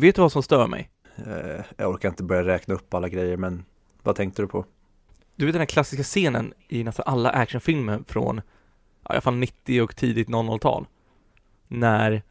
Vet 0.00 0.14
du 0.14 0.22
vad 0.22 0.32
som 0.32 0.42
stör 0.42 0.66
mig? 0.66 0.90
Eh, 1.16 1.64
jag 1.76 1.90
orkar 1.90 2.08
inte 2.08 2.22
börja 2.22 2.44
räkna 2.44 2.74
upp 2.74 2.94
alla 2.94 3.08
grejer, 3.08 3.36
men 3.36 3.64
vad 4.02 4.16
tänkte 4.16 4.42
du 4.42 4.48
på? 4.48 4.64
Du 5.36 5.46
vet 5.46 5.52
den 5.52 5.60
här 5.60 5.66
klassiska 5.66 6.02
scenen 6.02 6.52
i 6.68 6.84
nästan 6.84 7.04
alla 7.06 7.30
actionfilmer 7.30 8.00
från, 8.08 8.36
ja, 9.02 9.10
i 9.10 9.12
alla 9.12 9.20
fall 9.20 9.36
90 9.36 9.82
och 9.82 9.96
tidigt 9.96 10.28
00-tal. 10.28 10.86
När, 11.68 12.22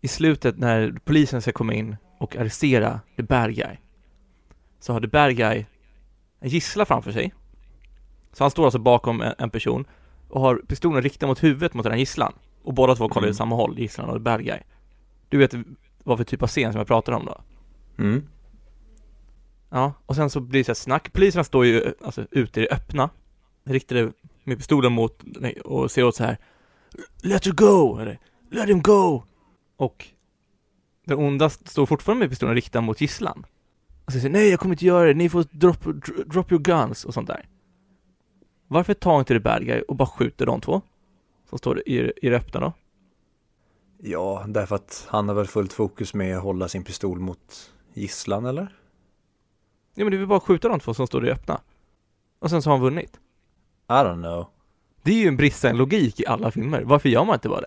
i 0.00 0.08
slutet 0.08 0.58
när 0.58 0.98
polisen 1.04 1.42
ska 1.42 1.52
komma 1.52 1.74
in 1.74 1.96
och 2.18 2.36
arrestera 2.36 3.00
the 3.16 3.22
bad 3.22 3.54
guy. 3.54 3.76
Så 4.80 4.92
har 4.92 5.00
the 5.00 5.06
bad 5.06 5.36
guy 5.36 5.64
en 6.40 6.48
gissla 6.48 6.84
framför 6.84 7.12
sig. 7.12 7.34
Så 8.32 8.44
han 8.44 8.50
står 8.50 8.64
alltså 8.64 8.78
bakom 8.78 9.24
en, 9.38 9.50
person 9.50 9.84
och 10.28 10.40
har 10.40 10.56
pistolen 10.56 11.02
riktad 11.02 11.26
mot 11.26 11.42
huvudet 11.42 11.74
mot 11.74 11.84
den 11.84 11.92
här 11.92 11.98
gisslan. 11.98 12.32
Och 12.62 12.74
båda 12.74 12.94
två 12.94 13.08
kollar 13.08 13.26
Mm. 13.26 13.30
åt 13.30 13.36
samma 13.36 13.56
håll, 13.56 13.78
gisslan 13.78 14.08
och 14.08 14.14
the 14.14 14.20
bad 14.20 14.44
guy. 14.44 14.58
Du 15.28 15.38
vet 15.38 15.54
vad 16.06 16.18
för 16.18 16.24
typ 16.24 16.42
av 16.42 16.48
scen 16.48 16.72
som 16.72 16.78
jag 16.78 16.86
pratar 16.86 17.12
om 17.12 17.24
då? 17.24 17.40
Mm. 17.98 18.28
Ja, 19.70 19.92
och 20.06 20.16
sen 20.16 20.30
så 20.30 20.40
blir 20.40 20.60
det 20.60 20.64
så 20.64 20.70
här 20.70 20.74
snack. 20.74 21.12
Poliserna 21.12 21.44
står 21.44 21.66
ju 21.66 21.92
alltså 22.04 22.26
ute 22.30 22.60
i 22.60 22.62
det 22.62 22.74
öppna, 22.74 23.10
riktade 23.64 24.12
med 24.44 24.58
pistolen 24.58 24.92
mot 24.92 25.22
och 25.64 25.90
ser 25.90 26.04
åt 26.04 26.16
så 26.16 26.24
här 26.24 26.36
Let 27.22 27.46
her 27.46 27.52
go! 27.52 27.98
Eller 27.98 28.18
Let 28.50 28.68
him 28.68 28.82
go! 28.82 29.22
Och 29.76 30.06
den 31.04 31.18
onda 31.18 31.50
står 31.50 31.86
fortfarande 31.86 32.24
med 32.24 32.30
pistolen 32.30 32.54
riktad 32.54 32.80
mot 32.80 33.00
gisslan. 33.00 33.46
Och 34.04 34.12
så 34.12 34.18
säger 34.18 34.30
nej 34.32 34.50
jag 34.50 34.60
kommer 34.60 34.74
inte 34.74 34.86
göra 34.86 35.06
det, 35.08 35.14
ni 35.14 35.28
får 35.28 35.44
drop, 35.50 35.84
dr- 35.84 36.24
drop 36.24 36.52
your 36.52 36.62
guns 36.62 37.04
och 37.04 37.14
sånt 37.14 37.28
där. 37.28 37.48
Varför 38.68 38.94
tar 38.94 39.18
inte 39.18 39.34
det 39.34 39.40
bad 39.40 39.64
guy 39.66 39.80
och 39.80 39.96
bara 39.96 40.08
skjuter 40.08 40.46
de 40.46 40.60
två? 40.60 40.82
Som 41.48 41.58
står 41.58 41.88
i, 41.88 42.12
i 42.22 42.28
det 42.28 42.36
öppna 42.36 42.60
då? 42.60 42.72
Ja, 43.98 44.44
därför 44.48 44.76
att 44.76 45.06
han 45.08 45.28
har 45.28 45.34
väl 45.34 45.46
fullt 45.46 45.72
fokus 45.72 46.14
med 46.14 46.36
att 46.36 46.42
hålla 46.42 46.68
sin 46.68 46.84
pistol 46.84 47.18
mot 47.20 47.72
gisslan, 47.94 48.46
eller? 48.46 48.68
Ja 49.94 50.04
men 50.04 50.10
det 50.10 50.16
är 50.16 50.18
väl 50.18 50.26
bara 50.26 50.40
skjuta 50.40 50.68
de 50.68 50.80
två 50.80 50.94
som 50.94 51.06
står 51.06 51.26
i 51.26 51.30
öppna. 51.30 51.60
Och 52.38 52.50
sen 52.50 52.62
så 52.62 52.70
har 52.70 52.76
han 52.76 52.84
vunnit. 52.84 53.20
I 53.88 53.92
don't 53.92 54.22
know. 54.22 54.46
Det 55.02 55.10
är 55.10 55.18
ju 55.18 55.28
en 55.28 55.36
bristande 55.36 55.78
logik 55.78 56.20
i 56.20 56.26
alla 56.26 56.50
filmer. 56.50 56.82
Varför 56.82 57.08
gör 57.08 57.24
man 57.24 57.34
inte 57.34 57.48
bara 57.48 57.60
det? 57.60 57.66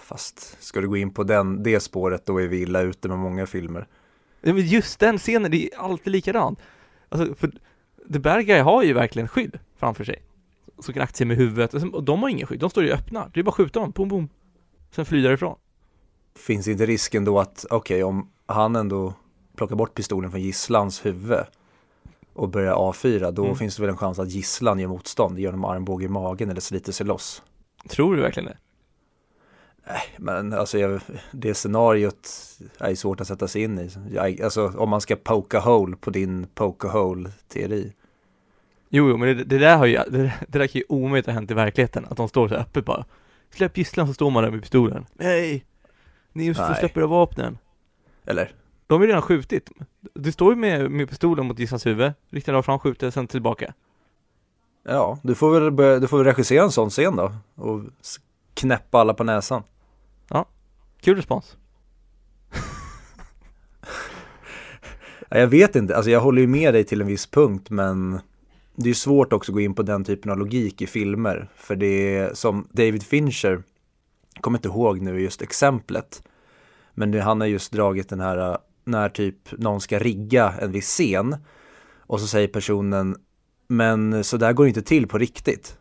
Fast 0.00 0.62
ska 0.62 0.80
du 0.80 0.88
gå 0.88 0.96
in 0.96 1.10
på 1.10 1.24
den, 1.24 1.62
det 1.62 1.80
spåret, 1.80 2.26
då 2.26 2.40
är 2.40 2.48
vi 2.48 2.62
illa 2.62 2.80
ute 2.80 3.08
med 3.08 3.18
många 3.18 3.46
filmer. 3.46 3.86
Ja, 4.40 4.52
men 4.52 4.66
just 4.66 5.00
den 5.00 5.18
scenen, 5.18 5.50
det 5.50 5.64
är 5.64 5.78
alltid 5.78 6.12
likadant. 6.12 6.58
Alltså, 7.08 7.34
för 7.34 7.50
The 8.12 8.18
Bad 8.18 8.46
Guy 8.46 8.60
har 8.60 8.82
ju 8.82 8.92
verkligen 8.92 9.28
skydd 9.28 9.58
framför 9.76 10.04
sig. 10.04 10.22
Som 10.78 10.94
kan 10.94 11.08
sig 11.08 11.26
med 11.26 11.36
huvudet, 11.36 11.74
och 11.74 12.04
de 12.04 12.22
har 12.22 12.28
ingen 12.28 12.46
skydd, 12.46 12.60
de 12.60 12.70
står 12.70 12.84
ju 12.84 12.92
öppna. 12.92 13.30
Det 13.34 13.40
är 13.40 13.44
bara 13.44 13.48
att 13.48 13.54
skjuta 13.54 13.80
dem, 13.80 13.90
boom 13.90 14.08
boom. 14.08 14.28
Sen 14.90 15.04
flyr 15.04 15.22
därifrån. 15.22 15.56
Finns 16.34 16.68
inte 16.68 16.86
risken 16.86 17.24
då 17.24 17.38
att, 17.40 17.66
okej, 17.70 18.04
om 18.04 18.30
han 18.46 18.76
ändå 18.76 19.14
plockar 19.56 19.76
bort 19.76 19.94
pistolen 19.94 20.30
från 20.30 20.40
gisslans 20.40 21.06
huvud 21.06 21.38
och 22.32 22.48
börjar 22.48 22.72
avfyra, 22.72 23.30
då 23.30 23.44
Mm. 23.44 23.56
finns 23.56 23.76
det 23.76 23.82
väl 23.82 23.90
en 23.90 23.96
chans 23.96 24.18
att 24.18 24.30
gisslan 24.30 24.78
gör 24.78 24.88
motstånd, 24.88 25.38
ger 25.38 25.46
honom 25.50 25.64
armbåge 25.64 26.04
i 26.04 26.08
magen 26.08 26.50
eller 26.50 26.60
sliter 26.60 26.92
sig 26.92 27.06
loss. 27.06 27.42
Tror 27.88 28.16
du 28.16 28.22
verkligen 28.22 28.46
det? 28.48 28.56
Men 30.18 30.52
alltså, 30.52 30.78
jag, 30.78 31.00
det 31.32 31.54
scenariot 31.54 32.28
är 32.78 32.94
svårt 32.94 33.20
att 33.20 33.26
sätta 33.28 33.48
sig 33.48 33.62
in 33.62 33.78
i. 33.78 33.90
Jag, 34.12 34.40
alltså, 34.42 34.72
om 34.76 34.88
man 34.88 35.00
ska 35.00 35.16
poka 35.16 35.60
hole 35.60 35.96
på 35.96 36.10
din 36.10 36.46
poka 36.54 36.88
hole-teori. 36.88 37.92
Jo, 38.88 39.08
jo, 39.08 39.16
men 39.16 39.36
det, 39.36 39.44
det 39.44 39.58
där 39.58 39.76
har 39.76 39.86
ju, 39.86 39.96
det, 39.96 40.32
det 40.48 40.58
där 40.58 40.66
kan 40.66 40.78
ju 40.78 40.84
omöjligt 40.88 41.26
ha 41.26 41.32
hänt 41.32 41.50
i 41.50 41.54
verkligheten, 41.54 42.06
att 42.10 42.16
de 42.16 42.28
står 42.28 42.48
så 42.48 42.54
öppet 42.54 42.84
bara. 42.84 43.04
Släpp 43.54 43.76
gisslan 43.76 44.06
så 44.06 44.14
står 44.14 44.30
man 44.30 44.42
där 44.42 44.50
med 44.50 44.60
pistolen. 44.60 45.06
Nej! 45.12 45.64
Ni 46.32 46.54
får 46.54 46.62
Nej. 46.62 46.76
släppa 46.78 47.00
era 47.00 47.06
vapnen. 47.06 47.58
Eller? 48.24 48.54
De 48.86 48.94
har 48.94 49.00
ju 49.00 49.06
redan 49.06 49.22
skjutit. 49.22 49.70
Du 50.14 50.32
står 50.32 50.52
ju 50.52 50.56
med, 50.60 50.90
med 50.90 51.08
pistolen 51.08 51.46
mot 51.46 51.58
gisslans 51.58 51.86
huvud, 51.86 52.12
riktar 52.30 52.54
av 52.54 52.62
fram, 52.62 52.78
skjuter, 52.78 53.10
sen 53.10 53.26
tillbaka. 53.26 53.74
Ja, 54.82 55.18
du 55.22 55.34
får 55.34 55.60
väl, 55.60 55.70
börja, 55.70 55.98
du 55.98 56.08
får 56.08 56.18
väl 56.18 56.26
regissera 56.26 56.62
en 56.64 56.70
sån 56.70 56.90
scen 56.90 57.16
då 57.16 57.34
och 57.54 57.82
knäppa 58.54 58.98
alla 58.98 59.14
på 59.14 59.24
näsan. 59.24 59.62
Kul 61.00 61.16
respons. 61.16 61.56
Ja, 65.28 65.38
Jag 65.38 65.46
vet 65.46 65.76
inte, 65.76 65.96
alltså 65.96 66.10
jag 66.10 66.20
håller 66.20 66.40
ju 66.40 66.46
med 66.46 66.74
dig 66.74 66.84
till 66.84 67.00
en 67.00 67.06
viss 67.06 67.26
punkt 67.26 67.70
men 67.70 68.20
det 68.82 68.90
är 68.90 68.94
svårt 68.94 69.32
också 69.32 69.52
att 69.52 69.54
gå 69.54 69.60
in 69.60 69.74
på 69.74 69.82
den 69.82 70.04
typen 70.04 70.30
av 70.32 70.38
logik 70.38 70.82
i 70.82 70.86
filmer. 70.86 71.48
För 71.56 71.76
det 71.76 72.16
är 72.16 72.34
som 72.34 72.68
David 72.72 73.02
Fincher, 73.02 73.62
jag 74.34 74.42
kommer 74.42 74.58
inte 74.58 74.68
ihåg 74.68 75.00
nu 75.00 75.20
just 75.20 75.42
exemplet, 75.42 76.22
men 76.94 77.10
det, 77.10 77.20
han 77.20 77.40
har 77.40 77.48
just 77.48 77.72
dragit 77.72 78.08
den 78.08 78.20
här 78.20 78.58
när 78.84 79.08
typ 79.08 79.58
någon 79.58 79.80
ska 79.80 79.98
rigga 79.98 80.54
en 80.60 80.72
viss 80.72 80.88
scen 80.88 81.36
och 81.98 82.20
så 82.20 82.26
säger 82.26 82.48
personen 82.48 83.16
men 83.68 84.24
så 84.24 84.36
där 84.36 84.52
går 84.52 84.64
det 84.64 84.68
inte 84.68 84.82
till 84.82 85.08
på 85.08 85.18
riktigt. 85.18 85.78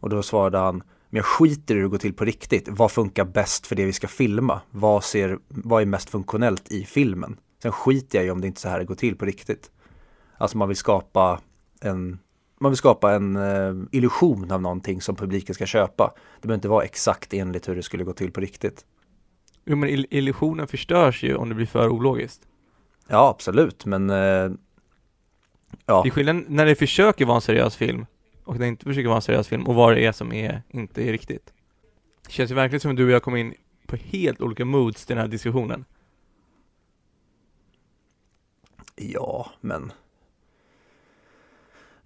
Och 0.00 0.10
då 0.10 0.22
svarade 0.22 0.58
han 0.58 0.82
men 1.10 1.16
jag 1.16 1.26
skiter 1.26 1.74
i 1.74 1.78
hur 1.78 1.84
det 1.84 1.90
går 1.90 1.98
till 1.98 2.14
på 2.14 2.24
riktigt. 2.24 2.68
Vad 2.68 2.92
funkar 2.92 3.24
bäst 3.24 3.66
för 3.66 3.76
det 3.76 3.84
vi 3.84 3.92
ska 3.92 4.08
filma? 4.08 4.60
Vad, 4.70 5.04
ser, 5.04 5.38
vad 5.48 5.82
är 5.82 5.86
mest 5.86 6.10
funktionellt 6.10 6.72
i 6.72 6.84
filmen? 6.84 7.36
Sen 7.62 7.72
skiter 7.72 8.18
jag 8.18 8.26
i 8.26 8.30
om 8.30 8.40
det 8.40 8.46
inte 8.46 8.58
är 8.58 8.60
så 8.60 8.68
här 8.68 8.78
det 8.78 8.84
går 8.84 8.94
till 8.94 9.16
på 9.16 9.24
riktigt. 9.24 9.70
Alltså 10.38 10.58
man 10.58 10.68
vill 10.68 10.76
skapa 10.76 11.40
en, 11.80 12.18
man 12.60 12.70
vill 12.70 12.76
skapa 12.76 13.14
en 13.14 13.36
eh, 13.36 13.74
illusion 13.92 14.50
av 14.50 14.62
någonting 14.62 15.00
som 15.00 15.16
publiken 15.16 15.54
ska 15.54 15.66
köpa. 15.66 16.12
Det 16.40 16.46
behöver 16.48 16.54
inte 16.58 16.68
vara 16.68 16.84
exakt 16.84 17.34
enligt 17.34 17.68
hur 17.68 17.76
det 17.76 17.82
skulle 17.82 18.04
gå 18.04 18.12
till 18.12 18.32
på 18.32 18.40
riktigt. 18.40 18.84
Jo 19.64 19.76
men 19.76 19.88
ill- 19.88 20.06
illusionen 20.10 20.66
förstörs 20.66 21.22
ju 21.22 21.36
om 21.36 21.48
det 21.48 21.54
blir 21.54 21.66
för 21.66 21.88
ologiskt. 21.88 22.48
Ja, 23.08 23.28
absolut, 23.28 23.86
men 23.86 24.10
eh, 24.10 24.16
ja, 25.86 26.02
Det 26.02 26.08
är 26.08 26.10
skillnad 26.10 26.44
när 26.48 26.66
det 26.66 26.74
försöker 26.74 27.24
vara 27.24 27.34
en 27.36 27.40
seriös 27.40 27.76
film 27.76 28.06
och 28.44 28.58
det 28.58 28.66
inte 28.66 28.84
försöker 28.84 29.08
vara 29.08 29.16
en 29.16 29.22
seriös 29.22 29.48
film 29.48 29.66
och 29.66 29.74
vad 29.74 29.94
det 29.94 30.06
är 30.06 30.12
som 30.12 30.32
är, 30.32 30.62
inte 30.68 31.02
är 31.08 31.12
riktigt. 31.12 31.52
Det 32.26 32.32
känns 32.32 32.50
ju 32.50 32.54
verkligen 32.54 32.80
som 32.80 32.90
att 32.90 32.96
du 32.96 33.04
och 33.04 33.10
jag 33.10 33.22
kommer 33.22 33.38
in 33.38 33.54
på 33.86 33.96
helt 33.96 34.40
olika 34.40 34.64
moods 34.64 35.06
till 35.06 35.16
den 35.16 35.22
här 35.22 35.30
diskussionen. 35.30 35.84
ja, 38.96 39.50
men 39.60 39.92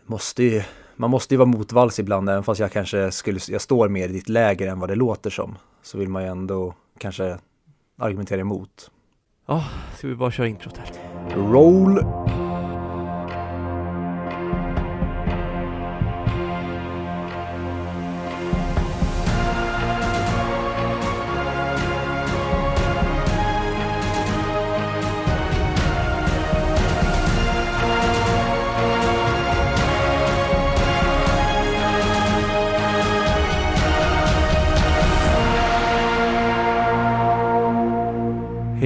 måste 0.09 0.43
ju, 0.43 0.63
man 0.97 1.11
måste 1.11 1.35
ju 1.35 1.39
vara 1.39 1.47
motvalls 1.47 1.99
ibland, 1.99 2.29
även 2.29 2.45
fast 2.45 2.61
jag 2.61 2.73
kanske 2.73 3.11
skulle, 3.11 3.41
jag 3.49 3.61
står 3.61 3.89
mer 3.89 4.09
i 4.09 4.13
ditt 4.13 4.29
läger 4.29 4.69
än 4.69 4.81
vad 4.81 4.89
det 4.89 4.95
låter 4.95 5.31
som. 5.31 5.57
Så 5.83 5.99
vill 5.99 6.09
man 6.09 6.23
ju 6.23 6.29
ändå 6.29 6.75
kanske 6.99 7.39
argumentera 7.99 8.41
emot. 8.41 8.91
Ja, 9.47 9.65
ska 9.97 10.09
vi 10.09 10.15
bara 10.15 10.31
köra 10.31 10.47
introt 10.47 10.77
här? 10.77 10.91
Roll! 11.37 12.05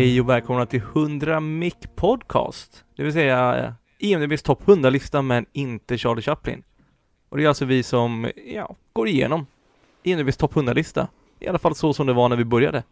Hej 0.02 0.20
och 0.20 0.28
välkomna 0.28 0.66
till 0.66 0.80
100 0.80 1.40
Mic 1.40 1.74
Podcast. 1.94 2.84
Det 2.96 3.02
vill 3.02 3.12
säga 3.12 3.64
eh, 3.64 3.72
IMDBs 3.98 4.42
topp 4.42 4.62
100-lista 4.64 5.22
men 5.22 5.46
inte 5.52 5.98
Charlie 5.98 6.22
Chaplin. 6.22 6.62
Och 7.28 7.36
det 7.36 7.44
är 7.44 7.48
alltså 7.48 7.64
vi 7.64 7.82
som, 7.82 8.30
ja, 8.46 8.76
går 8.92 9.08
igenom 9.08 9.46
IMDBs 10.02 10.36
topp 10.36 10.54
100-lista. 10.54 11.08
I 11.38 11.48
alla 11.48 11.58
fall 11.58 11.74
så 11.74 11.92
som 11.92 12.06
det 12.06 12.12
var 12.12 12.28
när 12.28 12.36
vi 12.36 12.44
började. 12.44 12.82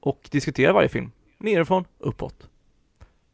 Och 0.00 0.28
diskuterar 0.30 0.72
varje 0.72 0.88
film. 0.88 1.12
Nerifrån, 1.38 1.84
uppåt. 1.98 2.48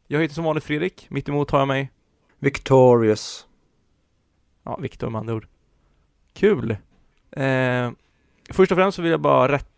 Jag 0.07 0.21
heter 0.21 0.35
som 0.35 0.43
vanligt 0.43 0.63
Fredrik. 0.63 1.07
Mitt 1.09 1.29
emot 1.29 1.51
har 1.51 1.59
jag 1.59 1.67
mig, 1.67 1.91
Victorious. 2.39 3.47
ja, 4.63 4.77
Viktor 4.77 5.09
med 5.09 5.19
andra 5.19 5.33
ord. 5.33 5.47
Kul! 6.33 6.71
Eh, 7.31 7.91
först 8.49 8.71
och 8.71 8.77
främst 8.77 8.95
så 8.95 9.01
vill 9.01 9.11
jag 9.11 9.21
bara 9.21 9.51
rätta 9.51 9.70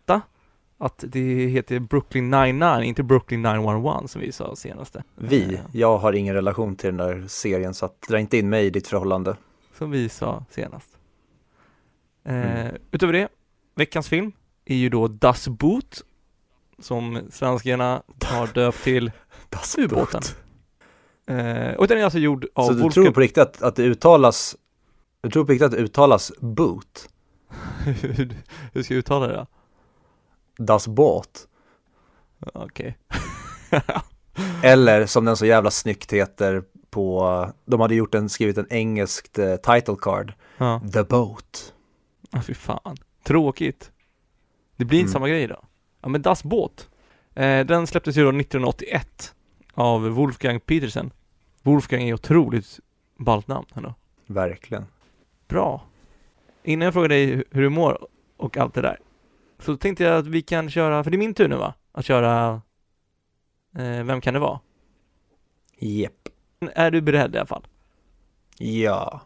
att 0.86 1.04
det 1.08 1.46
heter 1.48 1.80
Brooklyn 1.80 2.30
99, 2.30 2.82
inte 2.84 3.04
Brooklyn 3.04 3.42
911 3.42 4.08
som 4.08 4.22
vi 4.22 4.32
sa 4.32 4.56
senaste. 4.56 5.04
Vi, 5.16 5.54
Eh, 5.54 5.60
jag 5.72 5.98
har 5.98 6.14
ingen 6.14 6.34
relation 6.36 6.76
till 6.76 6.88
den 6.88 6.98
där 6.98 7.28
serien 7.28 7.74
så 7.74 7.86
att 7.86 8.02
dra 8.02 8.20
inte 8.20 8.38
in 8.38 8.50
mig 8.50 8.66
i 8.66 8.70
ditt 8.70 8.88
förhållande. 8.88 9.36
som 9.78 9.92
vi 9.92 10.10
sa 10.10 10.46
senast. 10.50 10.90
Eh, 12.26 12.34
Mm. 12.36 12.76
Utöver 12.92 13.14
det, 13.14 13.28
veckans 13.76 14.08
film 14.10 14.32
är 14.66 14.76
ju 14.76 14.90
då 14.90 15.08
Das 15.08 15.48
Boot, 15.48 16.02
som 16.80 17.22
svenskarna 17.32 18.04
har 18.26 18.48
döpt 18.54 18.84
till 18.84 19.12
Ubåten. 19.78 20.22
Eh, 21.28 21.74
och 21.74 21.88
den 21.88 21.98
är 21.98 22.04
alltså 22.04 22.20
gjord 22.20 22.46
av 22.54 22.68
Så 22.68 22.74
du 22.74 22.82
Wolfgang- 22.82 22.92
tror 23.04 23.12
på 23.12 23.20
riktigt 23.20 23.38
att, 23.44 23.62
att 23.62 23.76
det 23.76 23.84
uttalas, 23.84 24.56
du 25.22 25.30
tror 25.30 25.46
på 25.46 25.52
riktigt 25.52 25.66
att 25.66 25.72
det 25.72 25.78
uttalas 25.78 26.32
boot? 26.40 27.10
hur, 27.84 28.36
hur 28.74 28.84
ska 28.84 28.94
jag 28.94 29.00
uttala 29.00 29.28
det 29.28 29.34
då? 29.34 29.48
Das 30.58 30.88
Boot? 30.88 31.48
Okej. 32.54 32.98
Eller 34.64 35.06
som 35.06 35.26
den 35.26 35.38
så 35.38 35.46
jävla 35.46 35.72
snyggt 35.72 36.14
heter 36.14 36.64
på, 36.90 37.50
de 37.66 37.80
hade 37.80 37.96
gjort 37.96 38.16
en, 38.16 38.30
skrivit 38.30 38.58
en 38.58 38.68
engelskt 38.70 39.40
eh, 39.40 39.56
title 39.56 39.96
card, 40.02 40.34
Ja, 40.58 40.82
The 40.94 41.04
Boat. 41.04 41.74
ah, 42.32 42.42
fy 42.42 42.54
fan. 42.54 42.98
Tråkigt. 43.24 43.92
Det 44.78 44.86
blir 44.86 45.00
inte 45.00 45.10
Mm. 45.10 45.14
samma 45.14 45.30
grej 45.30 45.48
då. 45.48 45.60
Ja 46.02 46.10
men 46.10 46.22
Das 46.22 46.44
Båt. 46.44 46.90
Eh, 47.36 47.66
den 47.66 47.88
släpptes 47.88 48.18
ju 48.18 48.24
då 48.24 48.30
1981 48.30 49.34
av 49.74 50.08
Wolfgang 50.08 50.60
Petersen. 50.60 51.12
Wolfgang 51.64 52.04
är 52.10 52.14
otroligt 52.14 52.80
ballt 53.18 53.48
namn 53.48 53.66
ändå. 53.74 53.94
Verkligen. 54.26 54.86
Bra. 55.48 55.84
Innan 56.64 56.86
jag 56.86 56.94
frågar 56.94 57.10
dig 57.10 57.36
hu- 57.36 57.44
hur 57.52 57.62
du 57.62 57.70
mår 57.70 58.08
och 58.38 58.58
allt 58.58 58.74
det 58.74 58.82
där. 58.82 59.00
Så 59.66 59.78
tänkte 59.78 60.04
jag 60.04 60.18
att 60.18 60.28
vi 60.28 60.42
kan 60.42 60.70
köra, 60.70 61.04
för 61.04 61.12
det 61.12 61.16
är 61.18 61.20
min 61.20 61.34
tur 61.34 61.48
nu 61.48 61.56
va? 61.56 61.74
Att 61.92 62.06
köra 62.06 62.62
eh, 63.78 64.04
Vem 64.04 64.22
kan 64.22 64.34
det 64.34 64.40
vara? 64.40 64.60
Jepp. 65.80 66.14
Är 66.76 66.92
du 66.92 67.02
beredd 67.02 67.36
i 67.36 67.38
alla 67.38 67.48
fall? 67.48 67.68
Ja. 68.58 69.22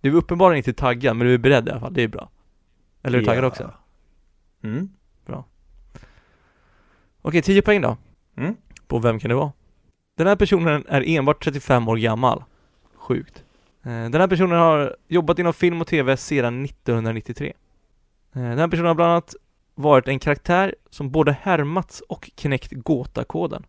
Du 0.00 0.08
är 0.08 0.14
uppenbarligen 0.14 0.56
inte 0.58 0.72
taggad, 0.72 1.16
men 1.16 1.26
du 1.26 1.34
är 1.34 1.38
beredd 1.38 1.68
i 1.68 1.70
alla 1.70 1.80
fall, 1.80 1.94
det 1.94 2.02
är 2.02 2.08
bra. 2.08 2.30
Eller 3.02 3.18
är 3.18 3.20
du 3.20 3.26
taggad 3.26 3.44
Ja. 3.44 3.48
också? 3.48 3.72
Mm. 4.62 4.88
Okej, 7.22 7.42
10 7.42 7.62
poäng 7.62 7.80
då. 7.80 7.96
Mm. 8.36 8.56
På 8.86 8.98
Vem 8.98 9.18
kan 9.18 9.28
det 9.28 9.34
vara? 9.34 9.52
Den 10.16 10.26
här 10.26 10.36
personen 10.36 10.84
är 10.88 11.08
enbart 11.08 11.44
35 11.44 11.88
år 11.88 11.96
gammal. 11.96 12.44
Sjukt. 12.94 13.44
Eh, 13.82 13.90
Den 13.90 14.14
här 14.14 14.28
personen 14.28 14.58
har 14.58 14.96
jobbat 15.08 15.38
inom 15.38 15.52
film 15.52 15.80
och 15.80 15.86
TV 15.86 16.16
sedan 16.16 16.62
1993. 16.64 17.52
Eh, 18.34 18.42
Den 18.42 18.58
här 18.58 18.68
personen 18.68 18.86
har 18.86 18.94
bland 18.94 19.10
annat 19.12 19.34
varit 19.78 20.08
en 20.08 20.18
karaktär 20.18 20.74
som 20.90 21.10
både 21.10 21.32
härmats 21.32 22.00
och 22.00 22.30
knäckt 22.34 22.72
gåtakoden. 22.72 23.66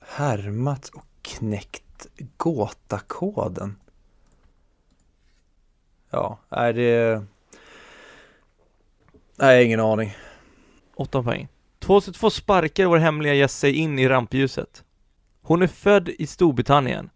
Härmat 0.00 0.88
och 0.88 1.06
knäckt 1.22 2.06
gåtakoden. 2.36 3.76
Ja, 6.10 6.38
är 6.50 6.72
det... 6.72 7.24
Nej, 9.36 9.64
ingen 9.64 9.80
aning. 9.80 10.16
8 10.94 11.22
poäng. 11.22 11.48
2002 11.78 12.30
sparkar 12.30 12.86
vår 12.86 12.98
hemliga 12.98 13.34
gäst 13.34 13.58
sig 13.58 13.72
in 13.72 13.98
i 13.98 14.08
rampljuset. 14.08 14.84
Hon 15.42 15.62
är 15.62 15.66
född 15.66 16.08
i 16.08 16.26
Storbritannien. 16.26 17.10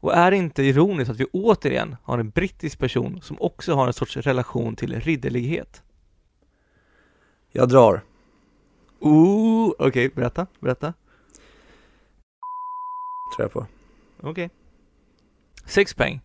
Och 0.00 0.14
är 0.14 0.30
det 0.30 0.36
inte 0.36 0.62
ironiskt 0.62 1.10
att 1.10 1.20
vi 1.20 1.24
återigen 1.24 1.96
har 2.02 2.18
en 2.18 2.30
brittisk 2.30 2.78
person 2.78 3.22
som 3.22 3.36
också 3.40 3.74
har 3.74 3.86
en 3.86 3.92
sorts 3.92 4.16
relation 4.16 4.76
till 4.76 5.00
ridderlighet? 5.00 5.82
Jag 7.52 7.68
drar. 7.68 8.04
Ooh, 9.00 9.72
okej, 9.78 10.08
berätta, 10.08 10.46
berätta. 10.60 10.94
Tror 13.36 13.44
jag 13.44 13.52
på. 13.52 13.66
Okej. 14.20 14.50
Sex 15.64 15.94
poäng. 15.94 16.20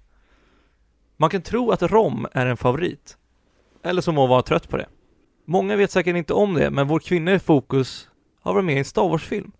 Man 1.18 1.30
kan 1.30 1.42
tro 1.42 1.72
att 1.72 1.81
rom 1.81 2.28
är 2.31 2.46
en 2.46 2.58
favorit. 2.58 3.18
Eller 3.84 4.02
så 4.02 4.12
må 4.12 4.28
vara 4.28 4.42
trött 4.42 4.70
på 4.70 4.78
det. 4.78 4.88
Många 5.46 5.75
vet 5.75 5.92
säkert 5.92 6.16
inte 6.16 6.34
om 6.34 6.54
det, 6.54 6.72
men 6.72 6.88
vår 6.88 7.00
kvinna 7.00 7.34
i 7.34 7.40
fokus 7.40 8.10
har 8.42 8.54
varit 8.54 8.66
med 8.66 8.75
i 8.75 8.78
en 8.78 8.86
Star 8.86 9.10
Wars-film. 9.10 9.52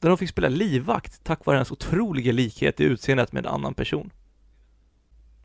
Där 0.00 0.08
hon 0.08 0.18
fick 0.18 0.28
spela 0.28 0.48
livvakt 0.48 1.24
tack 1.24 1.46
vare 1.46 1.56
hennes 1.56 1.72
otroliga 1.72 2.32
likhet 2.32 2.80
i 2.80 2.84
utseendet 2.84 3.32
med 3.32 3.46
en 3.46 3.52
annan 3.52 3.74
person. 3.74 4.10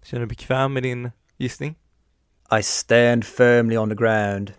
Känner 0.04 0.22
du 0.22 0.28
bekväm 0.28 0.74
med 0.74 0.84
din 0.84 1.12
gissning? 1.38 1.76
I 2.60 2.64
stand 2.64 3.26
firmly 3.26 3.78
on 3.78 3.90
the 3.90 3.96
ground. 3.96 4.54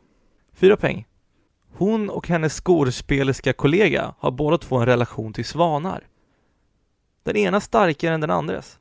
Fyra 0.55 0.77
poäng. 0.77 1.07
Hon 1.73 2.11
och 2.11 2.29
hennes 2.29 2.61
skådespelerska 2.61 3.53
kollega 3.53 4.15
har 4.19 4.31
båda 4.31 4.59
två 4.59 4.77
en 4.77 4.87
relation 4.87 5.33
till 5.33 5.45
svanar. 5.45 6.07
Den 7.23 7.37
ena 7.37 7.61
starkare 7.61 8.15
än 8.15 8.21
den 8.21 8.31
andres. 8.31 8.79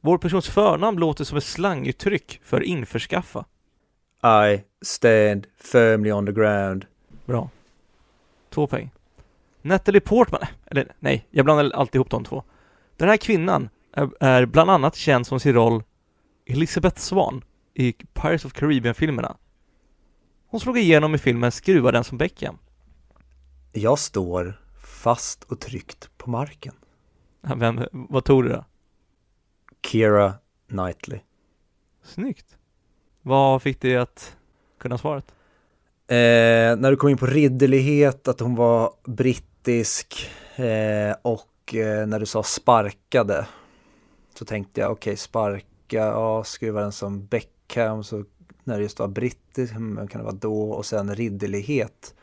Vår 0.00 0.18
persons 0.18 0.48
förnamn 0.48 0.98
låter 0.98 1.24
som 1.24 1.38
ett 1.38 1.44
slanguttryck 1.44 2.40
för 2.44 2.62
införskaffa. 2.62 3.44
I 4.50 4.62
stand 4.82 5.46
firmly 5.56 6.12
on 6.12 6.26
the 6.26 6.32
ground. 6.32 6.86
Bra. 7.26 7.50
Två 8.50 8.66
poäng. 8.66 8.90
Natalie 9.62 10.00
Portman, 10.00 10.40
eller 10.66 10.92
nej, 10.98 11.26
jag 11.30 11.44
blandar 11.44 11.70
alltid 11.70 11.94
ihop 11.94 12.10
de 12.10 12.24
två. 12.24 12.42
Den 12.96 13.08
här 13.08 13.16
kvinnan 13.16 13.68
är, 13.92 14.10
är 14.20 14.46
bland 14.46 14.70
annat 14.70 14.96
känd 14.96 15.26
som 15.26 15.40
sin 15.40 15.54
roll 15.54 15.82
Elizabeth 16.46 17.00
Swan 17.00 17.44
i 17.74 17.92
Pirates 17.92 18.44
of 18.44 18.52
Caribbean-filmerna. 18.52 19.36
Hon 20.50 20.60
slog 20.60 20.78
igenom 20.78 21.14
i 21.14 21.18
filmen 21.18 21.52
Skruva 21.52 21.92
den 21.92 22.04
som 22.04 22.18
Beckham. 22.18 22.58
Jag 23.72 23.98
står 23.98 24.60
fast 25.02 25.44
och 25.44 25.60
tryggt 25.60 26.10
på 26.16 26.30
marken. 26.30 26.74
Vem, 27.56 27.80
vad 27.92 28.24
tog 28.24 28.44
du 28.44 28.48
då? 28.48 28.64
Kira 29.82 30.34
Knightley. 30.68 31.20
Snyggt. 32.02 32.56
Vad 33.22 33.62
fick 33.62 33.80
dig 33.80 33.96
att 33.96 34.36
kunna 34.78 34.98
svaret? 34.98 35.34
Eh, 36.06 36.76
när 36.76 36.90
du 36.90 36.96
kom 36.96 37.08
in 37.08 37.18
på 37.18 37.26
ridderlighet, 37.26 38.28
att 38.28 38.40
hon 38.40 38.54
var 38.54 38.92
brittisk 39.04 40.30
eh, 40.56 41.16
och 41.22 41.74
eh, 41.74 42.06
när 42.06 42.20
du 42.20 42.26
sa 42.26 42.42
sparkade 42.42 43.46
så 44.34 44.44
tänkte 44.44 44.80
jag 44.80 44.92
okej 44.92 45.16
sparka, 45.16 45.96
ja 45.96 46.44
skruva 46.44 46.80
den 46.80 46.92
som 46.92 47.26
Beckham 47.26 48.04
så 48.04 48.24
när 48.68 48.76
det 48.76 48.82
just 48.82 48.98
var 48.98 49.08
brittisk, 49.08 49.72
hmm, 49.72 49.96
vem 49.96 50.08
kan 50.08 50.18
det 50.18 50.24
vara 50.24 50.36
då 50.36 50.70
och 50.70 50.86
sen 50.86 51.14
ridderlighet. 51.14 52.14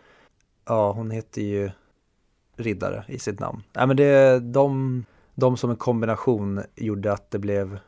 Ja, 0.66 0.92
hon 0.92 1.12
heter 1.12 1.42
ju 1.42 1.72
riddare 2.56 3.06
i 3.08 3.20
sitt 3.20 3.40
namn. 3.40 3.64
Nej 3.74 3.88
men 3.88 3.98
det, 3.98 4.40
de, 4.40 5.06
de 5.36 5.58
som 5.58 5.70
en 5.70 5.76
kombination 5.76 6.62
gjorde 6.76 7.14
att 7.14 7.32
det 7.32 7.40
blev, 7.40 7.80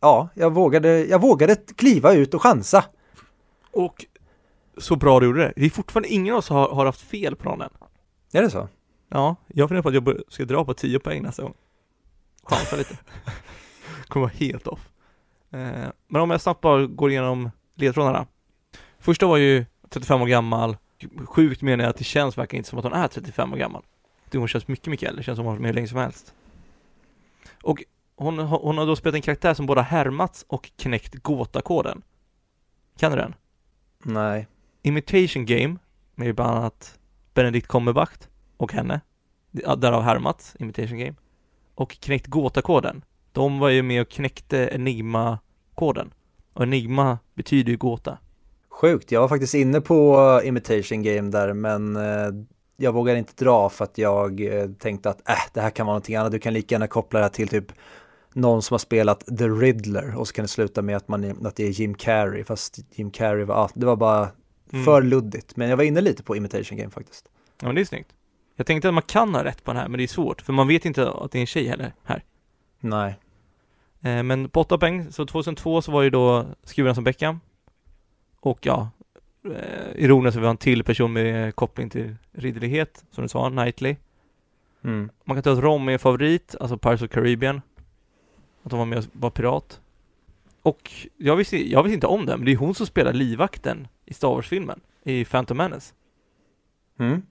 ja, 0.00 0.28
jag 0.34 0.54
vågade, 0.54 1.04
jag 1.04 1.20
vågade 1.20 1.56
kliva 1.56 2.12
ut 2.12 2.34
och 2.34 2.42
chansa. 2.42 2.84
Och 3.70 4.04
så 4.78 4.96
bra 4.96 5.20
du 5.20 5.26
gjorde 5.26 5.40
det. 5.40 5.52
Det 5.56 5.64
är 5.64 5.70
fortfarande 5.70 6.08
ingen 6.08 6.34
av 6.34 6.38
oss 6.38 6.48
har, 6.48 6.68
har 6.68 6.86
haft 6.86 7.00
fel 7.00 7.36
på 7.36 7.50
än. 7.50 7.62
Är 8.32 8.42
det 8.42 8.50
så? 8.50 8.68
Ja, 9.08 9.36
jag 9.46 9.68
funderar 9.68 9.82
på 9.82 9.88
att 9.88 9.94
jag 9.94 10.22
ska 10.28 10.44
dra 10.44 10.64
på 10.64 10.74
10 10.74 10.98
poäng 10.98 11.22
nästa 11.22 11.42
gång. 11.42 11.54
Chansa 12.42 12.76
lite. 12.76 12.98
Kommer 14.08 14.26
vara 14.26 14.34
helt 14.36 14.66
off. 14.66 14.88
Eh, 15.50 15.88
men 16.08 16.22
om 16.22 16.30
jag 16.30 16.40
snabbt 16.40 16.60
bara 16.60 16.86
går 16.86 17.10
igenom 17.10 17.50
ledtrådarna. 17.74 18.26
Första 18.98 19.26
var 19.26 19.36
ju 19.36 19.64
35 19.88 20.22
år 20.22 20.26
gammal. 20.26 20.76
Sjukt 21.24 21.62
menar 21.62 21.84
jag 21.84 21.90
att 21.90 21.96
det 21.96 22.04
känns 22.04 22.38
verkligen 22.38 22.60
inte 22.60 22.70
som 22.70 22.78
att 22.78 22.84
hon 22.84 22.92
är 22.92 23.08
35 23.08 23.52
år 23.52 23.56
gammal. 23.56 23.82
Det 24.30 24.38
hon 24.38 24.48
känns 24.48 24.68
mycket, 24.68 24.86
mycket 24.86 25.08
äldre. 25.08 25.22
Känns 25.24 25.36
som 25.36 25.44
hon 25.46 25.50
har 25.50 25.56
varit 25.56 25.62
med 25.62 25.68
hur 25.68 25.74
länge 25.74 25.88
som 25.88 25.98
helst. 25.98 26.34
Och 27.62 27.84
hon, 28.16 28.38
har- 28.38 28.58
hon 28.58 28.78
har 28.78 28.86
då 28.86 28.96
spelat 28.96 29.14
en 29.14 29.22
karaktär 29.22 29.54
som 29.54 29.66
både 29.66 29.82
härmats 29.82 30.44
och 30.48 30.70
knäckt 30.76 31.14
gåtakoden. 31.14 32.02
Kan 32.98 33.10
du 33.10 33.16
den? 33.18 33.34
Nej. 34.04 34.46
Imitation 34.82 35.46
Game 35.46 35.76
med 36.14 36.34
bland 36.34 36.58
annat 36.58 36.98
Benedict 37.34 37.68
Cumberbatch 37.68 38.26
och 38.56 38.72
henne. 38.72 39.00
Därav 39.50 40.02
härmat 40.02 40.56
Imitation 40.58 40.98
Game. 40.98 41.14
Och 41.74 41.90
knäckt 42.00 42.26
gåtakoden. 42.26 43.04
De 43.32 43.58
var 43.58 43.68
ju 43.68 43.82
med 43.82 44.02
och 44.02 44.08
knäckte 44.08 44.68
Enigma-koden. 44.72 46.12
Och 46.54 46.62
Enigma 46.62 47.18
betyder 47.34 47.70
ju 47.70 47.76
gåta. 47.76 48.18
Sjukt, 48.70 49.12
jag 49.12 49.20
var 49.20 49.28
faktiskt 49.28 49.54
inne 49.54 49.80
på 49.80 50.16
uh, 50.42 50.48
Imitation 50.48 51.02
Game 51.02 51.30
där 51.30 51.52
men 51.52 51.96
eh, 51.96 52.28
jag 52.76 52.92
vågar 52.92 53.16
inte 53.16 53.44
dra 53.44 53.68
för 53.68 53.84
att 53.84 53.98
jag 53.98 54.40
eh, 54.40 54.68
tänkte 54.70 55.10
att 55.10 55.28
äh, 55.28 55.34
det 55.52 55.60
här 55.60 55.70
kan 55.70 55.86
vara 55.86 55.94
någonting 55.94 56.16
annat. 56.16 56.32
Du 56.32 56.38
kan 56.38 56.54
lika 56.54 56.74
gärna 56.74 56.86
koppla 56.86 57.18
det 57.18 57.24
här 57.24 57.30
till 57.30 57.48
typ 57.48 57.72
någon 58.32 58.62
som 58.62 58.74
har 58.74 58.78
spelat 58.78 59.20
The 59.38 59.48
Riddler 59.48 60.16
och 60.16 60.28
så 60.28 60.34
kan 60.34 60.42
det 60.42 60.48
sluta 60.48 60.82
med 60.82 60.96
att, 60.96 61.08
man, 61.08 61.46
att 61.46 61.56
det 61.56 61.64
är 61.64 61.70
Jim 61.70 61.94
Carrey 61.94 62.44
fast 62.44 62.78
Jim 62.94 63.10
Carrey 63.10 63.44
var, 63.44 63.70
det 63.74 63.86
var 63.86 63.96
bara 63.96 64.28
Mm. 64.72 64.84
för 64.84 65.02
luddigt. 65.02 65.56
Men 65.56 65.68
jag 65.68 65.76
var 65.76 65.84
inne 65.84 66.00
lite 66.00 66.22
på 66.22 66.36
Imitation 66.36 66.78
Game 66.78 66.90
faktiskt. 66.90 67.28
Ja 67.60 67.66
men 67.66 67.74
det 67.74 67.80
är 67.80 67.84
snyggt. 67.84 68.08
Jag 68.56 68.66
tänkte 68.66 68.88
att 68.88 68.94
man 68.94 69.02
kan 69.02 69.34
ha 69.34 69.44
rätt 69.44 69.64
på 69.64 69.72
den 69.72 69.80
här 69.80 69.88
men 69.88 69.98
det 69.98 70.04
är 70.04 70.08
svårt 70.08 70.40
för 70.42 70.52
man 70.52 70.68
vet 70.68 70.84
inte 70.84 71.10
att 71.10 71.32
det 71.32 71.38
är 71.38 71.40
en 71.40 71.46
tjej 71.46 71.68
heller 71.68 71.92
här. 72.04 72.22
Nej. 72.80 73.18
Eh, 74.04 74.22
men 74.22 74.48
på 74.48 74.60
8 74.60 74.78
poäng, 74.78 75.12
så 75.12 75.26
2002 75.26 75.82
så 75.82 75.92
var 75.92 76.02
ju 76.02 76.10
då 76.10 76.46
Skruvarna 76.62 76.94
som 76.94 77.04
Beckham. 77.04 77.40
Och 78.40 78.66
ja, 78.66 78.90
eh, 79.44 80.04
ironiskt 80.04 80.36
att 80.36 80.42
vi 80.42 80.46
har 80.46 80.50
en 80.50 80.56
till 80.56 80.84
person 80.84 81.12
med 81.12 81.54
koppling 81.56 81.90
till 81.90 82.16
ridderlighet, 82.32 83.04
som 83.10 83.22
du 83.22 83.28
sa, 83.28 83.50
Knightley. 83.50 83.96
Mm. 84.84 85.10
Man 85.24 85.36
kan 85.36 85.42
ta 85.42 85.52
att 85.52 85.58
Rom 85.58 85.88
är 85.88 85.98
favorit, 85.98 86.54
alltså 86.60 86.78
Pirates 86.78 87.02
of 87.02 87.10
Caribbean. 87.10 87.60
Att 88.62 88.70
de 88.70 88.78
var 88.78 88.86
med 88.86 88.98
och 88.98 89.04
var 89.12 89.30
pirat. 89.30 89.80
Och 90.62 90.90
jag 91.16 91.36
visste, 91.36 91.70
jag 91.70 91.82
visste 91.82 91.94
inte 91.94 92.06
om 92.06 92.26
det, 92.26 92.36
men 92.36 92.46
det 92.46 92.52
är 92.52 92.56
hon 92.56 92.74
som 92.74 92.86
spelar 92.86 93.12
livvakten 93.12 93.88
i 94.04 94.14
Star 94.14 94.28
Wars-filmen, 94.28 94.80
i 95.02 95.24
Phantom 95.24 95.56
Menace. 95.56 95.94
Mm. 96.98 97.22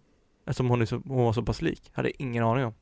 Eftersom 0.45 0.69
hon, 0.69 0.81
är 0.81 0.85
så, 0.85 1.01
hon 1.07 1.23
var 1.23 1.33
så 1.33 1.43
pass 1.43 1.61
lik. 1.61 1.91
Hade 1.93 2.21
ingen 2.23 2.43
aning 2.43 2.65
om. 2.65 2.73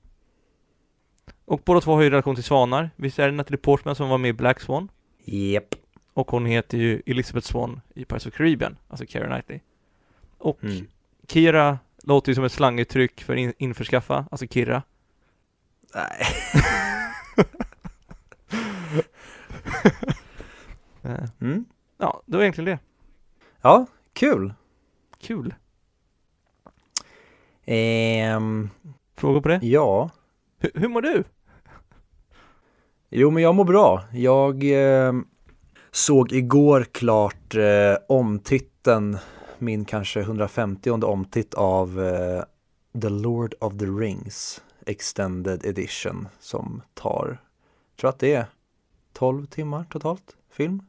Och 1.45 1.61
båda 1.65 1.81
två 1.81 1.93
har 1.95 2.01
ju 2.01 2.09
relation 2.09 2.35
till 2.35 2.43
svanar. 2.43 2.89
Visst 2.95 3.19
är 3.19 3.25
det 3.25 3.31
Natalie 3.31 3.57
Portman 3.57 3.95
som 3.95 4.09
var 4.09 4.17
med 4.17 4.29
i 4.29 4.33
Black 4.33 4.59
Swan? 4.61 4.89
Japp. 5.25 5.75
Och 6.13 6.31
hon 6.31 6.45
heter 6.45 6.77
ju 6.77 7.01
Elizabeth 7.05 7.47
Swan 7.47 7.81
i 7.95 8.05
Pirates 8.05 8.25
of 8.27 8.33
Caribbean, 8.33 8.77
alltså 8.87 9.05
Keira 9.05 9.27
Knightley. 9.27 9.59
Och 10.37 10.63
Mm. 10.63 10.87
Kira 11.27 11.79
låter 12.03 12.31
ju 12.31 12.35
som 12.35 12.43
ett 12.43 12.51
slanguttryck 12.51 13.21
för 13.23 13.35
in, 13.35 13.53
införskaffa, 13.57 14.25
alltså 14.31 14.47
kirra. 14.47 14.83
Nej. 15.95 16.25
Mm. 21.39 21.65
Ja, 21.97 22.21
det 22.25 22.37
var 22.37 22.43
egentligen 22.43 22.65
det. 22.65 22.79
Ja, 23.61 23.85
kul. 24.13 24.53
Kul. 25.21 25.53
Ehm, 27.65 28.69
Frågor 29.15 29.41
på 29.41 29.49
det? 29.49 29.59
ja, 29.63 30.09
Hur, 30.61 30.71
hur 30.73 30.87
mår 30.87 31.01
du? 31.01 31.23
jo 33.09 33.31
men 33.31 33.43
jag 33.43 33.55
mår 33.55 33.65
bra. 33.65 34.03
Jag 34.13 34.63
eh, 34.63 35.13
såg 35.91 36.31
igår 36.31 36.83
klart 36.91 37.55
eh, 37.55 37.95
omtiteln, 38.07 39.17
min 39.57 39.85
kanske 39.85 40.19
150 40.19 40.89
omtitt 40.91 41.53
av 41.53 42.01
eh, 42.01 42.43
The 43.01 43.09
Lord 43.09 43.53
of 43.59 43.77
the 43.77 43.85
Rings 43.85 44.61
Extended 44.85 45.65
Edition 45.65 46.27
som 46.39 46.81
tar, 46.93 47.41
tror 47.99 48.09
att 48.09 48.19
det 48.19 48.33
är 48.33 48.45
12 49.13 49.45
timmar 49.45 49.85
totalt 49.89 50.35
film. 50.51 50.81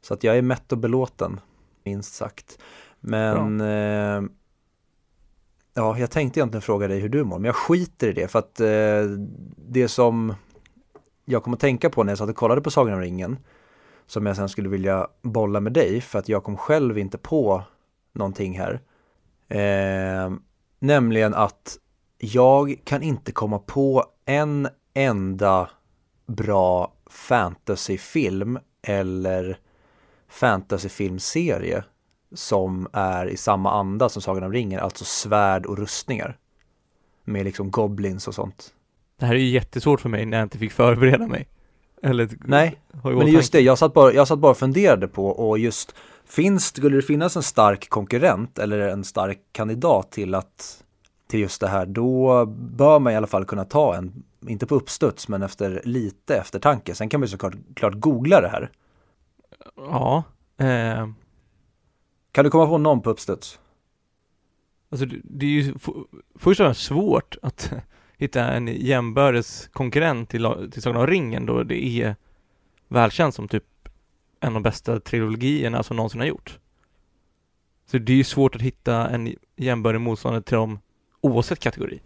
Så 0.00 0.14
att 0.14 0.24
jag 0.24 0.38
är 0.38 0.42
mätt 0.42 0.72
och 0.72 0.78
belåten, 0.78 1.40
minst 1.84 2.14
sagt. 2.14 2.58
Men 3.00 3.60
eh, 3.60 4.30
ja, 5.80 5.98
jag 5.98 6.10
tänkte 6.10 6.40
egentligen 6.40 6.62
fråga 6.62 6.88
dig 6.88 7.00
hur 7.00 7.08
du 7.08 7.24
mår, 7.24 7.38
men 7.38 7.44
jag 7.44 7.56
skiter 7.56 8.08
i 8.08 8.12
det 8.12 8.28
för 8.28 8.38
att 8.38 8.60
eh, 8.60 9.02
det 9.56 9.88
som 9.88 10.34
jag 11.24 11.42
kom 11.42 11.54
att 11.54 11.60
tänka 11.60 11.90
på 11.90 12.02
när 12.02 12.10
jag 12.10 12.18
satt 12.18 12.30
och 12.30 12.36
kollade 12.36 12.60
på 12.60 12.70
Sagan 12.70 12.94
om 12.94 13.00
ringen 13.00 13.38
som 14.06 14.26
jag 14.26 14.36
sen 14.36 14.48
skulle 14.48 14.68
vilja 14.68 15.08
bolla 15.22 15.60
med 15.60 15.72
dig 15.72 16.00
för 16.00 16.18
att 16.18 16.28
jag 16.28 16.44
kom 16.44 16.56
själv 16.56 16.98
inte 16.98 17.18
på 17.18 17.62
någonting 18.12 18.58
här. 18.58 18.80
Eh, 19.48 20.32
nämligen 20.78 21.34
att 21.34 21.78
jag 22.18 22.80
kan 22.84 23.02
inte 23.02 23.32
komma 23.32 23.58
på 23.58 24.04
en 24.24 24.68
enda 24.94 25.70
bra 26.26 26.92
fantasyfilm 27.10 28.58
eller 28.82 29.58
fantasyfilmserie 30.28 31.84
som 32.34 32.88
är 32.92 33.26
i 33.26 33.36
samma 33.36 33.72
anda 33.72 34.08
som 34.08 34.22
Sagan 34.22 34.44
om 34.44 34.52
ringen, 34.52 34.80
alltså 34.80 35.04
svärd 35.04 35.66
och 35.66 35.78
rustningar. 35.78 36.36
Med 37.24 37.44
liksom 37.44 37.70
goblins 37.70 38.28
och 38.28 38.34
sånt. 38.34 38.74
Det 39.18 39.26
här 39.26 39.34
är 39.34 39.38
ju 39.38 39.48
jättesvårt 39.48 40.00
för 40.00 40.08
mig 40.08 40.26
när 40.26 40.38
jag 40.38 40.44
inte 40.44 40.58
fick 40.58 40.72
förbereda 40.72 41.26
mig. 41.26 41.48
Eller 42.02 42.28
Nej, 42.44 42.78
Men 43.02 43.26
just 43.26 43.52
det, 43.52 43.60
jag 43.60 43.78
satt 43.78 43.94
bara, 43.94 44.12
jag 44.12 44.28
satt 44.28 44.38
bara 44.38 44.50
och 44.50 44.58
funderade 44.58 45.08
på 45.08 45.28
och 45.28 45.58
just 45.58 45.94
finns, 46.24 46.66
skulle 46.66 46.96
det 46.96 47.02
finnas 47.02 47.36
en 47.36 47.42
stark 47.42 47.88
konkurrent 47.88 48.58
eller 48.58 48.78
en 48.78 49.04
stark 49.04 49.38
kandidat 49.52 50.12
till 50.12 50.34
att 50.34 50.84
till 51.30 51.40
just 51.40 51.60
det 51.60 51.68
här, 51.68 51.86
då 51.86 52.46
bör 52.46 52.98
man 52.98 53.12
i 53.12 53.16
alla 53.16 53.26
fall 53.26 53.44
kunna 53.44 53.64
ta 53.64 53.96
en, 53.96 54.22
inte 54.46 54.66
på 54.66 54.74
uppstuds, 54.74 55.28
men 55.28 55.42
efter 55.42 55.82
lite 55.84 56.36
eftertanke. 56.36 56.94
Sen 56.94 57.08
kan 57.08 57.20
man 57.20 57.26
ju 57.26 57.30
såklart 57.30 57.54
klart 57.74 57.94
googla 57.94 58.40
det 58.40 58.48
här. 58.48 58.70
Ja. 59.76 60.24
Eh, 60.58 61.08
Kan 62.32 62.44
du 62.44 62.50
komma 62.50 62.66
på 62.66 62.78
någon 62.78 63.02
på 63.02 63.10
uppstuds? 63.10 63.58
alltså 64.90 65.06
det, 65.24 65.46
är 65.46 65.50
ju 65.50 65.74
först 66.34 66.60
och 66.60 66.66
främst 66.66 66.82
svårt 66.82 67.36
att 67.42 67.72
hitta 68.16 68.44
en 68.44 68.68
jämbördes 68.68 69.68
konkurrent 69.72 70.30
till, 70.30 70.68
till 70.72 70.82
Sagan 70.82 71.00
om 71.00 71.06
ringen 71.06 71.46
då 71.46 71.62
det 71.62 71.84
är 71.84 72.16
välkänt 72.88 73.34
som 73.34 73.48
typ 73.48 73.64
en 74.40 74.48
av 74.48 74.54
de 74.54 74.62
bästa 74.62 75.00
trilogierna 75.00 75.82
som 75.82 75.96
någonsin 75.96 76.20
har 76.20 76.26
gjort. 76.26 76.58
Så 77.86 77.98
det 77.98 78.12
är 78.12 78.16
ju 78.16 78.24
svårt 78.24 78.54
att 78.54 78.62
hitta 78.62 79.08
en 79.08 79.34
jämbördig 79.56 80.00
motståndare 80.00 80.42
till 80.42 80.56
dem 80.56 80.78
oavsett 81.20 81.58
kategori. 81.58 82.00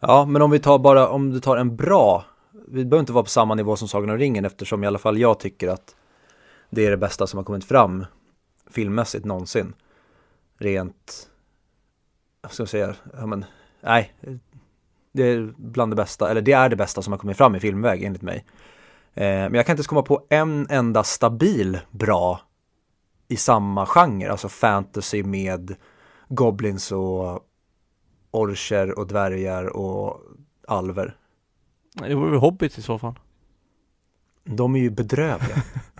Ja, 0.00 0.24
men 0.24 0.42
om 0.42 0.50
vi 0.50 0.58
tar 0.58 0.78
bara, 0.78 1.08
om 1.08 1.30
du 1.30 1.40
tar 1.40 1.56
en 1.56 1.76
bra, 1.76 2.24
vi 2.68 2.84
behöver 2.84 3.00
inte 3.00 3.12
vara 3.12 3.24
på 3.24 3.30
samma 3.30 3.54
nivå 3.54 3.76
som 3.76 3.88
Sagan 3.88 4.10
om 4.10 4.18
ringen 4.18 4.44
eftersom 4.44 4.84
i 4.84 4.86
alla 4.86 4.98
fall 4.98 5.18
jag 5.18 5.40
tycker 5.40 5.68
att 5.68 5.96
det 6.70 6.86
är 6.86 6.90
det 6.90 6.96
bästa 6.96 7.26
som 7.26 7.36
har 7.36 7.44
kommit 7.44 7.64
fram 7.64 8.04
filmmässigt 8.70 9.24
någonsin. 9.24 9.74
Rent, 10.58 11.28
vad 12.42 12.52
ska 12.52 12.60
jag 12.60 12.68
säga, 12.68 12.94
ja 13.12 13.26
men, 13.26 13.44
nej, 13.80 14.14
det 15.12 15.22
är 15.22 15.54
bland 15.56 15.92
det 15.92 15.96
bästa, 15.96 16.30
eller 16.30 16.40
det 16.42 16.52
är 16.52 16.68
det 16.68 16.76
bästa 16.76 17.02
som 17.02 17.12
har 17.12 17.18
kommit 17.18 17.36
fram 17.36 17.54
i 17.54 17.60
filmväg 17.60 18.02
enligt 18.02 18.22
mig. 18.22 18.44
Eh, 19.14 19.24
men 19.24 19.54
jag 19.54 19.66
kan 19.66 19.72
inte 19.72 19.80
ens 19.80 19.86
komma 19.86 20.02
på 20.02 20.26
en 20.28 20.66
enda 20.70 21.04
stabil 21.04 21.78
bra 21.90 22.40
i 23.28 23.36
samma 23.36 23.86
genre, 23.86 24.30
alltså 24.30 24.48
fantasy 24.48 25.22
med 25.22 25.76
goblins 26.28 26.92
och 26.92 27.40
orcher 28.30 28.98
och 28.98 29.06
dvärgar 29.06 29.76
och 29.76 30.20
alver. 30.68 31.16
Det 31.94 32.14
vore 32.14 32.30
väl 32.30 32.40
Hobbit 32.40 32.78
i 32.78 32.82
så 32.82 32.98
fall. 32.98 33.18
De 34.44 34.74
är 34.74 34.80
ju 34.80 34.90
bedrövliga. 34.90 35.56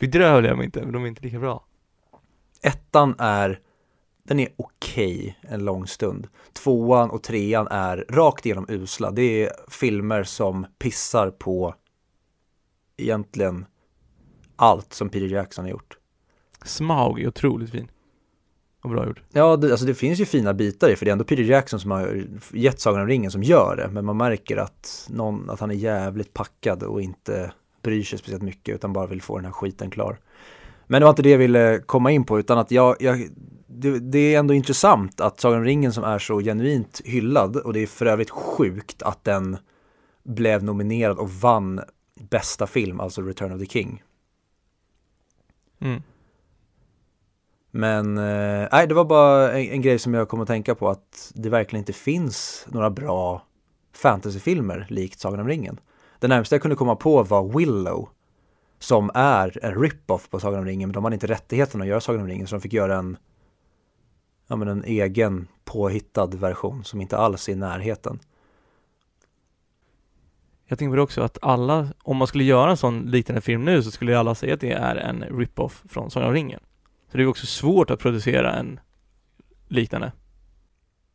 Bedrövliga 0.00 0.56
men 0.56 0.64
inte, 0.64 0.82
men 0.82 0.92
de 0.92 1.04
är 1.04 1.08
inte 1.08 1.22
lika 1.22 1.38
bra. 1.38 1.64
Ettan 2.62 3.14
är, 3.18 3.60
den 4.22 4.40
är 4.40 4.48
okej 4.56 5.38
en 5.42 5.64
lång 5.64 5.86
stund. 5.86 6.28
Tvåan 6.52 7.10
och 7.10 7.22
trean 7.22 7.68
är 7.70 8.06
rakt 8.08 8.46
igenom 8.46 8.66
usla. 8.68 9.10
Det 9.10 9.44
är 9.44 9.52
filmer 9.68 10.22
som 10.22 10.66
pissar 10.78 11.30
på 11.30 11.74
egentligen 12.96 13.66
allt 14.56 14.92
som 14.92 15.08
Peter 15.08 15.26
Jackson 15.26 15.64
har 15.64 15.70
gjort. 15.70 15.98
Smaug 16.64 17.20
är 17.20 17.28
otroligt 17.28 17.70
fin. 17.70 17.90
Och 18.82 18.90
bra 18.90 19.06
gjord. 19.06 19.22
Ja, 19.32 19.56
det, 19.56 19.70
alltså 19.70 19.86
det 19.86 19.94
finns 19.94 20.20
ju 20.20 20.24
fina 20.24 20.54
bitar 20.54 20.90
i 20.90 20.96
för 20.96 21.04
det 21.04 21.10
är 21.10 21.12
ändå 21.12 21.24
Peter 21.24 21.42
Jackson 21.42 21.80
som 21.80 21.90
har 21.90 22.24
gett 22.52 22.80
Sagan 22.80 23.00
om 23.00 23.06
ringen 23.06 23.30
som 23.30 23.42
gör 23.42 23.76
det. 23.76 23.88
Men 23.88 24.04
man 24.04 24.16
märker 24.16 24.56
att, 24.56 25.06
någon, 25.10 25.50
att 25.50 25.60
han 25.60 25.70
är 25.70 25.74
jävligt 25.74 26.32
packad 26.32 26.82
och 26.82 27.02
inte 27.02 27.52
bryr 27.82 28.02
sig 28.02 28.18
speciellt 28.18 28.42
mycket 28.42 28.74
utan 28.74 28.92
bara 28.92 29.06
vill 29.06 29.22
få 29.22 29.36
den 29.36 29.44
här 29.44 29.52
skiten 29.52 29.90
klar. 29.90 30.18
Men 30.86 31.00
det 31.00 31.04
var 31.04 31.10
inte 31.10 31.22
det 31.22 31.30
jag 31.30 31.38
ville 31.38 31.82
komma 31.86 32.10
in 32.10 32.24
på 32.24 32.38
utan 32.38 32.58
att 32.58 32.70
jag, 32.70 32.96
jag 33.00 33.28
det, 33.66 33.98
det 33.98 34.34
är 34.34 34.38
ändå 34.38 34.54
intressant 34.54 35.20
att 35.20 35.40
Sagan 35.40 35.58
om 35.58 35.64
ringen 35.64 35.92
som 35.92 36.04
är 36.04 36.18
så 36.18 36.40
genuint 36.40 37.00
hyllad 37.04 37.56
och 37.56 37.72
det 37.72 37.80
är 37.80 37.86
för 37.86 38.06
övrigt 38.06 38.30
sjukt 38.30 39.02
att 39.02 39.24
den 39.24 39.56
blev 40.22 40.64
nominerad 40.64 41.18
och 41.18 41.30
vann 41.30 41.80
bästa 42.30 42.66
film, 42.66 43.00
alltså 43.00 43.22
Return 43.22 43.52
of 43.52 43.60
the 43.60 43.66
King. 43.66 44.02
Mm. 45.80 46.02
Men 47.70 48.18
eh, 48.18 48.68
nej, 48.72 48.86
det 48.86 48.94
var 48.94 49.04
bara 49.04 49.52
en, 49.52 49.72
en 49.72 49.82
grej 49.82 49.98
som 49.98 50.14
jag 50.14 50.28
kom 50.28 50.40
att 50.40 50.48
tänka 50.48 50.74
på 50.74 50.88
att 50.88 51.32
det 51.34 51.48
verkligen 51.48 51.80
inte 51.80 51.92
finns 51.92 52.66
några 52.68 52.90
bra 52.90 53.42
fantasyfilmer 53.92 54.86
likt 54.88 55.20
Sagan 55.20 55.40
om 55.40 55.48
ringen. 55.48 55.80
Det 56.20 56.28
närmaste 56.28 56.54
jag 56.54 56.62
kunde 56.62 56.76
komma 56.76 56.96
på 56.96 57.22
var 57.22 57.58
Willow 57.58 58.08
som 58.78 59.10
är 59.14 59.64
en 59.64 59.82
rip-off 59.82 60.30
på 60.30 60.40
Sagan 60.40 60.58
om 60.58 60.64
ringen 60.64 60.88
men 60.88 60.94
de 60.94 61.04
hade 61.04 61.14
inte 61.14 61.26
rättigheten 61.26 61.80
att 61.80 61.86
göra 61.86 62.00
Sagan 62.00 62.20
om 62.20 62.26
ringen 62.26 62.46
så 62.46 62.56
de 62.56 62.60
fick 62.60 62.72
göra 62.72 62.96
en 62.96 63.16
ja, 64.46 64.56
men 64.56 64.68
en 64.68 64.84
egen 64.84 65.48
påhittad 65.64 66.26
version 66.26 66.84
som 66.84 67.00
inte 67.00 67.16
alls 67.16 67.48
är 67.48 67.52
i 67.52 67.56
närheten. 67.56 68.18
Jag 70.66 70.78
tänker 70.78 70.90
på 70.90 70.96
det 70.96 71.02
också 71.02 71.22
att 71.22 71.38
alla, 71.42 71.88
om 72.02 72.16
man 72.16 72.28
skulle 72.28 72.44
göra 72.44 72.70
en 72.70 72.76
sån 72.76 73.00
liknande 73.00 73.40
film 73.40 73.64
nu 73.64 73.82
så 73.82 73.90
skulle 73.90 74.12
ju 74.12 74.18
alla 74.18 74.34
säga 74.34 74.54
att 74.54 74.60
det 74.60 74.72
är 74.72 74.96
en 74.96 75.22
rip-off 75.22 75.82
från 75.88 76.10
Sagan 76.10 76.28
om 76.28 76.34
ringen. 76.34 76.60
Så 77.10 77.16
det 77.16 77.22
är 77.22 77.26
också 77.26 77.46
svårt 77.46 77.90
att 77.90 78.00
producera 78.00 78.54
en 78.54 78.80
liknande. 79.68 80.12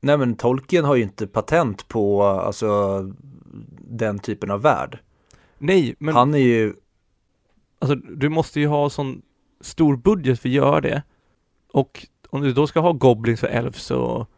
Nej 0.05 0.17
men 0.17 0.35
Tolkien 0.35 0.85
har 0.85 0.95
ju 0.95 1.03
inte 1.03 1.27
patent 1.27 1.87
på 1.87 2.23
alltså 2.23 3.01
den 3.79 4.19
typen 4.19 4.51
av 4.51 4.61
värld. 4.61 4.99
Nej, 5.57 5.95
men 5.99 6.15
Han 6.15 6.33
är 6.33 6.39
ju 6.39 6.73
alltså 7.79 7.95
du 7.95 8.29
måste 8.29 8.59
ju 8.59 8.67
ha 8.67 8.89
sån 8.89 9.21
stor 9.61 9.95
budget 9.95 10.39
för 10.39 10.49
att 10.49 10.53
göra 10.53 10.81
det. 10.81 11.03
Och 11.71 12.07
om 12.29 12.41
du 12.41 12.53
då 12.53 12.67
ska 12.67 12.79
ha 12.79 12.91
goblins 12.91 13.43
och 13.43 13.49
elves 13.49 13.91
och 13.91 14.29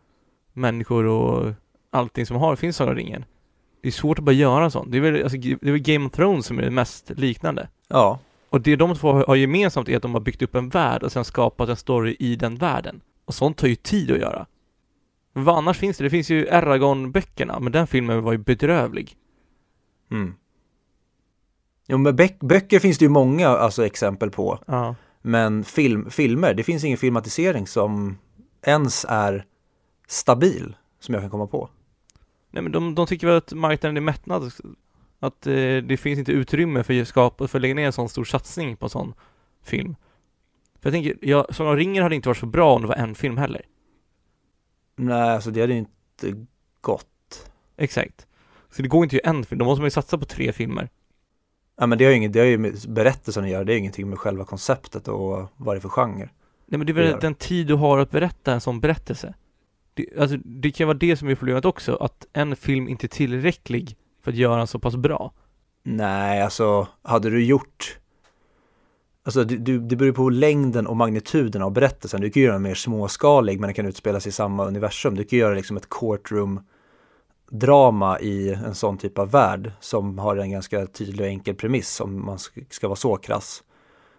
människor 0.53 1.05
och 1.05 1.53
allting 1.89 2.25
som 2.25 2.37
har, 2.37 2.55
finns 2.55 2.75
Sagan 2.75 2.95
ringen. 2.95 3.25
Det 3.81 3.87
är 3.87 3.91
svårt 3.91 4.19
att 4.19 4.25
bara 4.25 4.31
göra 4.31 4.63
en 4.63 4.71
sån. 4.71 4.91
Det 4.91 4.97
är 4.97 5.01
väl, 5.01 5.23
alltså, 5.23 5.37
det 5.37 5.67
är 5.67 5.71
väl 5.71 5.81
Game 5.81 6.05
of 6.05 6.11
Thrones 6.11 6.45
som 6.45 6.59
är 6.59 6.63
det 6.63 6.71
mest 6.71 7.11
liknande. 7.15 7.67
ja, 7.87 8.19
Och 8.49 8.61
det 8.61 8.75
de 8.75 8.95
två 8.95 9.11
har 9.11 9.35
gemensamt 9.35 9.89
är 9.89 9.95
att 9.95 10.01
de 10.01 10.13
har 10.13 10.21
byggt 10.21 10.41
upp 10.41 10.55
en 10.55 10.69
värld 10.69 11.03
och 11.03 11.11
sen 11.11 11.25
skapat 11.25 11.69
en 11.69 11.75
story 11.75 12.15
i 12.19 12.35
den 12.35 12.55
världen. 12.55 13.01
Och 13.25 13.33
sånt 13.33 13.57
tar 13.57 13.67
ju 13.67 13.75
tid 13.75 14.11
att 14.11 14.19
göra. 14.19 14.45
Men 15.37 15.43
vad 15.43 15.57
annars 15.57 15.77
finns 15.77 15.97
det? 15.97 16.03
Det 16.03 16.09
finns 16.09 16.29
ju 16.29 16.47
Eragon-böckerna, 16.47 17.59
men 17.59 17.71
den 17.71 17.87
filmen 17.87 18.23
var 18.23 18.31
ju 18.31 18.37
bedrövlig. 18.37 19.17
Mm. 20.11 20.35
Jo 21.87 21.97
men 21.97 22.15
böck, 22.15 22.39
böcker 22.39 22.79
finns 22.79 22.97
det 22.97 23.05
ju 23.05 23.09
många 23.09 23.47
alltså, 23.47 23.85
exempel 23.85 24.31
på. 24.31 24.59
Ja. 24.67 24.95
Men 25.21 25.63
film, 25.63 26.09
filmer, 26.09 26.53
det 26.53 26.63
finns 26.63 26.83
ingen 26.83 26.97
filmatisering 26.97 27.67
som 27.67 28.17
ens 28.61 29.05
är 29.09 29.45
stabil 30.07 30.75
som 30.99 31.13
jag 31.13 31.23
kan 31.23 31.29
komma 31.29 31.47
på. 31.47 31.69
Nej 32.51 32.63
men 32.63 32.71
de, 32.71 32.95
de 32.95 33.07
tycker 33.07 33.27
väl 33.27 33.37
att 33.37 33.53
marknaden 33.53 33.97
är 33.97 34.01
mättnad. 34.01 34.51
Att 35.19 35.47
eh, 35.47 35.77
det 35.77 35.99
finns 35.99 36.19
inte 36.19 36.31
utrymme 36.31 36.83
för 36.83 37.01
att 37.01 37.07
skapa, 37.07 37.47
för 37.47 37.57
att 37.57 37.61
lägga 37.61 37.75
ner 37.75 37.85
en 37.85 37.93
sån 37.93 38.09
stor 38.09 38.25
satsning 38.25 38.77
på 38.77 38.85
en 38.85 38.89
sån 38.89 39.13
film. 39.63 39.95
För 40.81 40.89
jag 40.89 40.93
tänker, 40.93 41.17
jag, 41.21 41.55
Sagan 41.55 41.71
om 41.71 41.77
ringen 41.77 42.03
hade 42.03 42.15
inte 42.15 42.29
varit 42.29 42.37
så 42.37 42.45
bra 42.45 42.75
om 42.75 42.81
det 42.81 42.87
var 42.87 42.95
en 42.95 43.15
film 43.15 43.37
heller. 43.37 43.61
Nej, 44.97 45.29
alltså 45.29 45.51
det 45.51 45.61
hade 45.61 45.73
ju 45.73 45.79
inte 45.79 46.45
gått. 46.81 47.51
Exakt. 47.77 48.27
Så 48.71 48.81
det 48.81 48.87
går 48.87 49.03
inte 49.03 49.15
göra 49.15 49.29
en 49.29 49.45
film, 49.45 49.59
då 49.59 49.65
måste 49.65 49.81
man 49.81 49.87
ju 49.87 49.91
satsa 49.91 50.17
på 50.17 50.25
tre 50.25 50.51
filmer. 50.51 50.89
Ja 51.77 51.87
men 51.87 51.97
det 51.97 52.05
har 52.05 52.11
ju 52.11 52.17
inget, 52.17 52.33
det 52.33 52.39
har 52.39 52.45
ju 52.45 52.57
med 52.57 52.75
berättelsen 52.87 53.43
att 53.43 53.49
göra, 53.49 53.63
det 53.63 53.73
är 53.73 53.77
ingenting 53.77 54.09
med 54.09 54.19
själva 54.19 54.45
konceptet 54.45 55.07
och 55.07 55.49
vad 55.57 55.75
det 55.75 55.77
är 55.77 55.81
för 55.81 55.89
genre. 55.89 56.29
Nej 56.65 56.77
men 56.77 56.85
det 56.87 56.91
är 56.91 56.93
väl 56.93 57.19
den 57.19 57.35
tid 57.35 57.67
du 57.67 57.73
har 57.73 57.97
att 57.97 58.11
berätta 58.11 58.53
en 58.53 58.61
sån 58.61 58.79
berättelse. 58.79 59.33
Det, 59.93 60.05
alltså, 60.19 60.37
det 60.37 60.71
kan 60.71 60.87
vara 60.87 60.97
det 60.97 61.17
som 61.17 61.27
är 61.27 61.35
problemet 61.35 61.65
också, 61.65 61.95
att 61.95 62.25
en 62.33 62.55
film 62.55 62.89
inte 62.89 63.05
är 63.05 63.09
tillräcklig 63.09 63.97
för 64.23 64.31
att 64.31 64.37
göra 64.37 64.57
den 64.57 64.67
så 64.67 64.79
pass 64.79 64.95
bra. 64.95 65.33
Nej, 65.83 66.41
alltså 66.41 66.87
hade 67.01 67.29
du 67.29 67.45
gjort 67.45 67.99
Alltså 69.27 69.43
det, 69.43 69.77
det 69.77 69.95
beror 69.95 70.11
på 70.11 70.29
längden 70.29 70.87
och 70.87 70.97
magnituden 70.97 71.61
av 71.61 71.71
berättelsen. 71.71 72.21
Du 72.21 72.29
kan 72.29 72.43
göra 72.43 72.53
den 72.53 72.61
mer 72.61 72.75
småskalig 72.75 73.59
men 73.59 73.67
den 73.67 73.73
kan 73.73 73.85
utspelas 73.85 74.27
i 74.27 74.31
samma 74.31 74.65
universum. 74.65 75.15
Du 75.15 75.23
kan 75.23 75.39
göra 75.39 75.55
liksom 75.55 75.77
ett 75.77 75.89
courtroom 75.89 76.59
drama 77.49 78.19
i 78.19 78.53
en 78.53 78.75
sån 78.75 78.97
typ 78.97 79.17
av 79.17 79.31
värld 79.31 79.71
som 79.79 80.19
har 80.19 80.37
en 80.37 80.51
ganska 80.51 80.85
tydlig 80.85 81.21
och 81.21 81.27
enkel 81.27 81.55
premiss 81.55 82.01
om 82.01 82.25
man 82.25 82.39
ska, 82.69 82.87
vara 82.87 82.95
så 82.95 83.17
krass. 83.17 83.63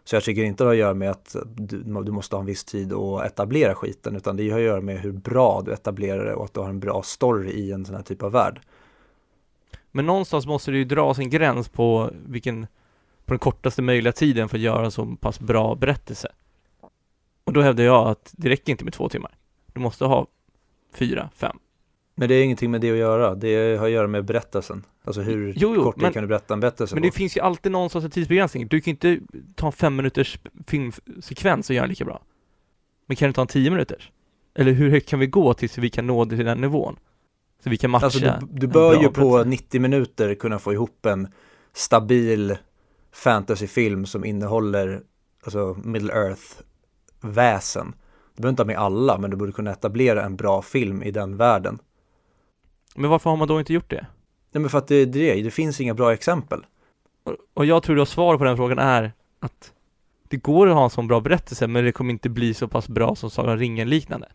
Så 0.05 0.17
jag 0.17 0.23
tycker 0.23 0.45
inte 0.45 0.65
det 0.65 0.69
har 0.69 0.75
att 0.75 0.79
göra 0.79 0.95
med 0.95 1.11
att 1.11 1.37
du, 1.57 1.83
du 1.83 2.13
måste 2.13 2.37
ha 2.37 2.41
en 2.41 2.47
viss 2.47 2.65
tid 2.65 2.93
att 2.93 3.27
etablera 3.27 3.75
skiten 3.75 4.17
utan 4.17 4.37
det 4.37 4.51
har 4.51 4.59
att 4.59 4.65
göra 4.65 4.81
med 4.81 5.01
hur 5.01 5.13
bra 5.13 5.63
du 5.63 5.73
etablerar 5.73 6.25
det 6.25 6.35
och 6.35 6.45
att 6.45 6.55
du 6.55 6.61
har 6.61 6.69
en 6.69 6.81
bra 6.81 7.03
story 7.03 7.51
i 7.51 7.73
en 7.73 7.85
sån 7.85 7.95
här 7.95 8.03
typ 8.03 8.23
av 8.23 8.33
värld. 8.33 8.61
Men 9.93 10.07
någonstans 10.07 10.47
måste 10.47 10.71
det 10.71 10.79
ju 10.79 10.85
dra 10.85 11.15
sin 11.15 11.31
gräns 11.31 11.69
på 11.69 12.11
vilken, 12.27 12.67
på 13.29 13.35
den 13.35 13.39
kortaste 13.39 13.83
möjliga 13.83 14.13
tiden 14.13 14.49
för 14.49 14.57
att 14.57 14.63
göra 14.63 14.85
en 14.85 14.91
så 14.91 15.17
pass 15.21 15.41
bra 15.41 15.75
berättelse. 15.75 16.29
Och 17.45 17.53
då 17.53 17.61
hävdar 17.63 17.85
jag 17.85 18.09
att 18.09 18.31
det 18.37 18.49
räcker 18.49 18.71
inte 18.73 18.85
med 18.85 18.93
två 18.93 19.09
timmar. 19.09 19.35
Du 19.73 19.81
måste 19.81 20.05
ha 20.05 20.27
fyra, 20.95 21.31
fem. 21.35 21.57
Men 22.15 22.29
det 22.29 22.35
är 22.35 22.43
ingenting 22.45 22.71
med 22.71 22.81
det 22.81 22.91
att 22.91 22.97
göra, 22.99 23.35
det 23.35 23.77
har 23.77 23.87
att 23.87 23.93
göra 23.93 24.07
med 24.07 24.25
berättelsen. 24.25 24.85
Alltså 25.05 25.21
hur 25.23 25.53
Jo, 25.57 25.75
jo, 25.77 25.83
kort 25.83 25.97
men- 25.97 26.13
kan 26.13 26.23
du 26.23 26.27
berätta 26.27 26.55
en 26.55 26.61
berättelse 26.61 26.95
Men 26.95 27.03
på? 27.03 27.07
det 27.07 27.13
finns 27.13 27.37
ju 27.37 27.41
alltid 27.41 27.73
någon 27.73 27.91
sorts 27.91 28.15
tidsbegränsning. 28.15 28.69
Du 28.69 28.81
kan 28.81 28.91
inte 28.91 29.21
ta 29.55 29.67
en 29.67 29.73
fem 29.73 29.97
minuters 29.97 30.39
filmsekvens 30.67 31.71
och 31.71 31.77
göra 31.77 31.87
lika 31.87 32.05
bra. 32.05 32.23
Men 33.07 33.17
kan 33.17 33.29
du 33.29 33.33
ta 33.33 33.41
en 33.41 33.47
tio 33.47 33.71
minuters? 33.71 34.11
Eller 34.55 34.73
hur 34.73 34.91
högt 34.91 35.09
kan 35.09 35.19
vi 35.19 35.27
gå 35.27 35.55
tills 35.55 35.79
vi 35.79 35.91
kan 35.91 36.07
nå 36.07 36.27
till 36.27 36.45
den 36.45 36.61
nivån? 36.61 36.97
Så 37.65 37.71
vi 37.71 37.77
kan 37.77 37.91
matcha 37.91 38.05
Alltså 38.07 38.19
du, 38.21 38.47
du 38.61 38.67
bör 38.67 39.03
ju 39.03 39.09
på 39.09 39.31
berättelse. 39.31 39.49
90 39.49 39.81
minuter 39.81 40.35
kunna 40.35 40.59
få 40.59 40.73
ihop 40.73 41.07
en 41.07 41.29
stabil 41.73 42.57
fantasyfilm 43.19 44.07
som 44.07 44.25
innehåller 44.25 45.03
alltså 45.45 45.77
Middle 45.85 46.13
Earth 46.13 46.43
väsen. 47.21 47.95
Du 48.35 48.43
behöver 48.43 48.53
inte 48.53 48.63
ha 48.63 48.67
med 48.67 48.79
alla, 48.79 49.19
men 49.19 49.31
du 49.31 49.37
borde 49.37 49.53
kunna 49.53 49.71
etablera 49.71 50.25
en 50.25 50.37
bra 50.37 50.63
film 50.63 51.03
i 51.03 51.11
den 51.11 51.37
världen. 51.37 51.79
Men 52.97 53.11
varför 53.11 53.31
har 53.31 53.37
man 53.37 53.49
då 53.49 53.59
inte 53.61 53.73
gjort 53.73 53.91
det? 53.91 54.07
Nej 54.53 54.61
men 54.61 54.71
för 54.71 54.79
att 54.79 54.89
det, 54.89 55.05
det, 55.05 55.43
det 55.43 55.51
finns 55.51 55.81
inga 55.81 55.95
bra 55.95 56.13
exempel. 56.13 56.67
Och- 57.25 57.37
Och 57.55 57.65
jag 57.67 57.83
tror 57.83 58.01
att 58.01 58.09
svaret 58.09 58.39
på 58.39 58.45
den 58.45 58.57
frågan 58.57 58.79
är 58.79 59.13
att 59.41 59.73
det 60.29 60.37
går 60.37 60.67
att 60.69 60.75
ha 60.75 60.85
en 60.85 60.91
sån 60.91 61.07
bra 61.09 61.21
berättelse, 61.21 61.67
men 61.67 61.85
det 61.85 61.93
kommer 61.93 62.13
inte 62.13 62.29
bli 62.29 62.55
så 62.55 62.69
pass 62.69 62.89
bra 62.89 63.15
som 63.15 63.31
Sagan 63.31 63.53
om 63.53 63.59
ringen 63.59 63.89
liknande. 63.89 64.29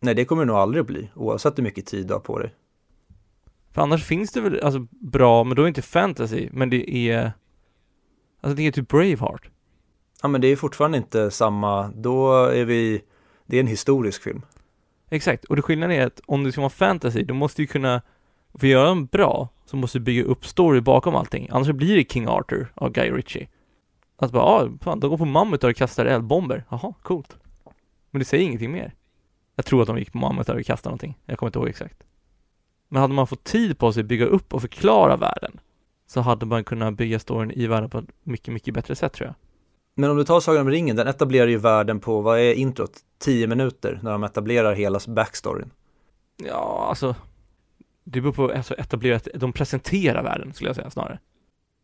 Nej, 0.00 0.14
det 0.14 0.24
kommer 0.24 0.42
det 0.42 0.46
nog 0.46 0.56
aldrig 0.56 0.80
att 0.80 0.86
bli, 0.86 1.10
oavsett 1.14 1.58
hur 1.58 1.62
mycket 1.62 1.86
tid 1.86 2.06
du 2.06 2.12
har 2.12 2.20
på 2.20 2.38
dig. 2.38 2.54
För 3.72 3.82
annars 3.82 4.04
finns 4.04 4.32
det 4.32 4.40
väl, 4.40 4.60
alltså 4.60 4.86
bra, 4.90 5.44
men 5.44 5.56
då 5.56 5.62
är 5.62 5.64
det 5.64 5.68
inte 5.68 5.82
fantasy, 5.82 6.48
men 6.52 6.70
det 6.70 6.90
är 7.10 7.32
Alltså 8.40 8.56
det 8.56 8.66
är 8.66 8.72
typ 8.72 8.88
Braveheart. 8.88 9.50
Ja, 10.22 10.28
men 10.28 10.40
det 10.40 10.48
är 10.48 10.56
fortfarande 10.56 10.98
inte 10.98 11.30
samma, 11.30 11.88
då 11.88 12.44
är 12.44 12.64
vi, 12.64 13.02
det 13.46 13.56
är 13.56 13.60
en 13.60 13.66
historisk 13.66 14.22
film. 14.22 14.42
Exakt, 15.10 15.44
och 15.44 15.56
det 15.56 15.62
skillnaden 15.62 15.96
är 15.96 16.06
att 16.06 16.20
om 16.26 16.44
det 16.44 16.52
ska 16.52 16.60
vara 16.60 16.70
fantasy, 16.70 17.22
då 17.22 17.34
måste 17.34 17.62
du 17.62 17.66
kunna, 17.66 18.02
för 18.52 18.66
att 18.66 18.70
göra 18.70 18.88
den 18.88 19.06
bra, 19.06 19.48
så 19.66 19.76
måste 19.76 19.98
du 19.98 20.04
bygga 20.04 20.22
upp 20.22 20.46
story 20.46 20.80
bakom 20.80 21.16
allting. 21.16 21.48
Annars 21.50 21.70
blir 21.70 21.96
det 21.96 22.12
King 22.12 22.28
Arthur 22.28 22.72
av 22.74 22.92
Guy 22.92 23.10
Ritchie. 23.10 23.48
Att 24.16 24.32
bara, 24.32 24.42
ah, 24.42 24.68
fan, 24.80 25.00
de 25.00 25.10
går 25.10 25.18
på 25.18 25.24
mammutar 25.24 25.68
och 25.68 25.76
kastar 25.76 26.06
eldbomber. 26.06 26.64
Jaha, 26.68 26.94
coolt. 27.02 27.36
Men 28.10 28.18
det 28.18 28.24
säger 28.24 28.44
ingenting 28.44 28.72
mer. 28.72 28.94
Jag 29.56 29.64
tror 29.66 29.80
att 29.80 29.86
de 29.86 29.98
gick 29.98 30.12
på 30.12 30.18
mammutar 30.18 30.54
och 30.54 30.66
kastade 30.66 30.90
någonting. 30.90 31.18
Jag 31.26 31.38
kommer 31.38 31.48
inte 31.48 31.58
ihåg 31.58 31.68
exakt. 31.68 32.02
Men 32.88 33.02
hade 33.02 33.14
man 33.14 33.26
fått 33.26 33.44
tid 33.44 33.78
på 33.78 33.92
sig 33.92 34.00
att 34.00 34.06
bygga 34.06 34.26
upp 34.26 34.54
och 34.54 34.60
förklara 34.60 35.16
världen, 35.16 35.60
så 36.10 36.20
hade 36.20 36.46
man 36.46 36.64
kunnat 36.64 36.94
bygga 36.94 37.18
storyn 37.18 37.50
i 37.50 37.66
världen 37.66 37.90
på 37.90 37.98
ett 37.98 38.08
mycket, 38.22 38.54
mycket 38.54 38.74
bättre 38.74 38.96
sätt 38.96 39.12
tror 39.12 39.26
jag. 39.26 39.34
Men 39.94 40.10
om 40.10 40.16
du 40.16 40.24
tar 40.24 40.40
Sagan 40.40 40.60
om 40.60 40.70
ringen, 40.70 40.96
den 40.96 41.08
etablerar 41.08 41.46
ju 41.46 41.56
världen 41.56 42.00
på, 42.00 42.20
vad 42.20 42.38
är 42.38 42.54
introt? 42.54 42.92
10 43.18 43.46
minuter 43.46 44.00
när 44.02 44.12
de 44.12 44.24
etablerar 44.24 44.74
hela 44.74 45.00
backstoryn. 45.08 45.70
Ja, 46.36 46.86
alltså 46.88 47.14
Det 48.04 48.20
beror 48.20 48.32
på, 48.32 48.52
alltså 48.52 48.74
etablerat, 48.74 49.28
de 49.34 49.52
presenterar 49.52 50.22
världen 50.22 50.52
skulle 50.52 50.68
jag 50.68 50.76
säga 50.76 50.90
snarare 50.90 51.18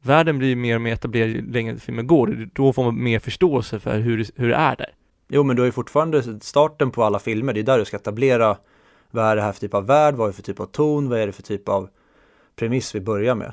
Världen 0.02 0.38
blir 0.38 0.56
mer 0.56 0.74
och 0.74 0.80
mer 0.80 0.92
etablerad 0.92 1.30
ju 1.30 1.52
längre 1.52 1.78
filmen 1.78 2.06
går, 2.06 2.48
då 2.54 2.72
får 2.72 2.84
man 2.84 3.02
mer 3.02 3.18
förståelse 3.18 3.80
för 3.80 3.98
hur, 3.98 4.26
hur 4.36 4.48
det 4.48 4.54
är 4.54 4.76
där 4.76 4.94
Jo, 5.28 5.42
men 5.42 5.56
du 5.56 5.62
har 5.62 5.66
ju 5.66 5.72
fortfarande 5.72 6.40
starten 6.40 6.90
på 6.90 7.04
alla 7.04 7.18
filmer, 7.18 7.52
det 7.52 7.60
är 7.60 7.64
där 7.64 7.78
du 7.78 7.84
ska 7.84 7.96
etablera 7.96 8.56
vad 9.10 9.24
är 9.24 9.36
det 9.36 9.42
här 9.42 9.52
för 9.52 9.60
typ 9.60 9.74
av 9.74 9.86
värld, 9.86 10.14
vad 10.14 10.28
är 10.28 10.32
det 10.32 10.36
för 10.36 10.42
typ 10.42 10.60
av 10.60 10.66
ton, 10.66 11.08
vad 11.08 11.18
är 11.18 11.26
det 11.26 11.32
för 11.32 11.42
typ 11.42 11.68
av 11.68 11.88
premiss 12.56 12.94
vi 12.94 13.00
börjar 13.00 13.34
med. 13.34 13.52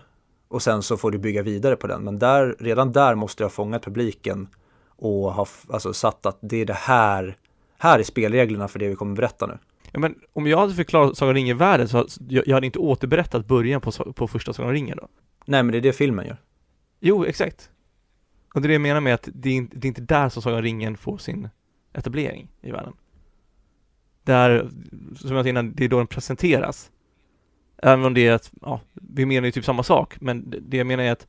Och 0.53 0.61
sen 0.61 0.83
så 0.83 0.97
får 0.97 1.11
du 1.11 1.17
bygga 1.17 1.41
vidare 1.41 1.75
på 1.75 1.87
den, 1.87 2.03
men 2.03 2.19
där, 2.19 2.55
redan 2.59 2.91
där 2.91 3.15
måste 3.15 3.43
jag 3.43 3.49
ha 3.49 3.53
fångat 3.53 3.83
publiken 3.83 4.47
och 4.87 5.33
ha 5.33 5.47
alltså, 5.69 5.93
satt 5.93 6.25
att 6.25 6.37
det 6.41 6.57
är 6.57 6.65
det 6.65 6.73
här, 6.73 7.37
här 7.77 7.99
är 7.99 8.03
spelreglerna 8.03 8.67
för 8.67 8.79
det 8.79 8.87
vi 8.89 8.95
kommer 8.95 9.15
berätta 9.15 9.45
nu. 9.45 9.57
ja, 9.91 9.99
men 9.99 10.15
om 10.33 10.47
jag 10.47 10.57
hade 10.57 10.73
förklarat 10.73 11.17
Sagan 11.17 11.29
om 11.29 11.35
ringen-världen 11.35 11.87
så 11.87 12.07
jag, 12.29 12.47
jag 12.47 12.53
hade 12.55 12.65
inte 12.65 12.79
återberättat 12.79 13.47
början 13.47 13.81
på, 13.81 13.91
på 13.91 14.27
första 14.27 14.53
Sagan 14.53 14.69
om 14.69 14.73
ringen 14.73 14.97
då. 14.97 15.07
Nej, 15.45 15.63
men 15.63 15.71
det 15.71 15.77
är 15.77 15.81
det 15.81 15.93
filmen 15.93 16.25
gör. 16.25 16.37
Jo, 16.99 17.25
exakt. 17.25 17.69
Och 18.53 18.61
det 18.61 18.65
är 18.65 18.67
det 18.67 18.73
jag 18.73 18.81
menar 18.81 19.01
med 19.01 19.13
att 19.13 19.29
det 19.33 19.49
är, 19.49 19.53
inte- 19.53 19.77
det 19.77 19.85
är 19.85 19.89
inte 19.89 20.01
där 20.01 20.29
som 20.29 20.41
Sagan 20.41 20.57
om 20.57 20.63
ringen 20.63 20.97
får 20.97 21.17
sin 21.17 21.49
etablering 21.93 22.47
i 22.61 22.71
världen. 22.71 22.93
Där, 24.23 24.69
som 25.15 25.35
jag 25.35 25.45
sa 25.45 25.49
innan, 25.49 25.73
det 25.75 25.85
är 25.85 25.89
då 25.89 25.97
den 25.97 26.07
presenteras 26.07 26.91
Även 27.85 28.05
om 28.05 28.13
det 28.13 28.27
är 28.27 28.33
att, 28.33 28.51
ja, 28.61 28.79
vi 28.93 29.25
menar 29.25 29.45
ju 29.45 29.51
typ 29.51 29.65
samma 29.65 29.83
sak, 29.83 30.15
men 30.21 30.53
det- 30.61 30.77
jag 30.77 30.87
menar 30.87 31.03
är 31.03 31.11
att 31.11 31.27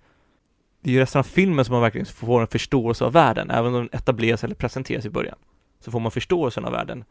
det 0.82 0.90
är 0.90 0.94
ju 0.94 1.00
resten 1.00 1.18
av 1.18 1.22
filmen 1.22 1.64
som 1.64 1.72
man 1.72 1.82
verkligen 1.82 2.06
får 2.06 2.40
en 2.40 2.46
förståelse 2.46 3.04
av 3.04 3.12
världen, 3.12 3.50
även 3.50 3.74
om 3.74 3.80
den 3.80 3.88
etableras 3.92 4.44
eller 4.44 4.54
presenteras 4.54 5.04
i 5.04 5.10
början. 5.10 5.36
Så 5.80 5.90
får 5.90 6.00
man 6.00 6.10
förståelsen 6.10 6.64
av 6.64 6.72
världen 6.72 7.04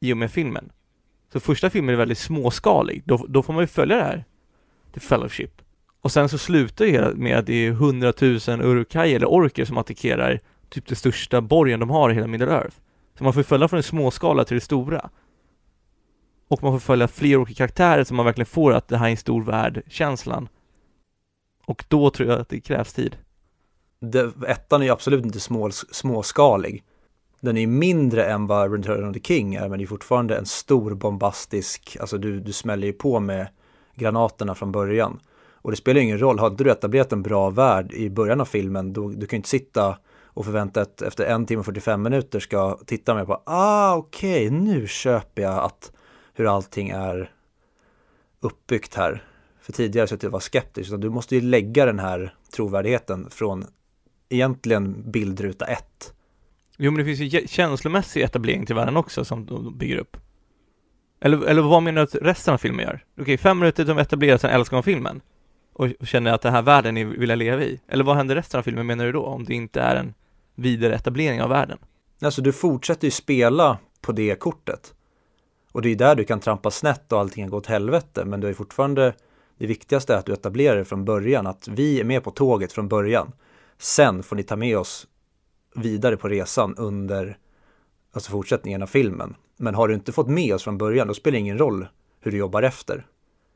i 0.00 0.12
och 0.12 0.16
med 0.16 0.30
filmen. 0.30 0.72
Så 1.32 1.40
första 1.40 1.70
filmen 1.70 1.92
är 1.92 1.98
väldigt 1.98 2.18
småskalig, 2.18 3.02
då, 3.04 3.26
då 3.28 3.42
får 3.42 3.52
man 3.52 3.62
ju 3.62 3.66
följa 3.66 3.96
det 3.96 4.02
här 4.02 4.24
till 4.92 5.02
Fellowship. 5.02 5.62
Och 6.00 6.12
sen 6.12 6.28
så 6.28 6.38
slutar 6.38 6.84
det 6.84 7.14
med 7.16 7.38
att 7.38 7.46
det 7.46 7.66
är 7.66 7.72
hundratusen 7.72 8.62
Urukai, 8.62 9.14
eller 9.14 9.26
orker 9.26 9.64
som 9.64 9.78
attackerar 9.78 10.40
typ 10.68 10.86
den 10.86 10.96
största 10.96 11.40
borgen 11.40 11.80
de 11.80 11.90
har 11.90 12.10
i 12.10 12.14
hela 12.14 12.26
Middle 12.26 12.52
Earth. 12.52 12.76
Så 13.18 13.24
man 13.24 13.32
får 13.32 13.42
följa 13.42 13.68
från 13.68 13.76
det 13.76 13.82
småskala 13.82 14.44
till 14.44 14.54
det 14.54 14.60
stora. 14.60 15.10
Och 16.52 16.62
man 16.62 16.72
får 16.72 16.78
följa 16.78 17.08
fler 17.08 17.36
olika 17.36 17.54
karaktärer 17.54 18.04
så 18.04 18.14
man 18.14 18.26
verkligen 18.26 18.46
får 18.46 18.72
att 18.72 18.88
det 18.88 18.96
här 18.96 19.06
är 19.06 19.10
en 19.10 19.16
stor 19.16 19.42
värld-känslan. 19.42 20.48
Och 21.66 21.84
då 21.88 22.10
tror 22.10 22.28
jag 22.28 22.40
att 22.40 22.48
det 22.48 22.60
krävs 22.60 22.92
tid. 22.92 23.16
Det, 24.00 24.32
ettan 24.46 24.80
är 24.80 24.86
ju 24.86 24.92
absolut 24.92 25.24
inte 25.24 25.40
små, 25.40 25.70
småskalig. 25.70 26.84
Den 27.40 27.56
är 27.56 27.60
ju 27.60 27.66
mindre 27.66 28.24
än 28.24 28.46
vad 28.46 28.72
Return 28.72 29.08
of 29.08 29.14
the 29.14 29.20
King 29.20 29.54
är, 29.54 29.68
men 29.68 29.78
det 29.78 29.84
är 29.84 29.86
fortfarande 29.86 30.36
en 30.36 30.46
stor 30.46 30.94
bombastisk, 30.94 31.96
alltså 32.00 32.18
du, 32.18 32.40
du 32.40 32.52
smäller 32.52 32.86
ju 32.86 32.92
på 32.92 33.20
med 33.20 33.46
granaterna 33.94 34.54
från 34.54 34.72
början. 34.72 35.20
Och 35.52 35.70
det 35.70 35.76
spelar 35.76 36.00
ju 36.00 36.04
ingen 36.04 36.20
roll, 36.20 36.38
har 36.38 36.46
inte 36.46 36.64
du 36.64 36.70
etablerat 36.70 37.12
en 37.12 37.22
bra 37.22 37.50
värld 37.50 37.92
i 37.92 38.10
början 38.10 38.40
av 38.40 38.44
filmen, 38.44 38.92
då, 38.92 39.08
du 39.08 39.26
kan 39.26 39.36
ju 39.36 39.38
inte 39.38 39.48
sitta 39.48 39.98
och 40.24 40.44
förvänta 40.44 40.80
att 40.80 41.02
efter 41.02 41.24
en 41.24 41.46
timme 41.46 41.60
och 41.60 41.66
45 41.66 42.02
minuter 42.02 42.40
ska 42.40 42.78
titta 42.86 43.14
med 43.14 43.26
på, 43.26 43.42
ah 43.46 43.94
okej, 43.94 44.50
nu 44.50 44.86
köper 44.86 45.42
jag 45.42 45.58
att 45.58 45.92
hur 46.34 46.56
allting 46.56 46.90
är 46.90 47.30
uppbyggt 48.40 48.94
här. 48.94 49.24
För 49.60 49.72
tidigare 49.72 50.06
så 50.06 50.14
att 50.14 50.22
jag 50.22 50.30
var 50.30 50.40
skeptisk, 50.40 50.88
utan 50.88 51.00
du 51.00 51.10
måste 51.10 51.34
ju 51.34 51.40
lägga 51.40 51.86
den 51.86 51.98
här 51.98 52.34
trovärdigheten 52.54 53.30
från 53.30 53.64
egentligen 54.28 55.10
bildruta 55.10 55.66
ett. 55.66 56.14
Jo 56.78 56.90
men 56.90 56.98
det 56.98 57.04
finns 57.04 57.20
ju 57.20 57.40
kä- 57.40 57.46
känslomässig 57.48 58.22
etablering 58.22 58.66
till 58.66 58.74
världen 58.74 58.96
också 58.96 59.24
som 59.24 59.46
de 59.46 59.78
bygger 59.78 59.96
upp. 59.96 60.16
Eller, 61.20 61.46
eller 61.46 61.62
vad 61.62 61.82
menar 61.82 62.00
du 62.00 62.02
att 62.02 62.14
resten 62.14 62.54
av 62.54 62.58
filmen 62.58 62.84
gör? 62.84 63.04
Okej, 63.20 63.38
fem 63.38 63.58
minuter 63.58 63.84
de 63.84 63.98
etablerar, 63.98 64.38
sen 64.38 64.50
älskar 64.50 64.76
man 64.76 64.82
filmen. 64.82 65.20
Och, 65.72 65.88
och 66.00 66.06
känner 66.06 66.32
att 66.32 66.42
den 66.42 66.52
här 66.52 66.62
världen 66.62 66.96
är, 66.96 67.04
vill 67.04 67.28
jag 67.28 67.38
leva 67.38 67.62
i. 67.62 67.80
Eller 67.88 68.04
vad 68.04 68.16
händer 68.16 68.34
resten 68.34 68.58
av 68.58 68.62
filmen 68.62 68.86
menar 68.86 69.04
du 69.04 69.12
då? 69.12 69.24
Om 69.24 69.44
det 69.44 69.54
inte 69.54 69.80
är 69.80 69.96
en 69.96 70.14
vidare 70.54 70.94
etablering 70.94 71.42
av 71.42 71.48
världen. 71.48 71.78
Alltså 72.22 72.42
du 72.42 72.52
fortsätter 72.52 73.06
ju 73.06 73.10
spela 73.10 73.78
på 74.00 74.12
det 74.12 74.34
kortet. 74.34 74.94
Och 75.72 75.82
det 75.82 75.88
är 75.88 75.96
där 75.96 76.14
du 76.14 76.24
kan 76.24 76.40
trampa 76.40 76.70
snett 76.70 77.12
och 77.12 77.20
allting 77.20 77.44
kan 77.44 77.50
gå 77.50 77.56
åt 77.56 77.66
helvete. 77.66 78.24
Men 78.24 78.40
du 78.40 78.48
är 78.48 78.54
fortfarande, 78.54 79.14
det 79.58 79.66
viktigaste 79.66 80.14
är 80.14 80.18
att 80.18 80.26
du 80.26 80.32
etablerar 80.32 80.76
det 80.76 80.84
från 80.84 81.04
början. 81.04 81.46
Att 81.46 81.68
vi 81.68 82.00
är 82.00 82.04
med 82.04 82.24
på 82.24 82.30
tåget 82.30 82.72
från 82.72 82.88
början. 82.88 83.32
Sen 83.78 84.22
får 84.22 84.36
ni 84.36 84.42
ta 84.42 84.56
med 84.56 84.78
oss 84.78 85.06
vidare 85.74 86.16
på 86.16 86.28
resan 86.28 86.74
under 86.76 87.38
alltså 88.12 88.30
fortsättningen 88.30 88.82
av 88.82 88.86
filmen. 88.86 89.34
Men 89.56 89.74
har 89.74 89.88
du 89.88 89.94
inte 89.94 90.12
fått 90.12 90.28
med 90.28 90.54
oss 90.54 90.62
från 90.64 90.78
början, 90.78 91.08
då 91.08 91.14
spelar 91.14 91.32
det 91.32 91.38
ingen 91.38 91.58
roll 91.58 91.86
hur 92.20 92.30
du 92.30 92.36
jobbar 92.36 92.62
efter. 92.62 93.06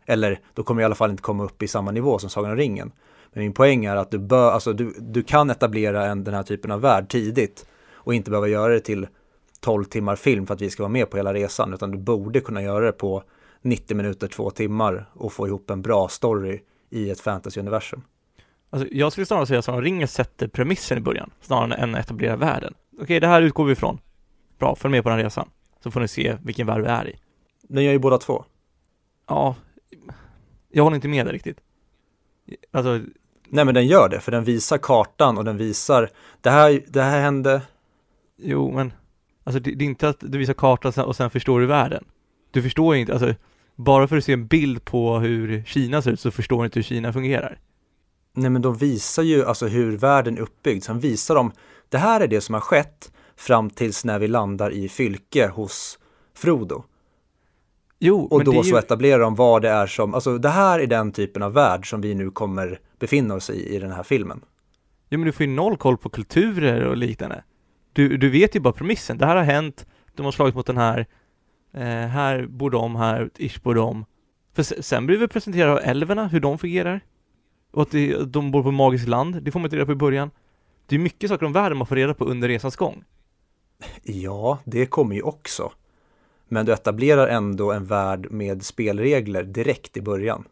Eller 0.07 0.41
då 0.55 0.63
kommer 0.63 0.83
jag 0.83 0.85
i 0.85 0.89
alla 0.89 0.95
fall 0.95 1.11
inte 1.11 1.23
komma 1.23 1.45
upp 1.45 1.63
i 1.63 1.69
samma 1.69 1.91
nivå 1.91 2.19
som 2.19 2.31
Sagan 2.31 2.51
om 2.51 2.57
ringen. 2.57 2.93
Men 3.33 3.43
min 3.43 3.53
poäng 3.53 3.85
är 3.85 3.97
att 3.97 4.11
du, 4.11 4.19
bör, 4.19 4.51
alltså 4.51 4.73
du, 4.73 4.95
du 4.99 5.23
kan 5.23 5.51
etablera 5.51 6.07
en, 6.07 6.25
den 6.25 6.35
här 6.35 6.43
typen 6.43 6.71
av 6.71 6.81
värld 6.81 7.09
tidigt 7.09 7.67
och 7.93 8.15
inte 8.15 8.31
behöva 8.31 8.49
göra 8.49 8.73
det 8.73 8.81
till 8.81 9.07
12 9.61 9.85
timmar 9.85 10.16
film 10.16 10.47
för 10.47 10.55
att 10.55 10.61
vi 10.61 10.71
ska 10.71 10.83
vara 10.83 10.92
med 10.92 11.11
på 11.11 11.16
hela 11.16 11.35
resan, 11.35 11.75
utan 11.75 11.90
du 11.90 11.99
borde 11.99 12.40
kunna 12.40 12.62
göra 12.62 12.87
det 12.87 12.92
på 12.92 13.23
90 13.62 13.97
minuter, 13.97 14.29
två 14.29 14.51
timmar 14.51 15.11
och 15.12 15.33
få 15.33 15.47
ihop 15.47 15.71
en 15.71 15.83
bra 15.83 16.09
story 16.09 16.61
i 16.90 17.11
ett 17.11 17.21
fantasy-universum. 17.21 18.03
Alltså, 18.71 18.88
jag 18.92 19.12
skulle 19.12 19.27
snarare 19.27 19.47
säga 19.47 19.59
att 19.59 19.64
Sagan 19.64 19.83
ringen 19.83 20.09
sätter 20.09 20.49
premissen 20.49 20.99
i 20.99 21.01
början, 21.01 21.31
snarare 21.40 21.75
än 21.75 21.95
att 21.95 22.01
etablera 22.01 22.37
världen. 22.37 22.75
Okej, 23.01 23.21
det 23.21 23.27
här 23.27 23.42
utgår 23.42 23.64
vi 23.64 23.73
ifrån. 23.73 23.99
Bra, 24.59 24.77
följ 24.77 24.92
med 24.92 25.03
på 25.03 25.09
den 25.09 25.19
här 25.19 25.25
resan. 25.25 25.49
Så 25.83 25.90
får 25.90 26.01
ni 26.01 26.09
se 26.09 26.37
vilken 26.42 26.66
värld 26.66 26.83
vi 26.83 26.88
är 26.88 27.09
i. 27.09 27.16
Den 27.62 27.85
gör 27.85 27.92
ju 27.92 27.99
båda 27.99 28.19
två. 28.19 28.45
Ja, 29.29 29.55
jag 30.71 30.85
håller 30.85 30.95
inte 30.95 31.09
med 31.09 31.27
där 31.27 31.33
riktigt. 31.33 31.61
Alltså, 32.71 33.01
Nej 33.49 33.64
men 33.64 33.75
den 33.75 33.87
gör 33.87 34.09
det, 34.09 34.21
för 34.21 34.33
den 34.33 34.45
visar 34.45 34.79
kartan 34.79 35.38
och 35.38 35.45
den 35.45 35.57
visar 35.57 36.11
det 36.40 36.51
här, 36.51 36.83
det 36.88 37.03
här 37.03 37.21
hände. 37.21 37.62
jo 38.37 38.73
men, 38.73 38.92
alltså 39.47 39.61
det, 39.61 39.71
det 39.75 39.85
är 39.85 39.87
inte 39.87 40.09
att 40.09 40.21
du 40.21 40.39
visar 40.39 40.55
kartan 40.55 41.05
och 41.05 41.17
sen 41.17 41.31
förstår 41.31 41.61
du 41.61 41.67
världen. 41.67 42.05
Du 42.51 42.63
förstår 42.63 42.97
inte, 42.97 43.13
alltså, 43.13 43.35
bara 43.77 44.09
för 44.09 44.17
att 44.17 44.25
se 44.25 44.33
en 44.33 44.47
bild 44.47 44.85
på 44.85 45.19
hur 45.19 45.63
Kina 45.67 46.03
ser 46.03 46.11
ut 46.11 46.21
så 46.21 46.31
förstår 46.31 46.59
du 46.59 46.65
inte 46.65 46.79
hur 46.79 46.85
Kina 46.85 47.13
fungerar. 47.13 47.59
Nej 48.33 48.51
men 48.51 48.63
de 48.63 48.77
visar 48.77 49.23
ju 49.23 49.45
alltså 49.45 49.67
hur 49.67 49.97
världen 49.97 50.37
är 50.37 50.41
uppbyggd. 50.41 50.83
Sen 50.85 51.01
visar 51.01 51.35
de, 51.35 51.53
det 51.89 51.99
här 51.99 52.21
är 52.21 52.27
det 52.27 52.41
som 52.41 52.55
har 52.55 52.61
skett 52.61 53.13
fram 53.37 53.71
tills 53.71 54.05
när 54.05 54.19
vi 54.19 54.29
landar 54.29 54.71
i 54.71 54.89
Fylke 54.89 55.49
hos 55.49 55.99
Frodo. 56.35 56.85
Jo, 57.99 58.21
Och 58.21 58.37
men 58.39 58.45
då 58.47 58.53
det 58.53 58.59
är 58.59 58.63
så 58.63 58.69
ju, 58.69 58.79
etablerar 58.79 59.19
de 59.19 59.35
vad 59.35 59.63
det 59.63 59.69
är 59.69 59.87
som, 59.87 60.15
alltså 60.15 60.39
det 60.39 60.49
här 60.49 60.79
är 60.81 60.87
den 60.87 61.13
typen 61.13 61.43
av 61.43 61.53
värld 61.53 61.91
som 61.91 62.01
vi 62.01 62.15
nu 62.15 62.31
kommer 62.31 62.81
befinna 62.99 63.35
oss 63.35 63.51
i 63.51 63.77
i 63.77 63.79
den 63.79 63.93
här 63.93 64.03
filmen. 64.03 64.41
jo 65.11 65.19
men 65.19 65.27
du 65.27 65.33
får 65.33 65.47
ju 65.47 65.53
noll 65.53 65.77
koll 65.77 65.97
på 65.97 66.09
kulturer 66.09 66.85
och 66.85 66.97
liknande. 66.97 67.45
Du, 67.97 68.17
du 68.17 68.31
vet 68.31 68.57
ju 68.57 68.61
bara 68.61 68.73
premissen, 68.73 69.19
det 69.19 69.27
här 69.27 69.37
har 69.37 69.43
hänt, 69.43 69.87
de 70.15 70.25
har 70.25 70.33
slagit 70.33 70.55
mot 70.55 70.67
den 70.67 70.77
här, 70.77 71.07
eh, 71.75 71.83
här 71.87 72.47
bor 72.47 72.71
de, 72.71 72.97
här, 72.97 73.31
ish 73.37 73.63
bor 73.63 73.75
de. 73.75 74.05
För 74.55 74.63
se- 74.63 74.83
sen 74.83 75.07
blir 75.07 75.19
vi 75.19 75.29
presenterade 75.29 75.73
av 75.73 75.79
älverna, 75.83 76.29
hur 76.29 76.41
de 76.41 76.59
fungerar. 76.59 77.01
Och 77.73 77.83
att 77.83 77.91
det, 77.91 78.33
de 78.33 78.51
bor 78.51 78.63
på 78.63 78.71
magiskt 78.71 79.09
land, 79.09 79.43
det 79.43 79.51
får 79.51 79.61
man 79.61 79.67
inte 79.67 79.77
reda 79.77 79.87
på 79.87 79.93
i 79.93 79.95
början. 79.95 80.31
Det 80.87 80.95
är 80.95 80.99
mycket 80.99 81.31
saker 81.31 81.47
om 81.47 81.53
världen 81.53 81.79
man 81.79 81.87
får 81.87 81.97
reda 81.97 82.15
på 82.15 82.25
under 82.25 82.49
resans 82.49 82.77
gång. 82.77 83.05
Ja, 84.03 84.59
det 84.65 84.87
kommer 84.87 85.15
ju 85.15 85.23
också. 85.23 85.73
Men 86.49 86.67
du 86.67 86.73
etablerar 86.73 87.29
ändå 87.29 87.73
en 87.73 87.85
värld 87.85 88.31
med 88.31 88.63
spelregler 88.65 89.43
direkt 89.43 89.97
i 89.97 90.01
början. 90.01 90.45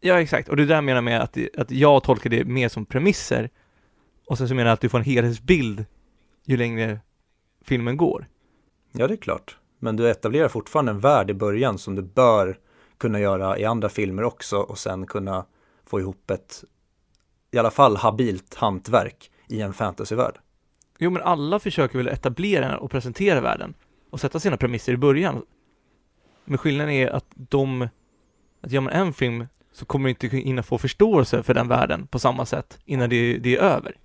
Ja, 0.00 0.20
exakt. 0.20 0.48
Och 0.48 0.56
det 0.56 0.62
är 0.62 0.66
där 0.66 0.74
jag 0.74 0.84
menar 0.84 1.02
med 1.02 1.20
att, 1.20 1.38
att 1.58 1.70
jag 1.70 2.02
tolkar 2.02 2.30
det 2.30 2.44
mer 2.44 2.68
som 2.68 2.84
premisser. 2.86 3.50
Och 4.26 4.38
sen 4.38 4.48
så 4.48 4.54
menar 4.54 4.68
jag 4.68 4.74
att 4.74 4.80
du 4.80 4.88
får 4.88 4.98
en 4.98 5.04
helhetsbild 5.04 5.84
ju 6.48 6.56
längre 6.56 7.00
filmen 7.64 7.96
går. 7.96 8.26
Ja, 8.92 9.08
det 9.08 9.14
är 9.14 9.16
klart. 9.16 9.58
Men 9.78 9.96
du 9.96 10.10
etablerar 10.10 10.48
fortfarande 10.48 10.92
en 10.92 11.00
värld 11.00 11.30
i 11.30 11.34
början 11.34 11.78
som 11.78 11.94
du 11.94 12.02
bör 12.02 12.58
kunna 12.98 13.20
göra 13.20 13.58
i 13.58 13.64
andra 13.64 13.88
filmer 13.88 14.22
också 14.22 14.56
och 14.56 14.78
sen 14.78 15.06
kunna 15.06 15.44
få 15.86 16.00
ihop 16.00 16.30
ett 16.30 16.64
i 17.50 17.58
alla 17.58 17.70
fall 17.70 17.96
habilt 17.96 18.54
hantverk 18.54 19.30
i 19.48 19.60
en 19.60 19.72
fantasyvärld. 19.72 20.34
Jo, 20.98 21.10
men 21.10 21.22
alla 21.22 21.58
försöker 21.58 21.98
väl 21.98 22.08
etablera 22.08 22.78
och 22.78 22.90
presentera 22.90 23.40
världen 23.40 23.74
och 24.10 24.20
sätta 24.20 24.40
sina 24.40 24.56
premisser 24.56 24.92
i 24.92 24.96
början. 24.96 25.42
Men 26.44 26.58
skillnaden 26.58 26.94
är 26.94 27.08
att 27.08 27.26
de, 27.34 27.88
att 28.60 28.72
gör 28.72 28.80
man 28.80 28.92
en 28.92 29.12
film 29.12 29.46
så 29.72 29.84
kommer 29.84 30.04
du 30.04 30.10
inte 30.10 30.36
hinna 30.36 30.62
få 30.62 30.78
förståelse 30.78 31.42
för 31.42 31.54
den 31.54 31.68
världen 31.68 32.06
på 32.06 32.18
samma 32.18 32.46
sätt 32.46 32.78
innan 32.84 33.10
det, 33.10 33.38
det 33.38 33.56
är 33.56 33.60
över. 33.60 33.96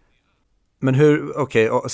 Men 0.83 0.95
hur, 0.95 1.37
okej, 1.37 1.71
okay, 1.71 1.89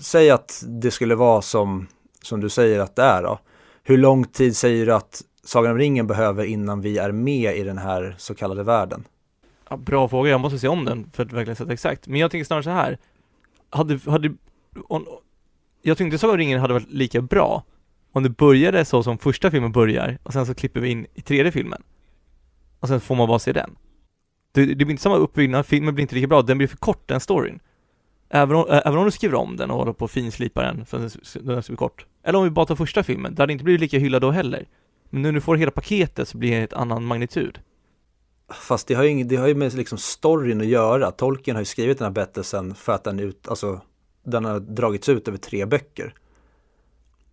säg 0.00 0.30
att 0.30 0.64
det 0.66 0.90
skulle 0.90 1.14
vara 1.14 1.42
som, 1.42 1.86
som 2.22 2.40
du 2.40 2.48
säger 2.48 2.80
att 2.80 2.96
det 2.96 3.02
är 3.02 3.22
då. 3.22 3.38
Hur 3.82 3.98
lång 3.98 4.24
tid 4.24 4.56
säger 4.56 4.86
du 4.86 4.94
att 4.94 5.22
Sagan 5.44 5.72
om 5.72 5.78
ringen 5.78 6.06
behöver 6.06 6.44
innan 6.44 6.80
vi 6.80 6.98
är 6.98 7.12
med 7.12 7.56
i 7.56 7.62
den 7.62 7.78
här 7.78 8.14
så 8.18 8.34
kallade 8.34 8.62
världen? 8.62 9.04
Ja, 9.68 9.76
bra 9.76 10.08
fråga, 10.08 10.30
jag 10.30 10.40
måste 10.40 10.58
se 10.58 10.68
om 10.68 10.84
den 10.84 11.10
för 11.12 11.24
att 11.24 11.32
verkligen 11.32 11.56
sätta 11.56 11.72
exakt. 11.72 12.08
Men 12.08 12.20
jag 12.20 12.30
tänker 12.30 12.44
snarare 12.44 12.62
så 12.62 12.70
här. 12.70 12.98
Hade, 13.70 13.98
hade, 14.06 14.34
om, 14.88 15.06
jag 15.82 15.98
tyckte 15.98 16.18
Sagan 16.18 16.34
om 16.34 16.38
ringen 16.38 16.60
hade 16.60 16.74
varit 16.74 16.90
lika 16.90 17.20
bra 17.20 17.64
om 18.12 18.22
det 18.22 18.30
började 18.30 18.84
så 18.84 19.02
som 19.02 19.18
första 19.18 19.50
filmen 19.50 19.72
börjar 19.72 20.18
och 20.22 20.32
sen 20.32 20.46
så 20.46 20.54
klipper 20.54 20.80
vi 20.80 20.88
in 20.88 21.06
i 21.14 21.20
tredje 21.20 21.52
filmen. 21.52 21.82
Och 22.80 22.88
sen 22.88 23.00
får 23.00 23.14
man 23.14 23.28
bara 23.28 23.38
se 23.38 23.52
den. 23.52 23.76
Det, 24.52 24.66
det 24.66 24.74
blir 24.74 24.90
inte 24.90 25.02
samma 25.02 25.16
uppbyggnad, 25.16 25.66
filmen 25.66 25.94
blir 25.94 26.02
inte 26.02 26.14
lika 26.14 26.26
bra, 26.26 26.42
den 26.42 26.58
blir 26.58 26.68
för 26.68 26.76
kort 26.76 27.08
den 27.08 27.20
storyn. 27.20 27.60
Även 28.30 28.56
om, 28.56 28.66
även 28.68 28.98
om 28.98 29.04
du 29.04 29.10
skriver 29.10 29.34
om 29.34 29.56
den 29.56 29.70
och 29.70 29.76
håller 29.76 29.92
på 29.92 30.04
och 30.04 30.10
finslipar 30.10 30.62
den 30.62 30.86
så 30.86 30.96
den, 30.98 31.10
den 31.46 31.62
ska 31.62 31.72
bli 31.72 31.76
kort. 31.76 32.06
Eller 32.24 32.38
om 32.38 32.44
vi 32.44 32.50
bara 32.50 32.66
tar 32.66 32.76
första 32.76 33.02
filmen, 33.02 33.34
det 33.34 33.42
hade 33.42 33.52
inte 33.52 33.64
blivit 33.64 33.80
lika 33.80 33.98
hyllad 33.98 34.22
då 34.22 34.30
heller. 34.30 34.68
Men 35.10 35.22
nu 35.22 35.28
när 35.28 35.32
du 35.32 35.40
får 35.40 35.56
hela 35.56 35.70
paketet 35.70 36.28
så 36.28 36.38
blir 36.38 36.50
det 36.50 36.62
ett 36.62 36.72
annan 36.72 37.04
magnitud. 37.04 37.58
Fast 38.52 38.86
det 38.86 38.94
har 38.94 39.04
ju, 39.04 39.24
det 39.24 39.36
har 39.36 39.48
ju 39.48 39.54
med 39.54 39.74
liksom 39.74 39.98
storyn 39.98 40.60
att 40.60 40.66
göra. 40.66 41.10
Tolkien 41.10 41.56
har 41.56 41.60
ju 41.60 41.66
skrivit 41.66 41.98
den 41.98 42.04
här 42.04 42.12
berättelsen 42.12 42.74
för 42.74 42.92
att 42.92 43.04
den 43.04 43.20
ut, 43.20 43.48
alltså, 43.48 43.80
den 44.24 44.44
har 44.44 44.60
dragits 44.60 45.08
ut 45.08 45.28
över 45.28 45.38
tre 45.38 45.66
böcker. 45.66 46.14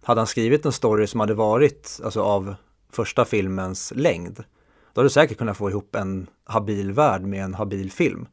Hade 0.03 0.19
han 0.19 0.27
skrivit 0.27 0.65
en 0.65 0.71
story 0.71 1.07
som 1.07 1.19
hade 1.19 1.33
varit, 1.33 1.99
alltså 2.03 2.21
av 2.21 2.55
första 2.91 3.25
filmens 3.25 3.93
längd, 3.95 4.35
då 4.93 4.99
hade 4.99 5.05
du 5.05 5.09
säkert 5.09 5.37
kunnat 5.37 5.57
få 5.57 5.69
ihop 5.69 5.95
en 5.95 6.27
habil 6.43 6.91
värld 6.91 7.21
med 7.21 7.43
en 7.43 7.53
habil 7.53 7.91
film. 7.91 8.27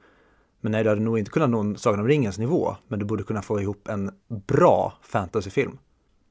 Men 0.64 0.72
nej, 0.72 0.83
du 0.83 0.88
hade 0.88 1.00
nog 1.00 1.18
inte 1.18 1.31
kunnat 1.31 1.50
nå 1.50 1.74
Sagan 1.74 2.00
om 2.00 2.09
ringens 2.09 2.38
nivå, 2.38 2.77
men 2.88 2.98
du 2.98 3.05
borde 3.05 3.22
kunna 3.22 3.42
få 3.42 3.61
ihop 3.61 3.88
en 3.88 4.11
bra 4.46 4.92
fantasyfilm. 5.03 5.79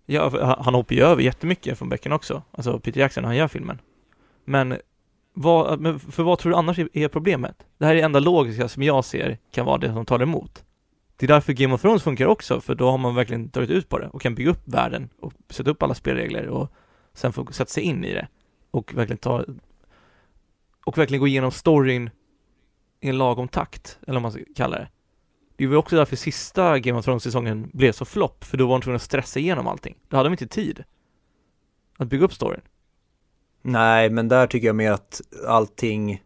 Ja, 0.06 0.56
han 0.60 0.74
hoppar 0.74 0.96
ju 0.96 1.02
över 1.02 1.22
jättemycket 1.22 1.78
från 1.78 1.90
böckerna 1.90 2.16
också. 2.16 2.42
Alltså 2.52 2.80
Peter 2.80 3.00
Jackson 3.00 3.22
när 3.22 3.28
han 3.28 3.36
gör 3.38 3.48
filmen. 3.48 3.82
Men, 4.46 4.78
vad, 5.34 5.80
men 5.80 6.00
för 6.00 6.24
vad 6.24 6.40
tror 6.40 6.52
du 6.52 6.58
annars 6.58 6.80
är- 6.80 6.90
är 6.94 7.08
problemet? 7.08 7.66
Det 7.78 7.86
här 7.86 7.92
är 7.92 7.96
det 7.96 8.02
enda 8.02 8.20
logiska 8.20 8.68
som 8.68 8.84
jag 8.84 9.06
ser 9.06 9.38
kan 9.52 9.66
vara 9.66 9.78
det 9.78 9.94
som 9.94 10.06
talar 10.06 10.24
emot. 10.24 10.64
Det 11.18 11.26
är 11.26 11.28
därför 11.28 11.54
Game 11.54 11.74
of 11.74 11.82
Thrones 11.82 12.04
funkar 12.04 12.26
också, 12.26 12.62
för 12.62 12.76
då 12.76 12.92
har 12.92 12.98
man 12.98 13.16
verkligen 13.16 13.50
tagit 13.50 13.70
ut 13.70 13.90
på 13.90 14.00
det 14.00 14.08
och 14.08 14.22
kan 14.22 14.36
bygga 14.36 14.52
upp 14.52 14.62
världen 14.66 15.10
och 15.20 15.34
sätta 15.50 15.72
upp 15.72 15.84
alla 15.84 15.94
spelregler 15.94 16.48
och 16.48 16.72
sen 17.14 17.34
få 17.34 17.46
sätta 17.52 17.70
sig 17.70 17.84
in 17.84 18.06
i 18.06 18.14
det 18.14 18.28
och 18.72 18.94
verkligen 18.94 19.18
ta 19.18 19.46
och 20.86 20.98
verkligen 20.98 21.20
gå 21.20 21.28
igenom 21.28 21.52
storyn 21.52 22.10
i 23.04 23.10
en 23.10 23.18
lagom 23.18 23.48
takt, 23.48 23.98
eller 24.08 24.14
vad 24.14 24.22
man 24.22 24.32
ska 24.32 24.42
kalla 24.56 24.78
det. 24.78 24.88
Det 25.56 25.68
var 25.68 25.76
också 25.78 25.96
därför 25.96 26.16
sista 26.16 26.80
Game 26.80 27.00
of 27.00 27.06
Thrones-säsongen 27.06 27.70
blev 27.74 27.92
så 27.92 28.06
flopp, 28.06 28.44
för 28.44 28.58
då 28.58 28.68
var 28.68 28.76
de 28.76 28.82
tvungna 28.82 28.96
att 28.96 29.02
stressa 29.02 29.40
igenom 29.40 29.68
allting. 29.68 29.96
Då 30.08 30.18
hade 30.18 30.30
de 30.30 30.34
inte 30.34 30.48
tid 30.48 30.84
att 31.98 32.08
bygga 32.08 32.26
upp 32.26 32.34
storyn. 32.34 32.62
Nej, 33.62 34.10
men 34.10 34.28
där 34.28 34.48
tycker 34.48 34.68
jag 34.68 34.76
mer 34.76 34.92
att 34.92 35.22
allting, 35.48 36.24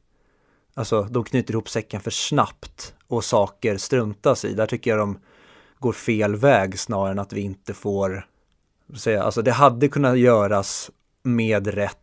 alltså 0.73 1.03
de 1.03 1.23
knyter 1.23 1.53
ihop 1.53 1.69
säcken 1.69 2.01
för 2.01 2.11
snabbt 2.11 2.95
och 3.07 3.23
saker 3.23 3.77
struntas 3.77 4.45
i. 4.45 4.53
Där 4.53 4.65
tycker 4.65 4.91
jag 4.91 4.99
de 4.99 5.19
går 5.79 5.93
fel 5.93 6.35
väg 6.35 6.79
snarare 6.79 7.11
än 7.11 7.19
att 7.19 7.33
vi 7.33 7.41
inte 7.41 7.73
får 7.73 8.27
säga, 8.97 9.23
alltså 9.23 9.41
det 9.41 9.51
hade 9.51 9.87
kunnat 9.87 10.19
göras 10.19 10.91
med 11.23 11.67
rätt, 11.67 11.97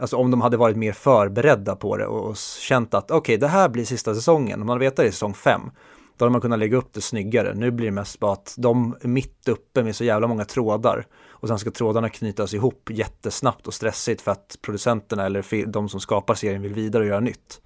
alltså 0.00 0.16
om 0.16 0.30
de 0.30 0.40
hade 0.40 0.56
varit 0.56 0.76
mer 0.76 0.92
förberedda 0.92 1.76
på 1.76 1.96
det 1.96 2.06
och 2.06 2.36
känt 2.36 2.94
att 2.94 3.10
okej, 3.10 3.36
det 3.36 3.48
här 3.48 3.68
blir 3.68 3.84
sista 3.84 4.14
säsongen, 4.14 4.60
om 4.60 4.66
man 4.66 4.78
vet 4.78 4.92
att 4.92 4.96
det 4.96 5.06
är 5.06 5.10
säsong 5.10 5.34
fem, 5.34 5.70
då 6.16 6.24
hade 6.24 6.32
man 6.32 6.40
kunnat 6.40 6.58
lägga 6.58 6.76
upp 6.76 6.92
det 6.92 7.00
snyggare. 7.00 7.54
Nu 7.54 7.70
blir 7.70 7.86
det 7.86 7.92
mest 7.92 8.20
bara 8.20 8.32
att 8.32 8.54
de 8.58 8.96
är 9.00 9.08
mitt 9.08 9.48
uppe 9.48 9.82
med 9.82 9.96
så 9.96 10.04
jävla 10.04 10.26
många 10.26 10.44
trådar 10.44 11.06
och 11.28 11.48
sen 11.48 11.58
ska 11.58 11.70
trådarna 11.70 12.08
knytas 12.08 12.54
ihop 12.54 12.90
jättesnabbt 12.90 13.66
och 13.66 13.74
stressigt 13.74 14.20
för 14.22 14.30
att 14.30 14.58
producenterna 14.62 15.26
eller 15.26 15.66
de 15.66 15.88
som 15.88 16.00
skapar 16.00 16.34
serien 16.34 16.62
vill 16.62 16.74
vidare 16.74 17.02
och 17.02 17.08
göra 17.08 17.20
nytt. 17.20 17.60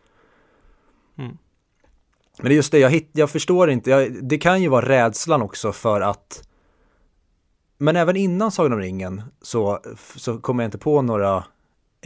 Mm. 1.18 1.38
Men 2.38 2.48
det 2.48 2.54
är 2.54 2.56
just 2.56 2.72
det, 2.72 2.78
jag, 2.78 2.90
hitt, 2.90 3.10
jag 3.12 3.30
förstår 3.30 3.70
inte, 3.70 3.90
jag, 3.90 4.24
det 4.24 4.38
kan 4.38 4.62
ju 4.62 4.68
vara 4.68 4.88
rädslan 4.88 5.42
också 5.42 5.72
för 5.72 6.00
att 6.00 6.48
men 7.78 7.96
även 7.96 8.16
innan 8.16 8.52
Sagan 8.52 8.72
om 8.72 8.78
ringen 8.78 9.22
så, 9.42 9.80
så 10.16 10.38
kommer 10.38 10.62
jag 10.62 10.68
inte 10.68 10.78
på 10.78 11.02
några 11.02 11.44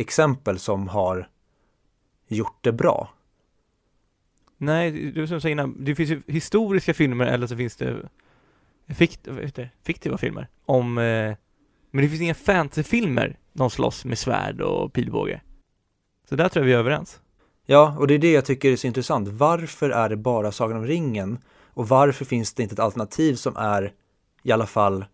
exempel 0.00 0.58
som 0.58 0.88
har 0.88 1.28
gjort 2.28 2.58
det 2.60 2.72
bra. 2.72 3.08
Nej, 4.56 4.90
det 4.90 5.20
är 5.20 5.26
som 5.26 5.34
jag 5.34 5.42
sa 5.42 5.48
innan, 5.48 5.84
det 5.84 5.94
finns 5.94 6.10
ju 6.10 6.22
historiska 6.26 6.94
filmer 6.94 7.26
eller 7.26 7.46
så 7.46 7.56
finns 7.56 7.76
det 7.76 8.08
fikt, 8.88 9.28
fiktiva 9.82 10.18
filmer 10.18 10.48
om, 10.64 10.98
eh, 10.98 11.36
men 11.90 12.02
det 12.02 12.08
finns 12.08 12.22
inga 12.22 12.34
fantasyfilmer 12.34 13.36
de 13.52 13.70
slåss 13.70 14.04
med 14.04 14.18
svärd 14.18 14.60
och 14.60 14.92
pilbåge. 14.92 15.40
Så 16.28 16.36
där 16.36 16.48
tror 16.48 16.64
jag 16.64 16.66
vi 16.66 16.74
är 16.74 16.78
överens. 16.78 17.20
Ja, 17.66 17.96
och 17.98 18.06
det 18.06 18.14
är 18.14 18.18
det 18.18 18.32
jag 18.32 18.44
tycker 18.44 18.72
är 18.72 18.76
så 18.76 18.86
intressant. 18.86 19.28
Varför 19.28 19.90
är 19.90 20.08
det 20.08 20.16
bara 20.16 20.52
Sagan 20.52 20.76
om 20.76 20.86
ringen? 20.86 21.38
Och 21.64 21.88
varför 21.88 22.24
finns 22.24 22.54
det 22.54 22.62
inte 22.62 22.72
ett 22.72 22.78
alternativ 22.78 23.34
som 23.34 23.56
är 23.56 23.92
i 24.42 24.52
alla 24.52 24.66
fall 24.66 25.04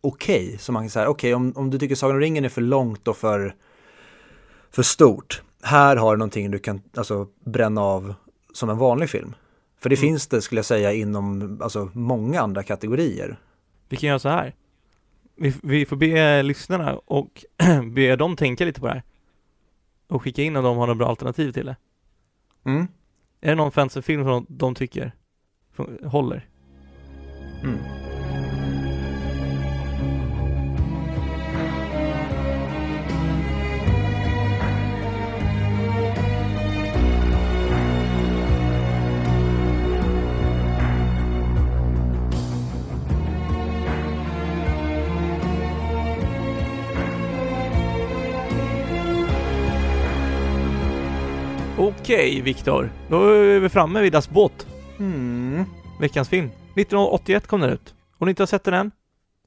okej. 0.00 0.58
Så 0.58 0.72
man 0.72 0.82
kan 0.82 0.90
säga, 0.90 1.08
okej 1.08 1.34
om, 1.34 1.52
om 1.56 1.70
du 1.70 1.78
tycker 1.78 1.94
Sagan 1.94 2.16
om 2.16 2.20
ringen 2.20 2.44
är 2.44 2.48
för 2.48 2.60
långt 2.60 3.08
och 3.08 3.16
för, 3.16 3.54
för 4.74 4.82
stort, 4.82 5.42
här 5.62 5.96
har 5.96 6.12
du 6.14 6.18
någonting 6.18 6.50
du 6.50 6.58
kan 6.58 6.82
alltså, 6.96 7.28
bränna 7.44 7.80
av 7.80 8.14
som 8.52 8.70
en 8.70 8.78
vanlig 8.78 9.10
film. 9.10 9.34
För 9.80 9.88
det 9.88 9.96
Mm. 9.96 10.08
finns 10.08 10.26
det, 10.26 10.42
skulle 10.42 10.58
jag 10.58 10.66
säga, 10.66 10.92
inom 10.92 11.58
alltså, 11.62 11.90
många 11.92 12.40
andra 12.40 12.62
kategorier. 12.62 13.36
Vi 13.88 13.96
kan 13.96 14.08
göra 14.08 14.18
så 14.18 14.28
här. 14.28 14.54
Vi, 15.36 15.54
vi 15.62 15.86
får 15.86 15.96
be 15.96 16.42
lyssnarna 16.42 16.96
och 16.96 17.44
be 17.94 18.16
dem 18.16 18.36
tänka 18.36 18.64
lite 18.64 18.80
på 18.80 18.86
det 18.86 18.92
här. 18.92 19.02
Och 20.08 20.22
skicka 20.22 20.42
in 20.42 20.56
om 20.56 20.64
de 20.64 20.76
har 20.76 20.86
några 20.86 20.98
bra 20.98 21.08
alternativ 21.08 21.52
till 21.52 21.66
det. 21.66 21.76
Mm. 22.64 22.86
Är 23.40 23.48
det 23.48 23.54
någon 23.54 23.72
fantasyfilm 23.72 24.24
som 24.24 24.46
de 24.48 24.74
tycker 24.74 25.12
håller? 26.04 26.48
Mm. 27.62 28.03
Okej, 51.78 52.40
Viktor. 52.40 52.90
Då 53.08 53.28
är 53.28 53.60
vi 53.60 53.68
framme 53.68 54.00
vid 54.00 54.12
Das 54.12 54.30
Boot. 54.30 54.66
Mm. 54.98 55.64
Veckans 56.00 56.28
film. 56.28 56.46
1981 56.46 57.46
kom 57.46 57.60
den 57.60 57.70
ut. 57.70 57.94
Om 58.18 58.26
ni 58.26 58.30
inte 58.30 58.42
har 58.42 58.46
sett 58.46 58.64
den 58.64 58.74
än, 58.74 58.90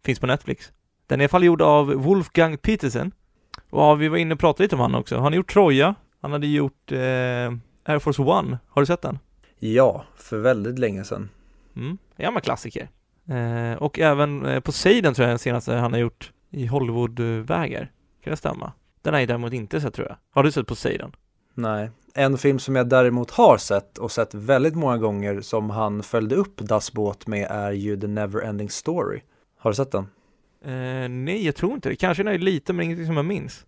finns 0.06 0.20
på 0.20 0.28
Netflix. 0.28 0.72
Den 1.08 1.20
är 1.20 1.24
i 1.24 1.26
alla 1.26 1.30
fall 1.30 1.44
gjord 1.44 1.62
av 1.62 1.94
Wolfgang 1.94 2.58
Petersen. 2.58 3.12
Och 3.70 3.82
ja, 3.82 3.96
vi 3.96 4.08
var 4.08 4.18
inne 4.18 4.34
och 4.34 4.40
pratade 4.40 4.64
lite 4.64 4.76
om 4.76 4.82
han 4.82 4.96
också. 4.96 5.16
Han 5.16 5.24
har 5.24 5.32
gjort 5.32 5.54
Troja. 5.54 5.96
Han 6.22 6.32
hade 6.32 6.48
gjort 6.48 6.92
eh, 6.92 6.98
Air 7.86 8.00
Force 8.00 8.22
One. 8.22 8.58
Har 8.68 8.82
du 8.82 8.86
sett 8.86 9.02
den? 9.02 9.20
Ja, 9.60 10.06
för 10.16 10.38
väldigt 10.38 10.80
länge 10.80 11.04
sedan. 11.04 11.30
Mm, 11.76 11.98
en 12.16 12.24
gammal 12.24 12.42
klassiker. 12.42 12.90
Eh, 13.30 13.78
och 13.78 14.00
även 14.00 14.46
eh, 14.46 14.60
Poseidon 14.60 15.14
tror 15.14 15.24
jag 15.28 15.32
den 15.32 15.40
senaste 15.40 15.74
han 15.74 15.94
har 15.94 16.00
gjort 16.00 16.32
i 16.52 16.66
Hollywood-vägar. 16.66 17.92
Kan 18.24 18.32
det 18.32 18.38
stämma? 18.38 18.72
Den 19.02 19.14
har 19.14 19.20
jag 19.20 19.28
däremot 19.28 19.54
inte 19.54 19.82
sett 19.82 19.94
tror 19.94 20.08
jag. 20.08 20.18
Har 20.32 20.44
du 20.44 20.52
sett 20.52 20.68
Poseidon? 20.68 21.12
Nej, 21.54 21.90
en 22.18 22.38
film 22.38 22.60
som 22.60 22.76
jag 22.76 22.90
däremot 22.90 23.32
har 23.32 23.58
sett 23.58 23.98
och 23.98 24.12
sett 24.12 24.34
väldigt 24.34 24.76
många 24.76 24.98
gånger 24.98 25.42
som 25.42 25.70
han 25.70 26.04
följde 26.04 26.36
upp 26.36 26.58
Das 26.58 26.94
Båt 26.94 27.28
med 27.28 27.48
är 27.50 27.72
ju 27.72 28.00
The 28.00 28.08
Neverending 28.08 28.70
Story. 28.70 29.22
Har 29.58 29.72
du 29.72 29.76
sett 29.76 29.92
den? 29.92 30.08
Eh, 30.62 31.10
nej, 31.10 31.46
jag 31.46 31.56
tror 31.56 31.74
inte 31.74 31.90
det. 31.90 31.96
Kanske 31.96 32.24
den 32.24 32.34
är 32.34 32.38
lite, 32.38 32.74
men 32.74 32.86
ingenting 32.86 33.06
som 33.06 33.16
jag 33.18 33.26
minns. 33.26 33.66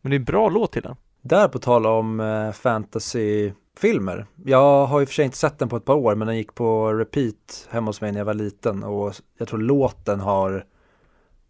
Men 0.00 0.10
det 0.10 0.16
är 0.16 0.18
en 0.18 0.24
bra 0.24 0.48
låt 0.48 0.72
till 0.72 0.82
den. 0.82 0.96
Där 1.22 1.48
på 1.48 1.58
tal 1.58 1.86
om 1.86 2.20
eh, 2.20 2.52
fantasyfilmer. 2.52 4.26
Jag 4.44 4.86
har 4.86 5.00
ju 5.00 5.06
för 5.06 5.14
sig 5.14 5.24
inte 5.24 5.36
sett 5.36 5.58
den 5.58 5.68
på 5.68 5.76
ett 5.76 5.84
par 5.84 5.94
år 5.94 6.14
men 6.14 6.26
den 6.26 6.36
gick 6.36 6.54
på 6.54 6.92
repeat 6.92 7.68
hemma 7.70 7.86
hos 7.86 8.00
mig 8.00 8.12
när 8.12 8.20
jag 8.20 8.24
var 8.24 8.34
liten 8.34 8.82
och 8.82 9.14
jag 9.38 9.48
tror 9.48 9.58
låten 9.58 10.20
har, 10.20 10.64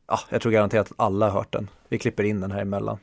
ja, 0.08 0.18
jag 0.28 0.42
tror 0.42 0.52
garanterat 0.52 0.86
att 0.86 1.00
alla 1.00 1.26
har 1.26 1.32
hört 1.32 1.52
den. 1.52 1.70
Vi 1.88 1.98
klipper 1.98 2.22
in 2.22 2.40
den 2.40 2.52
här 2.52 2.60
emellan. 2.60 2.98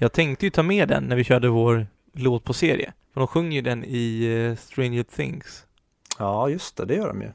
Jag 0.00 0.12
tänkte 0.12 0.46
ju 0.46 0.50
ta 0.50 0.62
med 0.62 0.88
den 0.88 1.04
när 1.04 1.16
vi 1.16 1.24
körde 1.24 1.48
vår 1.48 1.86
låt 2.12 2.44
på 2.44 2.52
serie. 2.52 2.92
För 3.12 3.20
de 3.20 3.26
sjunger 3.26 3.56
ju 3.56 3.62
den 3.62 3.84
i 3.84 4.24
eh, 4.24 4.56
Stranger 4.56 5.02
Things. 5.02 5.66
Ja, 6.18 6.48
just 6.48 6.76
det, 6.76 6.84
det 6.84 6.94
gör 6.94 7.08
de 7.08 7.22
ju. 7.22 7.28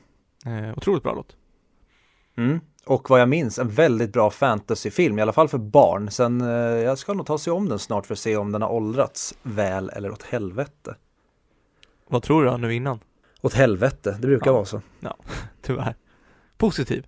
Eh, 0.51 0.77
otroligt 0.77 1.03
bra 1.03 1.13
låt. 1.13 1.35
Mm. 2.37 2.59
Och 2.85 3.09
vad 3.09 3.21
jag 3.21 3.29
minns, 3.29 3.59
en 3.59 3.69
väldigt 3.69 4.13
bra 4.13 4.29
fantasyfilm, 4.31 5.19
i 5.19 5.21
alla 5.21 5.33
fall 5.33 5.47
för 5.49 5.57
barn. 5.57 6.11
Sen, 6.11 6.41
eh, 6.41 6.47
jag 6.57 6.97
ska 6.97 7.13
nog 7.13 7.25
ta 7.25 7.37
sig 7.37 7.53
om 7.53 7.69
den 7.69 7.79
snart 7.79 8.05
för 8.05 8.13
att 8.13 8.19
se 8.19 8.37
om 8.37 8.51
den 8.51 8.61
har 8.61 8.69
åldrats 8.69 9.35
väl 9.43 9.89
eller 9.89 10.11
åt 10.11 10.23
helvete. 10.23 10.95
Vad 12.07 12.23
tror 12.23 12.43
du 12.43 12.49
då 12.49 12.57
nu 12.57 12.73
innan? 12.73 12.99
Åt 13.41 13.53
helvete, 13.53 14.17
det 14.19 14.27
brukar 14.27 14.51
Ja. 14.51 14.53
vara 14.53 14.65
så. 14.65 14.81
Tyvärr. 15.61 15.95
Positiv. 16.57 17.05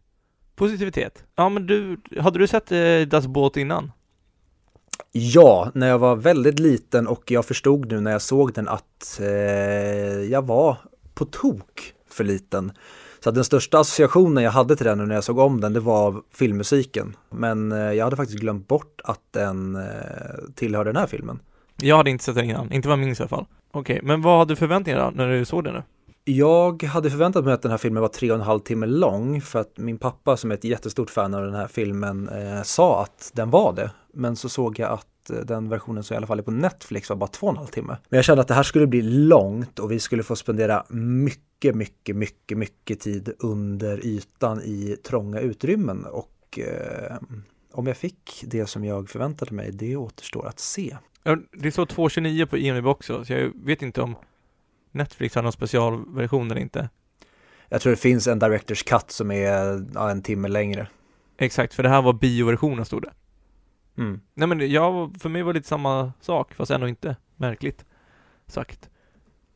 Positivitet. 0.56 1.24
Ja 1.36 1.50
men 1.50 1.68
du, 1.68 1.98
hade 2.20 2.40
du 2.40 2.48
sett 2.48 2.72
eh, 2.72 3.02
Das 3.08 3.28
Båt 3.28 3.58
innan? 3.58 3.92
Ja, 5.12 5.72
när 5.74 5.88
jag 5.88 6.00
var 6.00 6.16
väldigt 6.16 6.60
liten 6.60 7.08
och 7.08 7.32
jag 7.32 7.46
förstod 7.46 7.92
nu 7.92 8.00
när 8.02 8.12
jag 8.12 8.22
såg 8.22 8.54
den 8.54 8.68
att 8.68 9.20
eh, 9.22 9.28
jag 10.32 10.46
var 10.46 10.78
på 11.14 11.26
tok 11.26 11.94
för 12.10 12.24
liten. 12.24 12.72
Så 13.26 13.32
den 13.32 13.44
största 13.44 13.80
associationen 13.80 14.44
jag 14.44 14.52
hade 14.52 14.76
till 14.76 14.86
den 14.86 14.98
nu 14.98 15.06
när 15.06 15.16
jag 15.16 15.24
såg 15.24 15.38
om 15.40 15.62
den, 15.62 15.74
det 15.74 15.80
var 15.80 16.22
filmmusiken. 16.34 17.16
Men 17.30 17.72
eh, 17.72 17.78
jag 17.78 18.04
hade 18.04 18.16
faktiskt 18.16 18.40
glömt 18.40 18.68
bort 18.68 19.02
att 19.04 19.20
den 19.32 19.76
eh, 19.76 19.82
tillhör 20.56 20.86
den 20.86 20.96
här 20.96 21.08
filmen. 21.08 21.40
Jag 21.82 21.98
hade 21.98 22.10
inte 22.10 22.24
sett 22.24 22.36
den 22.36 22.46
innan, 22.46 22.72
inte 22.72 22.88
vad 22.88 23.00
jag 23.00 23.06
minns 23.06 23.20
i 23.20 23.24
alla 23.24 23.30
fall. 23.30 23.46
Okej, 23.72 24.00
men 24.04 24.22
vad 24.22 24.40
hade 24.40 24.52
du 24.52 24.56
förväntningar 24.56 25.00
då 25.00 25.12
när 25.16 25.30
du 25.30 25.46
såg 25.46 25.64
den 25.64 25.74
nu? 25.74 25.84
Jag 26.24 26.84
hade 26.84 27.10
förväntat 27.10 27.46
mig 27.46 27.54
att 27.54 27.62
den 27.62 27.72
här 27.72 27.78
filmen 27.78 28.02
var 28.02 28.08
tre 28.08 28.32
och 28.32 28.38
en 28.38 28.44
halv 28.44 28.60
timme 28.60 28.86
lång 28.86 29.42
för 29.42 29.60
att 29.60 29.78
min 29.78 29.98
pappa 29.98 30.38
som 30.38 30.52
är 30.52 30.56
ett 30.56 30.64
jättestort 30.64 31.10
fan 31.10 31.34
av 31.34 31.44
den 31.44 31.56
här 31.56 31.68
filmen 31.68 32.30
eh, 32.30 32.64
sa 32.64 33.04
att 33.04 33.32
den 33.34 33.50
var 33.50 33.74
det. 33.74 33.92
Men 34.14 34.36
så 34.36 34.50
såg 34.50 34.80
jag 34.80 34.92
att 34.92 35.08
eh, 35.30 35.38
den 35.38 35.70
versionen 35.70 36.04
som 36.04 36.14
i 36.14 36.18
alla 36.18 36.28
fall 36.28 36.40
är 36.40 36.44
på 36.44 36.52
Netflix 36.52 37.10
var 37.10 37.16
bara 37.16 37.28
två 37.28 37.48
och 37.48 37.54
en 37.54 37.58
halv 37.58 37.68
timme. 37.68 37.98
Men 38.10 38.18
jag 38.18 38.26
kände 38.26 38.42
att 38.42 38.48
det 38.48 38.54
här 38.54 38.64
skulle 38.64 38.88
bli 38.88 39.02
långt 39.02 39.80
och 39.80 39.92
vi 39.92 40.00
skulle 40.00 40.24
få 40.24 40.36
spendera 40.36 40.86
mycket, 40.90 41.76
mycket, 41.76 42.16
mycket, 42.16 42.58
mycket 42.58 43.00
tid 43.00 43.34
under 43.40 44.06
ytan 44.06 44.62
i 44.62 44.98
trånga 45.04 45.40
utrymmen 45.40 46.06
och 46.06 46.60
eh, 46.60 47.16
om 47.72 47.88
jag 47.88 47.98
fick 47.98 48.44
det 48.48 48.66
som 48.66 48.86
jag 48.86 49.10
förväntade 49.10 49.54
mig, 49.54 49.72
det 49.72 49.96
återstår 49.96 50.48
att 50.48 50.60
se. 50.60 50.98
Det 51.52 51.72
står 51.72 51.86
2.29 51.86 52.46
på 52.46 52.58
IMDb 52.58 52.88
också, 52.88 53.26
så 53.26 53.34
jag 53.34 53.52
vet 53.56 53.82
inte 53.82 54.02
om 54.02 54.16
Netflix 54.92 55.36
har 55.36 55.44
någon 55.44 55.52
specialversion 55.52 56.52
eller 56.52 56.62
inte. 56.62 56.90
Jag 57.70 57.82
tror 57.82 57.92
det 57.92 57.98
finns 57.98 58.28
en 58.28 58.40
Directors 58.40 58.84
Cut 58.84 59.12
som 59.12 59.32
är 59.32 59.86
ja, 59.94 60.12
en 60.12 60.22
timme 60.22 60.48
längre. 60.48 60.88
Exakt, 61.38 61.74
för 61.74 61.84
det 61.84 61.90
här 61.90 62.02
var 62.02 62.14
bioversionen 62.14 62.86
stod 62.86 63.02
det. 63.02 63.12
Mm. 63.98 64.20
Nej 64.34 64.48
men 64.48 64.72
jag, 64.72 65.16
för 65.20 65.30
mig 65.30 65.44
var 65.44 65.54
det 65.54 65.60
lite 65.60 65.70
samma 65.70 66.14
sak, 66.22 66.54
fast 66.54 66.72
ändå 66.72 66.88
inte 66.88 67.16
märkligt 67.36 67.86
sagt. 68.48 68.90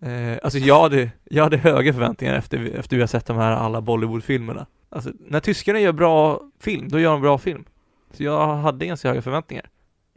Eh, 0.01 0.37
alltså 0.43 0.59
jag 0.59 0.81
hade, 0.81 1.11
jag 1.23 1.43
hade 1.43 1.57
höga 1.57 1.93
förväntningar 1.93 2.35
efter, 2.35 2.65
efter 2.79 2.95
vi 2.95 3.01
har 3.01 3.07
sett 3.07 3.25
de 3.25 3.37
här 3.37 3.51
alla 3.51 3.81
Bollywood-filmerna. 3.81 4.65
Alltså 4.89 5.11
när 5.19 5.39
tyskarna 5.39 5.79
gör 5.79 5.91
bra 5.91 6.41
film, 6.59 6.89
då 6.89 6.99
gör 6.99 7.11
de 7.11 7.21
bra 7.21 7.37
film. 7.37 7.65
Så 8.11 8.23
jag 8.23 8.55
hade 8.55 8.85
ganska 8.85 9.07
höga 9.07 9.21
förväntningar. 9.21 9.69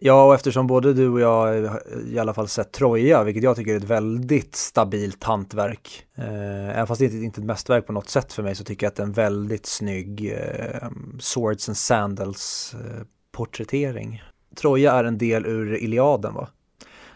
Ja, 0.04 0.26
och 0.26 0.34
eftersom 0.34 0.66
både 0.66 0.92
du 0.92 1.08
och 1.08 1.20
jag 1.20 1.70
i 2.06 2.18
alla 2.18 2.34
fall 2.34 2.48
sett 2.48 2.72
Troja, 2.72 3.24
vilket 3.24 3.42
jag 3.42 3.56
tycker 3.56 3.72
är 3.72 3.76
ett 3.76 3.84
väldigt 3.84 4.56
stabilt 4.56 5.24
hantverk. 5.24 6.06
Eh, 6.14 6.68
även 6.68 6.86
fast 6.86 6.98
det 6.98 7.04
inte 7.04 7.16
inte 7.16 7.40
är 7.40 7.42
ett 7.42 7.46
mästerverk 7.46 7.86
på 7.86 7.92
något 7.92 8.08
sätt 8.08 8.32
för 8.32 8.42
mig 8.42 8.54
så 8.54 8.64
tycker 8.64 8.86
jag 8.86 8.90
att 8.90 8.96
det 8.96 9.02
är 9.02 9.06
en 9.06 9.12
väldigt 9.12 9.66
snygg 9.66 10.32
eh, 10.32 10.90
Swords 11.20 11.68
and 11.68 11.76
Sandals 11.76 12.74
eh, 12.74 13.02
porträttering. 13.32 14.22
Troja 14.56 14.92
är 14.92 15.04
en 15.04 15.18
del 15.18 15.46
ur 15.46 15.76
Iliaden 15.76 16.34
va? 16.34 16.48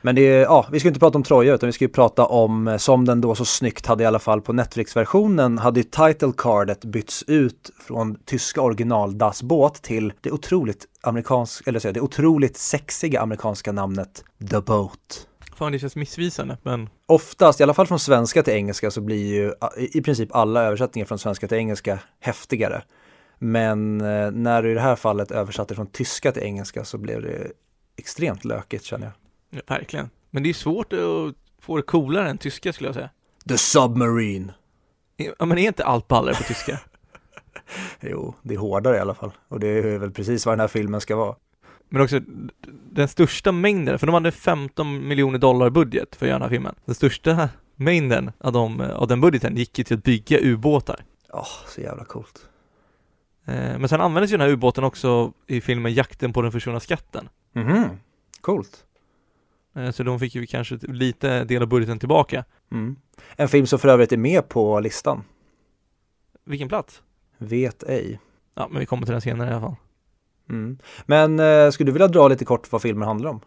Men 0.03 0.15
det 0.15 0.21
är, 0.21 0.43
ja, 0.43 0.67
vi 0.73 0.81
ska 0.81 0.89
inte 0.89 1.01
prata 1.01 1.19
om 1.19 1.23
Troja 1.23 1.55
utan 1.55 1.67
vi 1.67 1.73
ska 1.73 1.85
ju 1.85 1.89
prata 1.89 2.27
om, 2.27 2.69
eh, 2.69 2.77
som 2.77 3.05
den 3.05 3.21
då 3.21 3.35
så 3.35 3.45
snyggt 3.45 3.87
hade 3.87 4.03
i 4.03 4.07
alla 4.07 4.19
fall 4.19 4.41
på 4.41 4.53
Netflix-versionen, 4.53 5.59
hade 5.59 5.81
ju 5.81 5.85
title 5.85 6.33
cardet 6.37 6.85
bytts 6.85 7.25
ut 7.27 7.71
från 7.87 8.19
tyska 8.25 8.63
original 8.63 9.19
Das 9.19 9.43
Boot 9.43 9.75
till 9.75 10.13
det 10.21 10.31
otroligt 10.31 10.87
amerikanska, 11.01 11.71
eller 11.71 11.81
så, 11.81 11.93
det 11.93 12.01
otroligt 12.01 12.57
sexiga 12.57 13.21
amerikanska 13.21 13.73
namnet 13.73 14.25
The 14.51 14.61
Boat. 14.61 15.27
Fan 15.57 15.73
det 15.73 15.79
känns 15.79 15.97
missvisande, 15.97 16.59
men 16.63 16.89
Oftast, 17.07 17.61
i 17.61 17.63
alla 17.63 17.75
fall 17.75 17.87
från 17.87 17.99
svenska 17.99 18.43
till 18.43 18.53
engelska, 18.53 18.91
så 18.91 19.01
blir 19.01 19.27
ju 19.35 19.53
i 19.79 20.03
princip 20.03 20.35
alla 20.35 20.63
översättningar 20.63 21.07
från 21.07 21.19
svenska 21.19 21.49
till 21.49 21.59
engelska 21.59 21.99
häftigare. 22.21 22.83
Men 23.39 24.01
eh, 24.01 24.31
när 24.31 24.63
du 24.63 24.71
i 24.71 24.75
det 24.75 24.81
här 24.81 24.97
fallet 24.97 25.31
översatte 25.31 25.75
från 25.75 25.87
tyska 25.87 26.33
till 26.33 26.43
engelska 26.43 26.85
så 26.85 26.99
blev 26.99 27.23
det 27.23 27.53
extremt 27.97 28.45
lökigt 28.45 28.85
känner 28.85 29.07
jag. 29.07 29.15
ja, 29.51 29.75
verkligen. 29.75 30.11
Men 30.31 30.43
det 30.43 30.49
är 30.49 30.55
svårt 30.55 30.93
att 30.93 31.35
få 31.61 31.77
det 31.77 31.83
coolare 31.83 32.31
än 32.31 32.39
tyska 32.39 32.73
skulle 32.73 32.89
jag 32.89 32.95
säga. 32.95 33.11
The 33.49 33.59
Submarine. 33.59 34.53
Ja 35.17 35.47
men 35.47 35.59
är 35.59 35.67
inte 35.67 35.85
allt 35.85 36.09
ballare 36.09 36.35
på 36.35 36.43
tyska? 36.43 36.81
Jo, 38.01 38.35
det 38.43 38.55
är 38.55 38.59
hårdare 38.59 38.97
i 38.97 39.01
alla 39.01 39.15
fall. 39.15 39.31
Och 39.49 39.61
det 39.61 39.69
är 39.69 39.99
väl 39.99 40.11
precis 40.11 40.47
vad 40.47 40.53
den 40.53 40.61
här 40.61 40.69
filmen 40.69 41.01
ska 41.01 41.17
vara. 41.17 41.37
Men 41.89 42.03
också 42.03 42.21
den 42.91 43.09
största 43.09 43.53
mängden, 43.53 43.99
för 43.99 44.07
de 44.07 44.15
hade 44.15 44.33
15 44.33 45.09
miljoner 45.09 45.39
dollar 45.39 45.71
budget 45.71 46.17
för 46.17 46.27
att 46.27 46.29
göra 46.29 46.39
den 46.39 46.43
här 46.43 46.49
filmen. 46.49 46.75
Den 46.85 46.95
största 46.95 47.49
mängden 47.77 48.33
av, 48.39 48.53
de, 48.53 48.81
av 48.81 49.09
den 49.09 49.21
budgeten 49.21 49.57
gick 49.57 49.79
ju 49.79 49.85
till 49.85 49.97
att 49.97 50.03
bygga 50.03 50.39
ubåtar. 50.41 51.05
Ja, 51.29 51.47
så 51.67 51.81
jävla 51.81 52.05
coolt. 52.05 52.49
Eh, 53.47 53.79
Men 53.79 53.89
sen 53.89 54.01
användes 54.01 54.31
ju 54.33 54.37
den 54.37 54.47
här 54.47 54.53
ubåten 54.55 54.85
också 54.85 55.33
i 55.47 55.61
filmen 55.61 55.95
Jakten 55.95 56.33
på 56.33 56.43
den 56.43 56.53
försvunna 56.53 56.81
skatten. 56.81 57.29
Mhm, 57.53 57.85
coolt. 58.41 58.85
Eh, 59.77 59.91
Så 59.91 60.03
de 60.03 60.21
fick 60.21 60.35
ju 60.35 60.47
kanske 60.47 60.79
lite 60.83 61.45
del 61.45 61.63
av 61.63 61.69
budgeten 61.69 61.99
tillbaka. 61.99 62.45
Mm. 62.73 62.97
En 63.37 63.49
film 63.49 63.67
som 63.67 63.79
för 63.79 63.89
övrigt 63.89 64.13
är 64.13 64.17
med 64.17 64.49
på 64.49 64.81
listan. 64.81 65.25
Vilken 66.45 66.69
plats? 66.69 67.03
Vet 67.39 67.83
ej. 67.83 68.21
Ja, 68.55 68.69
men 68.71 68.81
vi 68.81 68.87
kommer 68.87 69.07
till 69.07 69.13
den 69.13 69.21
senare 69.21 69.51
i 69.51 69.53
alla 69.53 69.61
fall. 69.61 69.77
Mm. 70.49 70.79
Men 71.07 71.41
eh, 71.41 71.71
skulle 71.71 71.89
du 71.89 71.93
vilja 71.93 72.09
dra 72.09 72.29
lite 72.29 72.45
kort 72.45 72.73
vad 72.73 72.83
filmen 72.83 73.09
handlar 73.09 73.31
om? 73.31 73.41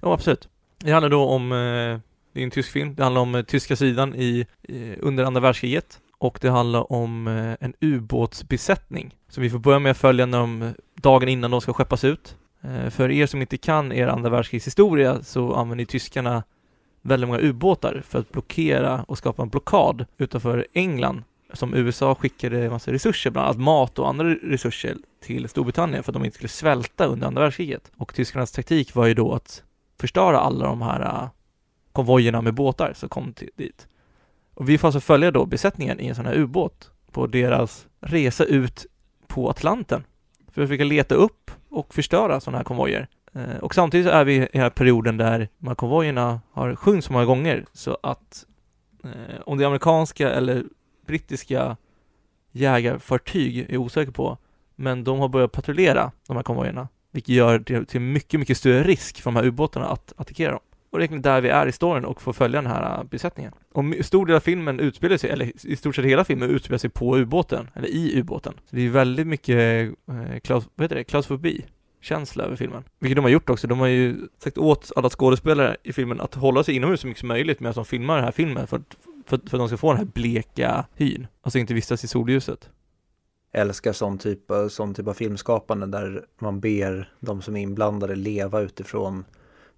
Ja, 0.00 0.14
absolut. 0.14 0.48
Det 0.78 0.90
handlar 0.92 1.10
då 1.10 1.24
om, 1.24 1.52
eh, 1.52 1.98
det 2.32 2.40
är 2.40 2.44
en 2.44 2.50
tysk 2.50 2.72
film, 2.72 2.94
det 2.94 3.02
handlar 3.02 3.20
om 3.22 3.34
eh, 3.34 3.42
tyska 3.42 3.76
sidan 3.76 4.14
i, 4.14 4.46
i, 4.62 4.96
under 5.00 5.24
andra 5.24 5.40
världskriget 5.40 6.00
och 6.18 6.38
det 6.40 6.48
handlar 6.48 6.92
om 6.92 7.28
eh, 7.28 7.56
en 7.60 7.74
ubåtsbesättning 7.80 9.14
som 9.28 9.42
vi 9.42 9.50
får 9.50 9.58
börja 9.58 9.78
med 9.78 9.90
att 9.90 9.98
följa 9.98 10.26
dem 10.26 10.62
eh, 10.62 10.70
dagen 10.94 11.28
innan 11.28 11.50
de 11.50 11.60
ska 11.60 11.72
skeppas 11.72 12.04
ut. 12.04 12.36
Eh, 12.60 12.90
för 12.90 13.10
er 13.10 13.26
som 13.26 13.40
inte 13.40 13.56
kan 13.56 13.92
er 13.92 14.06
andra 14.06 14.30
världskrigshistoria 14.30 15.22
så 15.22 15.54
använder 15.54 15.84
tyskarna 15.84 16.42
väldigt 17.02 17.28
många 17.28 17.40
ubåtar 17.40 18.02
för 18.08 18.18
att 18.18 18.32
blockera 18.32 19.04
och 19.08 19.18
skapa 19.18 19.42
en 19.42 19.48
blockad 19.48 20.06
utanför 20.18 20.66
England 20.72 21.22
som 21.52 21.74
USA 21.74 22.14
skickade 22.14 22.64
en 22.64 22.70
massa 22.70 22.92
resurser, 22.92 23.30
bland 23.30 23.46
annat 23.46 23.60
mat 23.60 23.98
och 23.98 24.08
andra 24.08 24.24
resurser 24.34 24.96
till 25.22 25.48
Storbritannien 25.48 26.02
för 26.02 26.12
att 26.12 26.14
de 26.14 26.24
inte 26.24 26.34
skulle 26.34 26.48
svälta 26.48 27.06
under 27.06 27.26
andra 27.26 27.42
världskriget. 27.42 27.90
Och 27.96 28.14
tyskarnas 28.14 28.52
taktik 28.52 28.94
var 28.94 29.06
ju 29.06 29.14
då 29.14 29.34
att 29.34 29.62
förstöra 30.00 30.40
alla 30.40 30.66
de 30.66 30.82
här 30.82 31.28
konvojerna 31.92 32.42
med 32.42 32.54
båtar 32.54 32.92
som 32.96 33.08
kom 33.08 33.32
till, 33.32 33.50
dit. 33.56 33.88
Och 34.58 34.68
vi 34.68 34.78
får 34.78 34.88
alltså 34.88 35.00
följa 35.00 35.30
då 35.30 35.46
besättningen 35.46 36.00
i 36.00 36.06
en 36.06 36.14
sån 36.14 36.26
här 36.26 36.34
ubåt 36.34 36.90
på 37.12 37.26
deras 37.26 37.86
resa 38.00 38.44
ut 38.44 38.86
på 39.26 39.50
Atlanten 39.50 40.04
för 40.52 40.62
att 40.62 40.68
försöka 40.68 40.84
leta 40.84 41.14
upp 41.14 41.50
och 41.68 41.94
förstöra 41.94 42.40
sådana 42.40 42.58
här 42.58 42.64
konvojer. 42.64 43.08
Eh, 43.34 43.56
och 43.56 43.74
samtidigt 43.74 44.06
så 44.06 44.12
är 44.12 44.24
vi 44.24 44.34
i 44.34 44.48
den 44.52 44.62
här 44.62 44.70
perioden 44.70 45.16
där 45.16 45.48
de 45.58 45.68
här 45.68 45.74
konvojerna 45.74 46.40
har 46.52 46.76
sjunkit 46.76 47.04
så 47.04 47.12
många 47.12 47.24
gånger 47.24 47.64
så 47.72 47.98
att 48.02 48.46
eh, 49.04 49.40
om 49.46 49.58
det 49.58 49.64
är 49.64 49.66
amerikanska 49.66 50.30
eller 50.30 50.64
brittiska 51.06 51.76
jägarfartyg 52.52 53.58
är 53.58 53.72
jag 53.72 53.82
osäker 53.82 54.12
på, 54.12 54.38
men 54.76 55.04
de 55.04 55.18
har 55.18 55.28
börjat 55.28 55.52
patrullera 55.52 56.12
de 56.26 56.36
här 56.36 56.44
konvojerna, 56.44 56.88
vilket 57.10 57.34
gör 57.34 57.58
det 57.58 57.84
till 57.84 58.00
mycket, 58.00 58.40
mycket 58.40 58.58
större 58.58 58.82
risk 58.82 59.20
för 59.20 59.30
de 59.30 59.36
här 59.36 59.46
ubåtarna 59.46 59.86
att 59.86 60.12
attackera 60.16 60.50
dem. 60.50 60.60
Och 60.90 60.98
det 60.98 61.02
är 61.02 61.04
egentligen 61.04 61.22
där 61.22 61.40
vi 61.40 61.48
är 61.48 61.66
i 61.66 61.72
storyn 61.72 62.04
och 62.04 62.22
får 62.22 62.32
följa 62.32 62.62
den 62.62 62.70
här 62.70 62.98
äh, 62.98 63.04
besättningen. 63.04 63.52
Och 63.72 63.84
stor 64.00 64.26
del 64.26 64.36
av 64.36 64.40
filmen 64.40 64.80
utspelar 64.80 65.16
sig, 65.16 65.30
eller 65.30 65.66
i 65.66 65.76
stort 65.76 65.96
sett 65.96 66.04
hela 66.04 66.24
filmen 66.24 66.50
utspelar 66.50 66.78
sig 66.78 66.90
på 66.90 67.18
ubåten, 67.18 67.70
eller 67.74 67.88
i 67.88 68.20
ubåten. 68.20 68.54
Så 68.70 68.76
det 68.76 68.86
är 68.86 68.90
väldigt 68.90 69.26
mycket, 69.26 69.88
eh, 70.08 70.38
klaus, 70.42 70.68
vad 70.74 70.84
heter 70.84 70.96
det, 70.96 71.04
klaustrofobi 71.04 71.64
känsla 72.00 72.44
över 72.44 72.56
filmen. 72.56 72.84
Vilket 72.98 73.16
de 73.16 73.22
har 73.22 73.30
gjort 73.30 73.50
också. 73.50 73.66
De 73.66 73.78
har 73.78 73.86
ju 73.86 74.28
sagt 74.38 74.58
åt 74.58 74.92
alla 74.96 75.10
skådespelare 75.10 75.76
i 75.82 75.92
filmen 75.92 76.20
att 76.20 76.34
hålla 76.34 76.64
sig 76.64 76.76
inomhus 76.76 77.00
så 77.00 77.06
mycket 77.06 77.20
som 77.20 77.28
möjligt 77.28 77.60
medan 77.60 77.74
de 77.74 77.84
filmar 77.84 78.16
den 78.16 78.24
här 78.24 78.32
filmen 78.32 78.66
för 78.66 78.76
att, 78.76 78.96
för, 79.26 79.36
för 79.36 79.56
att 79.56 79.60
de 79.60 79.68
ska 79.68 79.76
få 79.76 79.88
den 79.88 79.98
här 79.98 80.08
bleka 80.14 80.84
hyn. 80.94 81.26
Alltså 81.42 81.58
inte 81.58 81.74
vistas 81.74 82.04
i 82.04 82.08
solljuset. 82.08 82.70
Älskar 83.52 83.92
sån 83.92 84.18
typ, 84.18 84.40
sån 84.70 84.94
typ 84.94 85.08
av 85.08 85.14
filmskapande 85.14 85.86
där 85.86 86.24
man 86.38 86.60
ber 86.60 87.12
de 87.20 87.42
som 87.42 87.56
är 87.56 87.60
inblandade 87.60 88.16
leva 88.16 88.60
utifrån 88.60 89.24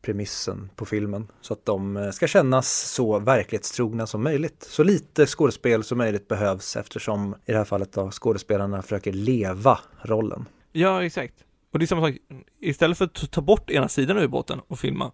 premissen 0.02 0.70
på 0.76 0.86
filmen. 0.86 1.28
Så 1.40 1.52
att 1.52 1.64
de 1.64 1.96
eh, 1.96 2.10
ska 2.10 2.26
kännas 2.26 2.92
så 2.92 3.18
verklighetstrogna 3.18 4.06
som 4.06 4.22
möjligt. 4.22 4.66
Så 4.70 4.82
lite 4.82 5.26
skådespel 5.26 5.84
som 5.84 5.98
möjligt 5.98 6.28
behövs 6.28 6.76
eftersom 6.76 7.34
i 7.46 7.52
det 7.52 7.58
här 7.58 7.64
fallet 7.64 7.92
då 7.92 8.10
skådespelarna 8.10 8.82
försöker 8.82 9.12
leva 9.12 9.78
rollen. 10.02 10.46
Ja, 10.72 11.04
exakt. 11.04 11.34
Och 11.72 11.78
det 11.78 11.84
är 11.84 11.86
samma 11.86 12.06
sak, 12.06 12.16
istället 12.60 12.98
för 12.98 13.04
att 13.04 13.30
ta 13.30 13.40
bort 13.40 13.70
ena 13.70 13.88
sidan 13.88 14.16
av 14.16 14.22
ubåten 14.22 14.60
och 14.68 14.78
filma 14.78 15.12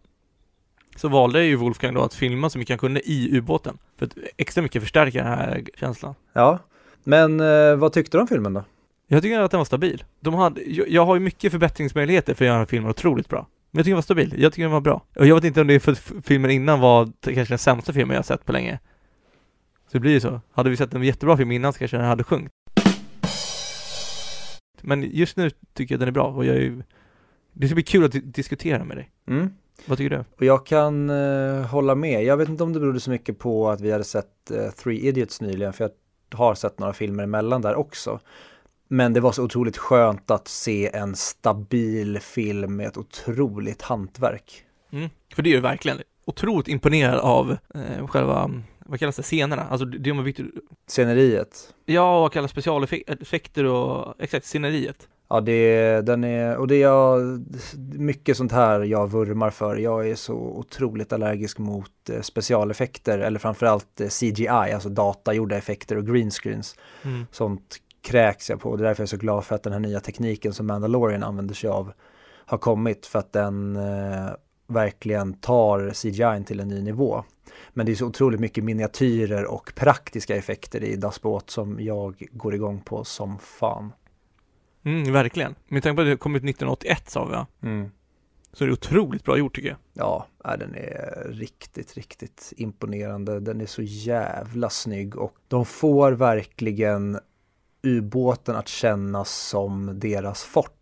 så 0.97 1.09
valde 1.09 1.45
ju 1.45 1.57
Wolfgang 1.57 1.95
då 1.95 2.03
att 2.03 2.15
filma 2.15 2.51
så 2.51 2.59
mycket 2.59 2.73
han 2.73 2.79
kunde 2.79 3.01
i 3.11 3.39
ubåten 3.39 3.79
för 3.99 4.07
att 4.07 4.13
extra 4.37 4.63
mycket 4.63 4.83
förstärka 4.83 5.19
den 5.19 5.27
här 5.27 5.65
känslan. 5.77 6.15
Ja, 6.33 6.59
men 7.05 7.41
eh, 7.41 7.77
vad 7.77 7.93
tyckte 7.93 8.17
du 8.17 8.21
om 8.21 8.29
filmen 8.29 8.55
då? 8.55 8.65
Jag 9.09 9.23
tycker 9.23 9.41
att 9.41 9.51
den 9.51 9.59
var 9.59 9.65
stabil. 9.65 10.05
De 10.21 10.35
hade, 10.35 10.63
jag, 10.63 10.89
jag 10.89 11.07
har 11.07 11.15
ju 11.15 11.21
mycket 11.21 11.53
förbättringsmöjligheter 11.53 12.35
för 12.35 12.45
att 12.45 12.49
göra 12.49 12.67
filmen 12.67 12.91
otroligt 12.91 13.29
bra. 13.29 13.47
Men 13.77 13.81
jag 13.81 13.85
tycker 13.85 13.91
den 13.93 13.97
var 13.97 14.03
stabil. 14.03 14.35
Jag 14.39 14.53
tycker 14.53 14.63
den 14.63 14.73
var 14.73 14.81
bra. 14.81 15.03
Och 15.17 15.27
jag 15.27 15.35
vet 15.35 15.45
inte 15.45 15.61
om 15.61 15.67
det 15.67 15.75
är 15.75 15.79
för 15.79 15.93
att 15.93 16.13
filmen 16.25 16.51
innan 16.51 16.81
var 16.81 17.13
kanske 17.21 17.53
den 17.53 17.59
sämsta 17.59 17.93
filmen 17.93 18.15
jag 18.15 18.19
har 18.19 18.25
sett 18.25 18.45
på 18.45 18.53
länge. 18.53 18.79
Så 19.87 19.93
det 19.93 20.01
blir 20.01 20.13
ju 20.13 20.21
så. 20.21 20.41
Hade 20.53 20.71
vi 20.71 20.77
sett 20.77 20.95
en 20.95 21.03
jättebra 21.03 21.37
film 21.37 21.53
innan 21.53 21.73
så 21.73 21.79
kanske 21.79 21.97
den 21.97 22.07
hade 22.07 22.25
sjunkit. 22.25 22.53
Men 24.81 25.03
just 25.03 25.37
nu 25.37 25.51
tycker 25.75 25.95
jag 25.95 26.01
den 26.01 26.09
är 26.09 26.13
bra 26.13 26.25
och 26.25 26.45
jag 26.45 26.57
är 26.57 26.61
ju... 26.61 26.83
Det 27.53 27.67
ska 27.67 27.75
bli 27.75 27.85
kul 27.85 28.05
att 28.05 28.13
di- 28.13 28.21
diskutera 28.21 28.85
med 28.85 28.97
dig. 28.97 29.11
Mm. 29.29 29.51
Vad 29.87 29.99
tycker 29.99 30.17
du? 30.17 30.25
Och 30.37 30.43
jag 30.45 30.67
kan 30.67 31.11
eh, 31.11 31.67
hålla 31.67 31.95
med. 31.95 32.25
Jag 32.25 32.37
vet 32.37 32.49
inte 32.49 32.63
om 32.63 32.73
det 32.73 32.81
berodde 32.81 33.01
så 33.01 33.11
mycket 33.11 33.39
på 33.39 33.71
att 33.71 33.81
vi 33.81 33.93
hade 33.93 34.05
sett 34.05 34.51
eh, 34.51 34.71
Three 34.71 35.01
Idiots 35.09 35.41
nyligen, 35.41 35.73
för 35.73 35.85
jag 35.85 36.39
har 36.39 36.55
sett 36.55 36.79
några 36.79 36.93
filmer 36.93 37.25
emellan 37.25 37.63
där 37.63 37.75
också. 37.75 38.21
Men 38.89 39.13
det 39.13 39.21
var 39.21 39.33
så 39.33 39.45
otroligt 39.45 39.77
skönt 39.77 40.31
att 40.31 40.49
se 40.49 40.91
en 40.97 41.17
stabil 41.17 42.19
film 42.21 42.77
med 42.77 42.87
ett 42.87 42.97
otroligt 42.97 43.83
hantverk. 43.83 44.65
Mm. 44.93 45.11
För 45.35 45.43
det 45.43 45.51
är 45.51 45.55
ju 45.55 45.61
verkligen 45.61 45.99
otroligt 46.25 46.69
imponerad 46.69 47.21
av 47.21 47.57
eh, 47.75 48.07
själva, 48.07 48.51
vad 48.79 48.99
kallas 48.99 49.17
det, 49.17 49.23
scenerna? 49.23 49.63
Alltså 49.63 49.87
det 49.87 50.11
är 50.11 50.23
viktigt. 50.23 50.47
Sceneriet. 50.87 51.75
Ja, 51.85 52.21
vad 52.21 52.33
kallas 52.33 52.51
specialeffekter 52.51 53.65
och, 53.65 54.15
exakt, 54.19 54.47
sceneriet. 54.47 55.09
Ja, 55.29 55.41
det, 55.41 56.01
den 56.01 56.25
är, 56.25 56.57
och 56.57 56.67
det 56.67 56.75
är 56.75 56.81
jag, 56.81 57.45
mycket 57.95 58.37
sånt 58.37 58.53
här 58.53 58.81
jag 58.81 59.11
vurmar 59.11 59.51
för. 59.51 59.77
Jag 59.77 60.09
är 60.09 60.15
så 60.15 60.35
otroligt 60.35 61.13
allergisk 61.13 61.59
mot 61.59 62.11
eh, 62.11 62.21
specialeffekter 62.21 63.19
eller 63.19 63.39
framförallt 63.39 64.01
eh, 64.01 64.09
CGI, 64.09 64.49
alltså 64.49 64.89
datagjorda 64.89 65.57
effekter 65.57 65.97
och 65.97 66.07
green 66.07 66.31
screens. 66.31 66.77
Mm. 67.03 67.27
Sånt 67.31 67.77
kräks 68.07 68.51
jag 68.51 68.61
på 68.61 68.71
och 68.71 68.79
det 68.79 68.85
är 68.85 68.89
därför 68.89 69.03
jag 69.03 69.07
är 69.07 69.09
så 69.09 69.17
glad 69.17 69.45
för 69.45 69.55
att 69.55 69.63
den 69.63 69.73
här 69.73 69.81
nya 69.81 70.01
tekniken 70.01 70.53
som 70.53 70.67
Mandalorian 70.67 71.23
använder 71.23 71.55
sig 71.55 71.71
av 71.71 71.93
har 72.47 72.59
kommit 72.59 73.07
för 73.07 73.19
att 73.19 73.33
den 73.33 73.77
eh, 73.77 74.31
verkligen 74.67 75.35
tar 75.35 75.91
CGI 75.91 76.45
till 76.45 76.61
en 76.61 76.69
ny 76.69 76.83
nivå. 76.83 77.25
Men 77.71 77.87
det 77.87 77.93
är 77.93 77.97
så 77.97 78.07
otroligt 78.07 78.41
mycket 78.41 78.65
miniatyrer 78.65 79.45
och 79.45 79.73
praktiska 79.75 80.37
effekter 80.37 80.85
i 80.85 80.97
Das 80.97 81.23
Boat 81.23 81.51
som 81.51 81.81
jag 81.81 82.29
går 82.31 82.55
igång 82.55 82.81
på 82.81 83.05
som 83.05 83.39
fan. 83.39 83.93
Mm, 84.85 85.13
verkligen. 85.13 85.55
Med 85.69 85.83
tanke 85.83 85.97
på 85.97 86.03
att 86.03 86.09
det 86.09 86.17
kom 86.17 86.37
ut 86.37 86.45
1981 86.45 87.11
sa 87.11 87.25
vi 87.25 87.33
va? 87.33 87.47
Så 88.53 88.65
är 88.65 88.69
det 88.69 88.73
otroligt 88.73 89.25
bra 89.25 89.39
gjort 89.39 89.55
tycker 89.55 89.69
jag. 89.69 89.79
Ja, 89.93 90.27
den 90.59 90.75
är 90.75 91.27
riktigt, 91.31 91.95
riktigt 91.95 92.53
imponerande. 92.57 93.41
Den 93.41 93.61
är 93.61 93.67
så 93.67 93.83
jävla 93.83 94.71
snygg 94.71 95.17
och 95.17 95.37
de 95.49 95.65
får 95.65 96.13
verkligen 96.13 97.19
ubåten 97.87 98.57
att 98.57 98.69
kännas 98.69 99.31
som 99.31 99.99
deras 100.01 100.45
fort. 100.45 100.73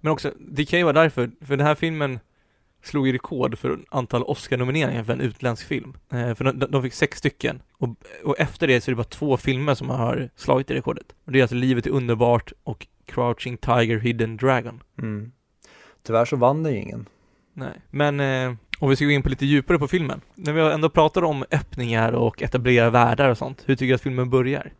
Men 0.00 0.12
också, 0.12 0.32
det 0.38 0.64
kan 0.64 0.78
ju 0.78 0.84
vara 0.84 1.02
därför, 1.02 1.30
för 1.40 1.56
den 1.56 1.66
här 1.66 1.74
filmen 1.74 2.18
slog 2.82 3.06
ju 3.06 3.12
rekord 3.12 3.58
för 3.58 3.78
antal 3.90 4.22
Oscar-nomineringar 4.22 5.04
för 5.04 5.12
en 5.12 5.20
utländsk 5.20 5.66
film. 5.66 5.96
Eh, 6.12 6.34
för 6.34 6.44
de, 6.44 6.66
de 6.70 6.82
fick 6.82 6.92
sex 6.92 7.18
stycken. 7.18 7.62
Och, 7.72 7.88
och 8.24 8.40
efter 8.40 8.66
det 8.66 8.80
så 8.80 8.90
är 8.90 8.92
det 8.92 8.96
bara 8.96 9.04
två 9.04 9.36
filmer 9.36 9.74
som 9.74 9.90
har 9.90 10.30
slagit 10.36 10.66
det 10.66 10.74
rekordet. 10.74 11.14
Och 11.24 11.32
det 11.32 11.38
är 11.38 11.42
alltså 11.42 11.56
Livet 11.56 11.86
är 11.86 11.90
underbart 11.90 12.52
och 12.64 12.86
Crouching 13.06 13.56
Tiger, 13.56 13.98
Hidden 13.98 14.36
Dragon. 14.36 14.82
Mm. 14.98 15.32
Tyvärr 16.02 16.24
så 16.24 16.36
vann 16.36 16.62
den 16.62 16.72
ju 16.72 16.78
ingen. 16.78 17.08
Nej. 17.52 17.80
Men 17.90 18.20
eh, 18.20 18.54
om 18.78 18.90
vi 18.90 18.96
ska 18.96 19.04
gå 19.04 19.10
in 19.10 19.22
på 19.22 19.28
lite 19.28 19.46
djupare 19.46 19.78
på 19.78 19.88
filmen. 19.88 20.20
När 20.34 20.52
vi 20.52 20.60
ändå 20.60 20.88
pratar 20.88 21.24
om 21.24 21.44
öppningar 21.50 22.12
och 22.12 22.42
etablera 22.42 22.90
världar 22.90 23.30
och 23.30 23.38
sånt, 23.38 23.62
hur 23.66 23.76
tycker 23.76 23.88
du 23.88 23.94
att 23.94 24.02
filmen 24.02 24.30
börjar? 24.30 24.72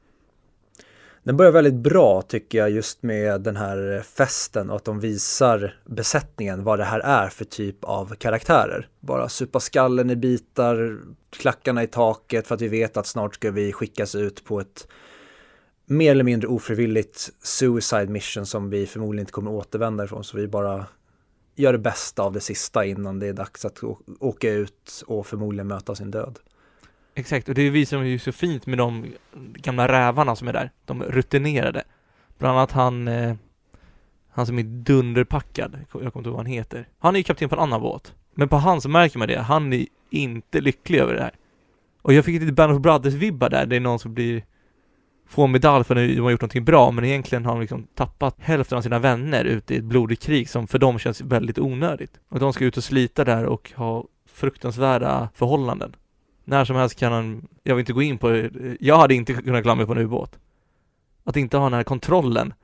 Den 1.26 1.36
börjar 1.36 1.52
väldigt 1.52 1.74
bra 1.74 2.22
tycker 2.22 2.58
jag 2.58 2.70
just 2.70 3.02
med 3.02 3.40
den 3.40 3.56
här 3.56 4.02
festen 4.02 4.70
och 4.70 4.76
att 4.76 4.84
de 4.84 5.00
visar 5.00 5.80
besättningen 5.84 6.64
vad 6.64 6.78
det 6.78 6.84
här 6.84 7.00
är 7.00 7.28
för 7.28 7.44
typ 7.44 7.84
av 7.84 8.14
karaktärer. 8.14 8.88
Bara 9.00 9.28
supa 9.28 9.60
skallen 9.60 10.10
i 10.10 10.16
bitar, 10.16 11.00
klackarna 11.30 11.82
i 11.82 11.86
taket 11.86 12.46
för 12.46 12.54
att 12.54 12.60
vi 12.60 12.68
vet 12.68 12.96
att 12.96 13.06
snart 13.06 13.34
ska 13.34 13.50
vi 13.50 13.72
skickas 13.72 14.14
ut 14.14 14.44
på 14.44 14.60
ett 14.60 14.88
mer 15.86 16.10
eller 16.10 16.24
mindre 16.24 16.48
ofrivilligt 16.48 17.30
suicide 17.42 18.06
mission 18.06 18.46
som 18.46 18.70
vi 18.70 18.86
förmodligen 18.86 19.22
inte 19.22 19.32
kommer 19.32 19.50
återvända 19.50 20.04
ifrån 20.04 20.24
så 20.24 20.36
vi 20.36 20.48
bara 20.48 20.86
gör 21.54 21.72
det 21.72 21.78
bästa 21.78 22.22
av 22.22 22.32
det 22.32 22.40
sista 22.40 22.84
innan 22.84 23.18
det 23.18 23.26
är 23.26 23.32
dags 23.32 23.64
att 23.64 23.78
åka 24.20 24.50
ut 24.52 25.02
och 25.06 25.26
förmodligen 25.26 25.66
möta 25.66 25.94
sin 25.94 26.10
död. 26.10 26.38
Exakt, 27.18 27.48
och 27.48 27.54
det 27.54 27.70
visar 27.70 27.96
de 27.96 28.06
ju 28.06 28.18
så 28.18 28.32
fint 28.32 28.66
med 28.66 28.78
de 28.78 29.06
gamla 29.54 29.88
rävarna 29.88 30.36
som 30.36 30.48
är 30.48 30.52
där. 30.52 30.70
De 30.84 31.02
rutinerade. 31.02 31.84
Bland 32.38 32.58
annat 32.58 32.72
han, 32.72 33.08
eh, 33.08 33.34
han 34.30 34.46
som 34.46 34.58
är 34.58 34.62
dunderpackad. 34.62 35.78
Jag 35.78 35.88
kommer 35.88 36.04
inte 36.04 36.18
ihåg 36.18 36.26
vad 36.26 36.36
han 36.36 36.46
heter. 36.46 36.88
Han 36.98 37.14
är 37.14 37.18
ju 37.18 37.24
kapten 37.24 37.48
på 37.48 37.54
en 37.54 37.62
annan 37.62 37.80
båt. 37.80 38.14
Men 38.34 38.48
på 38.48 38.56
han 38.56 38.80
så 38.80 38.88
märker 38.88 39.18
man 39.18 39.28
det. 39.28 39.40
Han 39.40 39.72
är 39.72 39.86
inte 40.10 40.60
lycklig 40.60 40.98
över 40.98 41.14
det 41.14 41.22
här. 41.22 41.34
Och 42.02 42.12
jag 42.12 42.24
fick 42.24 42.40
lite 42.40 42.52
Band 42.52 42.72
of 42.72 42.78
Brothers-vibbar 42.78 43.50
där. 43.50 43.66
Det 43.66 43.76
är 43.76 43.80
någon 43.80 43.98
som 43.98 44.14
blir 44.14 44.44
få 45.28 45.44
en 45.44 45.52
medalj 45.52 45.84
för 45.84 45.96
att 45.96 46.08
de 46.08 46.20
har 46.20 46.30
gjort 46.30 46.40
någonting 46.40 46.64
bra, 46.64 46.90
men 46.90 47.04
egentligen 47.04 47.44
har 47.44 47.52
de 47.52 47.60
liksom 47.60 47.86
tappat 47.94 48.36
hälften 48.38 48.78
av 48.78 48.82
sina 48.82 48.98
vänner 48.98 49.44
ute 49.44 49.74
i 49.74 49.76
ett 49.76 49.84
blodigt 49.84 50.22
krig 50.22 50.48
som 50.48 50.66
för 50.66 50.78
dem 50.78 50.98
känns 50.98 51.20
väldigt 51.20 51.58
onödigt. 51.58 52.20
Och 52.28 52.40
de 52.40 52.52
ska 52.52 52.64
ut 52.64 52.76
och 52.76 52.84
slita 52.84 53.24
där 53.24 53.44
och 53.44 53.72
ha 53.76 54.04
fruktansvärda 54.32 55.28
förhållanden. 55.34 55.96
När 56.48 56.64
som 56.64 56.76
helst 56.76 56.98
kan 56.98 57.12
han, 57.12 57.48
jag 57.62 57.74
vill 57.74 57.82
inte 57.82 57.92
gå 57.92 58.02
in 58.02 58.18
på 58.18 58.48
jag 58.80 58.98
hade 58.98 59.14
inte 59.14 59.34
kunnat 59.34 59.62
klara 59.62 59.74
mig 59.76 59.86
på 59.86 59.92
en 59.92 59.98
ubåt. 59.98 60.38
Att 61.24 61.36
inte 61.36 61.56
ha 61.56 61.64
den 61.64 61.72
här 61.72 61.82
kontrollen. 61.82 62.54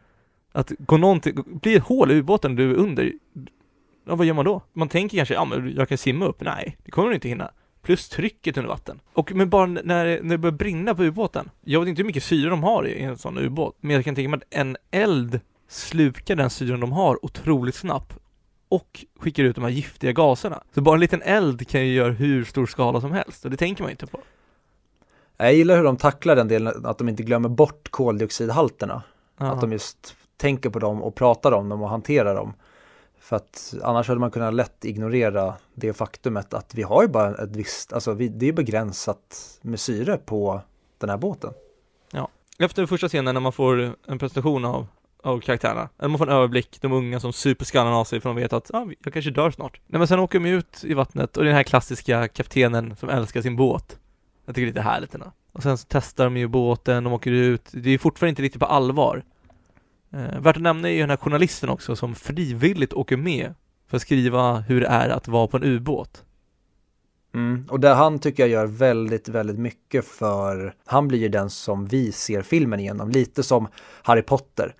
Att 0.53 0.72
gå 0.78 0.97
någonting, 0.97 1.45
bli 1.47 1.74
ett 1.74 1.83
hål 1.83 2.11
i 2.11 2.14
ubåten 2.14 2.57
du 2.57 2.70
är 2.70 2.74
under, 2.74 3.12
ja 4.05 4.14
vad 4.14 4.26
gör 4.26 4.35
man 4.35 4.45
då? 4.45 4.62
Man 4.72 4.89
tänker 4.89 5.16
kanske, 5.16 5.35
ja 5.35 5.45
men 5.45 5.74
jag 5.76 5.89
kan 5.89 5.99
simma 5.99 6.26
upp, 6.26 6.41
nej, 6.41 6.76
det 6.85 6.91
kommer 6.91 7.09
du 7.09 7.14
inte 7.14 7.28
hinna. 7.28 7.51
Plus 7.83 8.09
trycket 8.09 8.57
under 8.57 8.68
vatten. 8.68 9.01
Och 9.12 9.33
men 9.33 9.51
bara 9.51 9.66
när, 9.66 9.83
när 9.85 10.22
det 10.22 10.39
börjar 10.39 10.57
brinna 10.57 10.95
på 10.95 11.05
ubåten, 11.05 11.51
jag 11.61 11.80
vet 11.80 11.89
inte 11.89 12.03
hur 12.03 12.07
mycket 12.07 12.24
syre 12.24 12.51
de 12.51 12.62
har 12.62 12.87
i 12.87 13.03
en 13.03 13.18
sån 13.18 13.39
ubåt, 13.39 13.76
men 13.80 13.97
jag 13.97 14.05
kan 14.05 14.14
tänka 14.14 14.28
mig 14.28 14.37
att 14.37 14.59
en 14.59 14.76
eld 14.91 15.41
slukar 15.68 16.37
den 16.37 16.51
syren 16.51 16.80
de 16.80 16.93
har 16.93 17.24
otroligt 17.24 17.74
snabbt 17.74 18.18
och 18.73 19.05
skickar 19.18 19.45
ut 19.45 19.55
de 19.55 19.64
här 19.64 19.70
giftiga 19.70 20.12
gaserna. 20.12 20.62
Så 20.75 20.81
bara 20.81 20.95
en 20.95 21.01
liten 21.01 21.23
eld 21.23 21.68
kan 21.68 21.87
ju 21.87 21.95
göra 21.95 22.12
hur 22.12 22.45
stor 22.45 22.66
skala 22.66 23.01
som 23.01 23.12
helst 23.12 23.45
och 23.45 23.51
det 23.51 23.57
tänker 23.57 23.83
man 23.83 23.91
inte 23.91 24.07
på. 24.07 24.20
Jag 25.37 25.55
gillar 25.55 25.77
hur 25.77 25.85
de 25.85 25.97
tacklar 25.97 26.37
den 26.37 26.49
delen, 26.49 26.87
att 26.87 26.99
de 26.99 27.09
inte 27.09 27.23
glömmer 27.23 27.49
bort 27.49 27.91
koldioxidhalterna. 27.91 29.03
Att 29.37 29.61
de 29.61 29.73
just 29.73 30.16
tänker 30.37 30.70
på 30.70 30.79
dem 30.79 31.03
och 31.03 31.14
pratar 31.14 31.53
om 31.53 31.68
dem 31.68 31.83
och 31.83 31.89
hanterar 31.89 32.35
dem. 32.35 32.55
För 33.20 33.37
att 33.37 33.75
annars 33.83 34.09
hade 34.09 34.20
man 34.20 34.31
kunnat 34.31 34.55
lätt 34.55 34.85
ignorera 34.85 35.55
det 35.75 35.93
faktumet 35.93 36.55
att 36.55 36.75
vi 36.75 36.83
har 36.83 37.03
ju 37.03 37.09
bara 37.09 37.35
ett 37.35 37.57
visst, 37.57 37.93
alltså 37.93 38.12
vi, 38.12 38.29
det 38.29 38.47
är 38.47 38.53
begränsat 38.53 39.59
med 39.62 39.81
syre 39.81 40.16
på 40.16 40.61
den 40.99 41.11
här 41.11 41.16
båten. 41.16 41.53
Efter 42.59 42.87
första 42.87 43.09
scenen 43.09 43.35
när 43.35 43.41
man 43.41 43.53
får 43.53 43.95
en 44.07 44.18
presentation 44.18 44.64
av, 44.64 44.87
av 45.23 45.41
karaktärerna, 45.41 45.89
man 45.99 46.18
får 46.18 46.27
en 46.27 46.37
överblick, 46.37 46.79
de 46.81 46.93
unga 46.93 47.20
som 47.20 47.33
superskallen 47.33 47.93
av 47.93 48.05
sig 48.05 48.20
för 48.20 48.29
de 48.29 48.37
vet 48.37 48.53
att 48.53 48.75
ah, 48.75 48.87
jag 49.05 49.12
kanske 49.12 49.31
dör 49.31 49.51
snart. 49.51 49.81
Nej 49.87 49.99
men 49.99 50.09
sen 50.09 50.18
åker 50.18 50.41
de 50.41 50.49
ut 50.49 50.85
i 50.85 50.95
vattnet 50.95 51.37
och 51.37 51.43
det 51.43 51.47
är 51.47 51.51
den 51.51 51.57
här 51.57 51.62
klassiska 51.62 52.29
kaptenen 52.29 52.97
som 52.97 53.09
älskar 53.09 53.43
sin 53.43 53.57
båt. 53.57 53.99
Jag 54.47 54.55
tycker 54.55 54.66
det 54.66 54.70
är 54.70 54.73
lite 54.73 54.81
härligt 54.81 55.14
ändå. 55.14 55.33
Och 55.53 55.62
sen 55.62 55.79
så 55.79 55.87
testar 55.89 56.25
de 56.25 56.37
ju 56.37 56.49
båten, 56.49 57.05
de 57.05 57.12
åker 57.12 57.31
ut, 57.31 57.70
det 57.73 57.91
är 57.91 57.99
fortfarande 57.99 58.31
inte 58.31 58.43
riktigt 58.43 58.61
på 58.61 58.66
allvar. 58.66 59.25
Eh, 60.12 60.41
värt 60.41 60.57
att 60.57 60.62
nämna 60.62 60.89
är 60.89 60.93
ju 60.93 61.01
den 61.01 61.11
här 61.11 61.16
journalisten 61.16 61.68
också 61.68 61.97
som 61.97 62.14
frivilligt 62.14 62.93
åker 62.93 63.16
med 63.16 63.55
för 63.89 63.97
att 63.97 64.03
skriva 64.03 64.59
hur 64.59 64.81
det 64.81 64.87
är 64.87 65.09
att 65.09 65.29
vara 65.29 65.47
på 65.47 65.57
en 65.57 65.64
ubåt. 65.64 66.25
Mm. 67.35 67.66
Och 67.68 67.81
där 67.81 67.95
han 67.95 68.18
tycker 68.18 68.43
jag 68.43 68.51
gör 68.51 68.66
väldigt, 68.66 69.29
väldigt 69.29 69.59
mycket 69.59 70.05
för 70.05 70.75
han 70.85 71.09
blir 71.09 71.18
ju 71.18 71.29
den 71.29 71.51
som 71.51 71.87
vi 71.87 72.12
ser 72.12 72.43
filmen 72.43 72.81
igenom, 72.81 73.11
lite 73.11 73.43
som 73.43 73.68
Harry 74.03 74.23
Potter. 74.23 74.75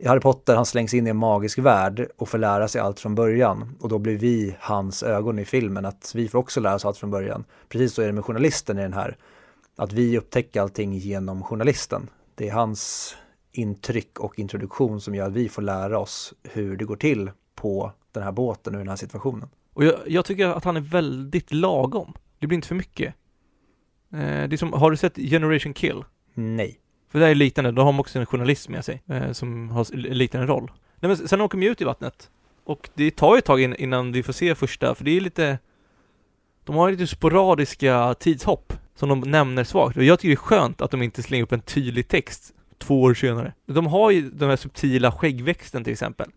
I 0.00 0.06
Harry 0.06 0.20
Potter, 0.20 0.56
han 0.56 0.66
slängs 0.66 0.94
in 0.94 1.06
i 1.06 1.10
en 1.10 1.16
magisk 1.16 1.58
värld 1.58 2.08
och 2.16 2.28
får 2.28 2.38
lära 2.38 2.68
sig 2.68 2.80
allt 2.80 3.00
från 3.00 3.14
början. 3.14 3.76
Och 3.80 3.88
då 3.88 3.98
blir 3.98 4.18
vi 4.18 4.56
hans 4.60 5.02
ögon 5.02 5.38
i 5.38 5.44
filmen, 5.44 5.84
att 5.84 6.12
vi 6.14 6.28
får 6.28 6.38
också 6.38 6.60
lära 6.60 6.74
oss 6.74 6.84
allt 6.84 6.98
från 6.98 7.10
början. 7.10 7.44
Precis 7.68 7.94
så 7.94 8.02
är 8.02 8.06
det 8.06 8.12
med 8.12 8.24
journalisten 8.24 8.78
i 8.78 8.82
den 8.82 8.92
här. 8.92 9.16
Att 9.76 9.92
vi 9.92 10.18
upptäcker 10.18 10.60
allting 10.60 10.92
genom 10.92 11.42
journalisten. 11.42 12.10
Det 12.34 12.48
är 12.48 12.52
hans 12.52 13.14
intryck 13.52 14.20
och 14.20 14.38
introduktion 14.38 15.00
som 15.00 15.14
gör 15.14 15.26
att 15.26 15.32
vi 15.32 15.48
får 15.48 15.62
lära 15.62 15.98
oss 15.98 16.34
hur 16.42 16.76
det 16.76 16.84
går 16.84 16.96
till 16.96 17.30
på 17.54 17.92
den 18.12 18.22
här 18.22 18.32
båten 18.32 18.74
och 18.74 18.78
i 18.78 18.82
den 18.82 18.88
här 18.88 18.96
situationen. 18.96 19.48
Och 19.74 19.84
jag, 19.84 19.94
jag 20.06 20.24
tycker 20.24 20.46
att 20.46 20.64
han 20.64 20.76
är 20.76 20.80
väldigt 20.80 21.52
lagom. 21.52 22.12
Det 22.38 22.46
blir 22.46 22.56
inte 22.56 22.68
för 22.68 22.74
mycket. 22.74 23.14
Eh, 24.12 24.18
det 24.18 24.52
är 24.52 24.56
som, 24.56 24.72
har 24.72 24.90
du 24.90 24.96
sett 24.96 25.16
Generation 25.16 25.74
Kill? 25.74 26.04
Nej. 26.34 26.78
För 27.08 27.18
det 27.18 27.26
är 27.26 27.34
liknande, 27.34 27.72
då 27.72 27.82
har 27.82 27.86
de 27.86 28.00
också 28.00 28.18
en 28.18 28.26
journalist 28.26 28.68
med 28.68 28.84
sig 28.84 29.02
eh, 29.06 29.32
som 29.32 29.70
har 29.70 29.96
liknande 29.96 30.46
roll. 30.46 30.70
Nej 31.00 31.08
men 31.08 31.28
sen 31.28 31.40
åker 31.40 31.58
de 31.58 31.66
ut 31.66 31.80
i 31.80 31.84
vattnet. 31.84 32.30
Och 32.64 32.88
det 32.94 33.10
tar 33.10 33.34
ju 33.34 33.38
ett 33.38 33.44
tag 33.44 33.60
in, 33.60 33.74
innan 33.74 34.12
vi 34.12 34.22
får 34.22 34.32
se 34.32 34.54
första, 34.54 34.94
för 34.94 35.04
det 35.04 35.16
är 35.16 35.20
lite 35.20 35.58
De 36.64 36.76
har 36.76 36.90
lite 36.90 37.06
sporadiska 37.06 38.14
tidshopp 38.14 38.72
som 38.94 39.08
de 39.08 39.20
nämner 39.20 39.64
svagt. 39.64 39.96
Och 39.96 40.04
jag 40.04 40.18
tycker 40.18 40.28
det 40.28 40.34
är 40.34 40.36
skönt 40.36 40.80
att 40.80 40.90
de 40.90 41.02
inte 41.02 41.22
slänger 41.22 41.44
upp 41.44 41.52
en 41.52 41.60
tydlig 41.60 42.08
text 42.08 42.54
två 42.78 43.02
år 43.02 43.14
senare. 43.14 43.52
De 43.66 43.86
har 43.86 44.10
ju 44.10 44.30
den 44.30 44.48
här 44.48 44.56
subtila 44.56 45.12
skäggväxten 45.12 45.84
till 45.84 45.92
exempel. 45.92 46.30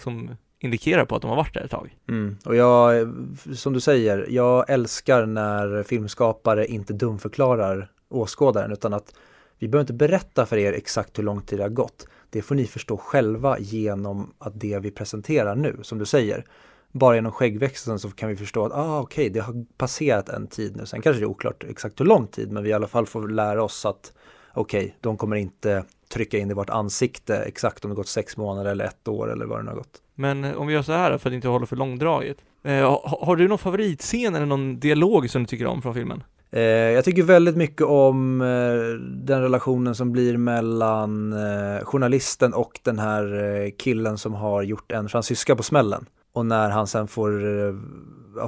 Som 0.00 0.30
indikerar 0.60 1.04
på 1.04 1.16
att 1.16 1.22
de 1.22 1.28
har 1.28 1.36
varit 1.36 1.54
där 1.54 1.64
ett 1.64 1.70
tag. 1.70 1.96
Mm. 2.08 2.36
Och 2.44 2.56
jag, 2.56 3.08
som 3.54 3.72
du 3.72 3.80
säger, 3.80 4.26
jag 4.28 4.70
älskar 4.70 5.26
när 5.26 5.82
filmskapare 5.82 6.66
inte 6.66 6.92
dumförklarar 6.92 7.90
åskådaren 8.08 8.72
utan 8.72 8.94
att 8.94 9.14
vi 9.58 9.68
behöver 9.68 9.82
inte 9.82 9.92
berätta 9.92 10.46
för 10.46 10.56
er 10.56 10.72
exakt 10.72 11.18
hur 11.18 11.22
lång 11.22 11.42
tid 11.42 11.58
det 11.58 11.62
har 11.62 11.70
gått. 11.70 12.06
Det 12.30 12.42
får 12.42 12.54
ni 12.54 12.66
förstå 12.66 12.96
själva 12.96 13.58
genom 13.58 14.34
att 14.38 14.60
det 14.60 14.78
vi 14.78 14.90
presenterar 14.90 15.56
nu, 15.56 15.78
som 15.82 15.98
du 15.98 16.06
säger. 16.06 16.44
Bara 16.92 17.14
genom 17.14 17.32
skäggväxten 17.32 17.98
så 17.98 18.10
kan 18.10 18.28
vi 18.28 18.36
förstå 18.36 18.64
att 18.64 18.72
ah, 18.72 19.00
okej, 19.00 19.30
det 19.30 19.40
har 19.40 19.64
passerat 19.76 20.28
en 20.28 20.46
tid 20.46 20.76
nu. 20.76 20.86
Sen 20.86 21.02
kanske 21.02 21.20
det 21.20 21.24
är 21.24 21.30
oklart 21.30 21.64
exakt 21.64 22.00
hur 22.00 22.04
lång 22.04 22.26
tid, 22.26 22.52
men 22.52 22.62
vi 22.62 22.70
i 22.70 22.72
alla 22.72 22.86
fall 22.86 23.06
får 23.06 23.28
lära 23.28 23.62
oss 23.62 23.86
att 23.86 24.12
okej, 24.54 24.96
de 25.00 25.16
kommer 25.16 25.36
inte 25.36 25.84
trycka 26.08 26.38
in 26.38 26.50
i 26.50 26.54
vårt 26.54 26.70
ansikte 26.70 27.36
exakt 27.36 27.84
om 27.84 27.90
det 27.90 27.94
gått 27.94 28.08
sex 28.08 28.36
månader 28.36 28.70
eller 28.70 28.84
ett 28.84 29.08
år 29.08 29.32
eller 29.32 29.46
vad 29.46 29.58
det 29.58 29.62
nu 29.62 29.68
har 29.68 29.76
gått. 29.76 30.02
Men 30.14 30.44
eh, 30.44 30.56
om 30.56 30.66
vi 30.66 30.74
gör 30.74 30.82
så 30.82 30.92
här 30.92 31.10
då, 31.10 31.18
för 31.18 31.30
att 31.30 31.34
inte 31.34 31.48
hålla 31.48 31.66
för 31.66 31.76
långdraget. 31.76 32.36
Eh, 32.62 32.90
har, 32.90 33.26
har 33.26 33.36
du 33.36 33.48
någon 33.48 33.58
favoritscen 33.58 34.34
eller 34.34 34.46
någon 34.46 34.80
dialog 34.80 35.30
som 35.30 35.42
du 35.42 35.46
tycker 35.46 35.66
om 35.66 35.82
från 35.82 35.94
filmen? 35.94 36.22
Eh, 36.50 36.62
jag 36.62 37.04
tycker 37.04 37.22
väldigt 37.22 37.56
mycket 37.56 37.86
om 37.86 38.40
eh, 38.40 39.00
den 39.26 39.42
relationen 39.42 39.94
som 39.94 40.12
blir 40.12 40.36
mellan 40.36 41.32
eh, 41.32 41.84
journalisten 41.84 42.54
och 42.54 42.80
den 42.82 42.98
här 42.98 43.70
killen 43.78 44.18
som 44.18 44.34
har 44.34 44.62
gjort 44.62 44.92
en 44.92 45.08
fransyska 45.08 45.56
på 45.56 45.62
smällen. 45.62 46.06
Och 46.32 46.46
när 46.46 46.70
han 46.70 46.86
sen 46.86 47.08
får, 47.08 47.58
eh, 47.66 47.74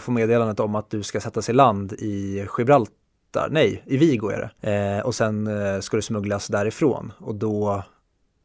får 0.01 0.13
meddelandet 0.13 0.61
om 0.61 0.75
att 0.75 0.91
du 0.91 1.03
ska 1.03 1.21
sättas 1.21 1.49
i 1.49 1.53
land 1.53 1.93
i 1.93 2.47
Gibraltar, 2.59 3.49
nej, 3.51 3.83
i 3.87 3.97
Vigo 3.97 4.31
är 4.31 4.53
det. 4.61 5.03
Och 5.03 5.15
sen 5.15 5.49
ska 5.83 5.97
du 5.97 6.03
smugglas 6.03 6.49
därifrån. 6.49 7.13
Och 7.19 7.35
då 7.35 7.83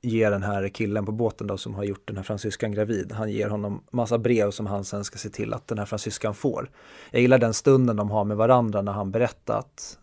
ger 0.05 0.31
den 0.31 0.43
här 0.43 0.69
killen 0.69 1.05
på 1.05 1.11
båten 1.11 1.47
då 1.47 1.57
som 1.57 1.75
har 1.75 1.83
gjort 1.83 2.07
den 2.07 2.17
här 2.17 2.23
fransyskan 2.23 2.71
gravid, 2.71 3.11
han 3.11 3.31
ger 3.31 3.49
honom 3.49 3.83
massa 3.91 4.17
brev 4.17 4.51
som 4.51 4.65
han 4.65 4.85
sen 4.85 5.03
ska 5.03 5.17
se 5.17 5.29
till 5.29 5.53
att 5.53 5.67
den 5.67 5.77
här 5.77 5.85
fransyskan 5.85 6.33
får. 6.33 6.69
Jag 7.11 7.21
gillar 7.21 7.37
den 7.37 7.53
stunden 7.53 7.95
de 7.95 8.11
har 8.11 8.23
med 8.23 8.37
varandra 8.37 8.81
när 8.81 8.91
han 8.91 9.11
berättar 9.11 9.59
att 9.59 9.97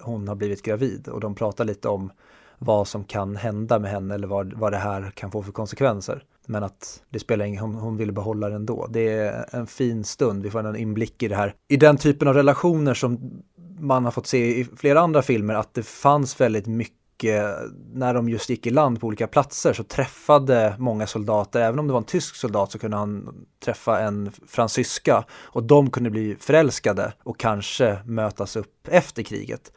hon 0.00 0.28
har 0.28 0.34
blivit 0.34 0.62
gravid 0.62 1.08
och 1.08 1.20
de 1.20 1.34
pratar 1.34 1.64
lite 1.64 1.88
om 1.88 2.12
vad 2.58 2.88
som 2.88 3.04
kan 3.04 3.36
hända 3.36 3.78
med 3.78 3.90
henne 3.90 4.14
eller 4.14 4.26
vad, 4.26 4.52
vad 4.52 4.72
det 4.72 4.78
här 4.78 5.10
kan 5.14 5.30
få 5.30 5.42
för 5.42 5.52
konsekvenser. 5.52 6.24
Men 6.46 6.62
att 6.64 7.02
det 7.08 7.18
spelar 7.18 7.44
ingen 7.44 7.60
hon, 7.60 7.74
hon 7.74 7.96
vill 7.96 8.12
behålla 8.12 8.48
den 8.48 8.66
då. 8.66 8.86
Det 8.90 9.08
är 9.08 9.46
en 9.50 9.66
fin 9.66 10.04
stund, 10.04 10.42
vi 10.42 10.50
får 10.50 10.66
en 10.66 10.76
inblick 10.76 11.22
i 11.22 11.28
det 11.28 11.36
här. 11.36 11.54
I 11.68 11.76
den 11.76 11.96
typen 11.96 12.28
av 12.28 12.34
relationer 12.34 12.94
som 12.94 13.42
man 13.78 14.04
har 14.04 14.12
fått 14.12 14.26
se 14.26 14.60
i 14.60 14.64
flera 14.76 15.00
andra 15.00 15.22
filmer, 15.22 15.54
att 15.54 15.74
det 15.74 15.82
fanns 15.82 16.40
väldigt 16.40 16.66
mycket 16.66 16.99
Eh, 17.24 17.50
när 17.92 18.14
de 18.14 18.28
just 18.28 18.50
gick 18.50 18.66
i 18.66 18.70
land 18.70 19.00
på 19.00 19.06
olika 19.06 19.26
platser 19.26 19.72
så 19.72 19.84
träffade 19.84 20.74
många 20.78 21.06
soldater, 21.06 21.60
även 21.60 21.78
om 21.78 21.86
det 21.86 21.92
var 21.92 22.00
en 22.00 22.04
tysk 22.04 22.34
soldat 22.36 22.72
så 22.72 22.78
kunde 22.78 22.96
han 22.96 23.34
träffa 23.64 24.00
en 24.00 24.32
fransyska 24.46 25.24
och 25.32 25.62
de 25.62 25.90
kunde 25.90 26.10
bli 26.10 26.36
förälskade 26.40 27.12
och 27.22 27.38
kanske 27.38 27.98
mötas 28.04 28.56
upp 28.56 28.88
efter 28.88 29.22
kriget. 29.22 29.72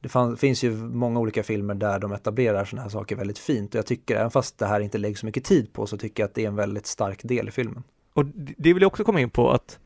Det 0.00 0.08
fann, 0.08 0.36
finns 0.36 0.64
ju 0.64 0.76
många 0.76 1.20
olika 1.20 1.42
filmer 1.42 1.74
där 1.74 1.98
de 1.98 2.12
etablerar 2.12 2.64
sådana 2.64 2.82
här 2.82 2.90
saker 2.90 3.16
väldigt 3.16 3.38
fint 3.38 3.74
och 3.74 3.78
jag 3.78 3.86
tycker, 3.86 4.16
även 4.16 4.30
fast 4.30 4.58
det 4.58 4.66
här 4.66 4.80
inte 4.80 4.98
läggs 4.98 5.20
så 5.20 5.26
mycket 5.26 5.44
tid 5.44 5.72
på, 5.72 5.86
så 5.86 5.96
tycker 5.96 6.22
jag 6.22 6.28
att 6.28 6.34
det 6.34 6.44
är 6.44 6.48
en 6.48 6.56
väldigt 6.56 6.86
stark 6.86 7.20
del 7.22 7.48
i 7.48 7.50
filmen. 7.50 7.82
Och 8.12 8.24
det 8.34 8.72
vill 8.72 8.82
jag 8.82 8.86
också 8.86 9.04
komma 9.04 9.20
in 9.20 9.30
på 9.30 9.50
att 9.50 9.78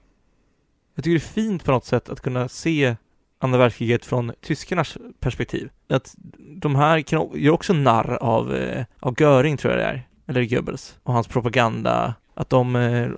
jag 0.94 1.04
tycker 1.04 1.18
det 1.18 1.24
är 1.24 1.32
fint 1.44 1.64
på 1.64 1.70
något 1.70 1.84
sätt 1.84 2.08
att 2.08 2.20
kunna 2.20 2.48
se 2.48 2.96
andra 3.42 3.58
världskriget 3.58 4.04
från 4.04 4.32
tyskarnas 4.40 4.98
perspektiv. 5.20 5.70
Att 5.88 6.14
de 6.56 6.76
här 6.76 7.00
kan, 7.00 7.30
gör 7.34 7.52
också 7.52 7.72
narr 7.72 8.18
av, 8.20 8.54
eh, 8.54 8.84
av 9.00 9.14
Göring 9.20 9.56
tror 9.56 9.72
jag 9.72 9.80
det 9.80 9.86
är, 9.86 10.08
eller 10.26 10.44
Goebbels, 10.44 10.98
och 11.02 11.14
hans 11.14 11.28
propaganda. 11.28 12.14
Att 12.34 12.50
de 12.50 12.76
eh, 12.76 13.10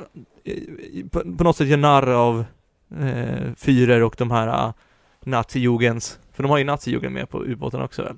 på, 1.10 1.36
på 1.36 1.44
något 1.44 1.56
sätt 1.56 1.68
gör 1.68 1.76
narr 1.76 2.08
av 2.08 2.44
eh, 3.00 3.52
Führer 3.56 4.00
och 4.00 4.14
de 4.18 4.30
här 4.30 4.48
eh, 4.48 4.72
nazijugens, 5.24 6.18
för 6.32 6.42
de 6.42 6.50
har 6.50 6.58
ju 6.58 6.64
nazijugend 6.64 7.14
med 7.14 7.30
på 7.30 7.44
ubåten 7.44 7.82
också 7.82 8.02
väl? 8.02 8.16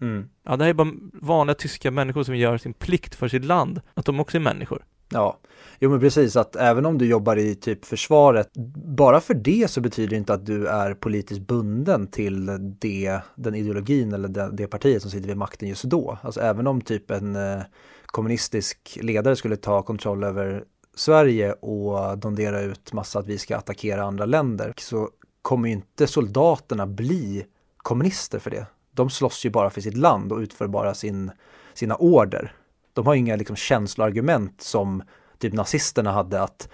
Mm. 0.00 0.28
Ja, 0.42 0.56
det 0.56 0.64
här 0.64 0.70
är 0.70 0.74
bara 0.74 0.92
vanliga 1.12 1.54
tyska 1.54 1.90
människor 1.90 2.22
som 2.22 2.36
gör 2.36 2.58
sin 2.58 2.74
plikt 2.74 3.14
för 3.14 3.28
sitt 3.28 3.44
land, 3.44 3.80
att 3.94 4.04
de 4.04 4.20
också 4.20 4.36
är 4.36 4.40
människor. 4.40 4.84
Ja, 5.12 5.38
jo 5.78 5.90
men 5.90 6.00
precis 6.00 6.36
att 6.36 6.56
även 6.56 6.86
om 6.86 6.98
du 6.98 7.06
jobbar 7.06 7.36
i 7.36 7.54
typ 7.54 7.84
försvaret, 7.84 8.48
bara 8.96 9.20
för 9.20 9.34
det 9.34 9.70
så 9.70 9.80
betyder 9.80 10.10
det 10.10 10.16
inte 10.16 10.34
att 10.34 10.46
du 10.46 10.66
är 10.66 10.94
politiskt 10.94 11.40
bunden 11.40 12.06
till 12.06 12.50
det, 12.80 13.20
den 13.34 13.54
ideologin 13.54 14.12
eller 14.12 14.28
det, 14.28 14.50
det 14.52 14.66
partiet 14.66 15.02
som 15.02 15.10
sitter 15.10 15.28
vid 15.28 15.36
makten 15.36 15.68
just 15.68 15.84
då. 15.84 16.18
Alltså 16.22 16.40
även 16.40 16.66
om 16.66 16.80
typ 16.80 17.10
en 17.10 17.36
eh, 17.36 17.62
kommunistisk 18.06 18.98
ledare 19.02 19.36
skulle 19.36 19.56
ta 19.56 19.82
kontroll 19.82 20.24
över 20.24 20.64
Sverige 20.94 21.52
och 21.52 22.18
dondera 22.18 22.60
ut 22.60 22.92
massa 22.92 23.18
att 23.18 23.26
vi 23.26 23.38
ska 23.38 23.56
attackera 23.56 24.04
andra 24.04 24.24
länder 24.24 24.74
så 24.76 25.10
kommer 25.42 25.68
ju 25.68 25.74
inte 25.74 26.06
soldaterna 26.06 26.86
bli 26.86 27.46
kommunister 27.76 28.38
för 28.38 28.50
det. 28.50 28.66
de 28.94 29.10
slåss 29.10 29.44
ju 29.44 29.50
bara 29.50 29.70
för 29.70 29.80
sitt 29.80 29.96
land 29.96 30.32
och 30.32 30.38
utför 30.38 30.66
bara 30.66 30.94
sin, 30.94 31.30
sina 31.74 31.96
order. 31.96 32.54
De 32.92 33.06
har 33.06 33.14
inga 33.14 33.36
liksom 33.36 33.56
känsloargument 33.56 34.60
som 34.60 35.02
typ 35.38 35.52
nazisterna 35.52 36.12
hade 36.12 36.42
att 36.42 36.68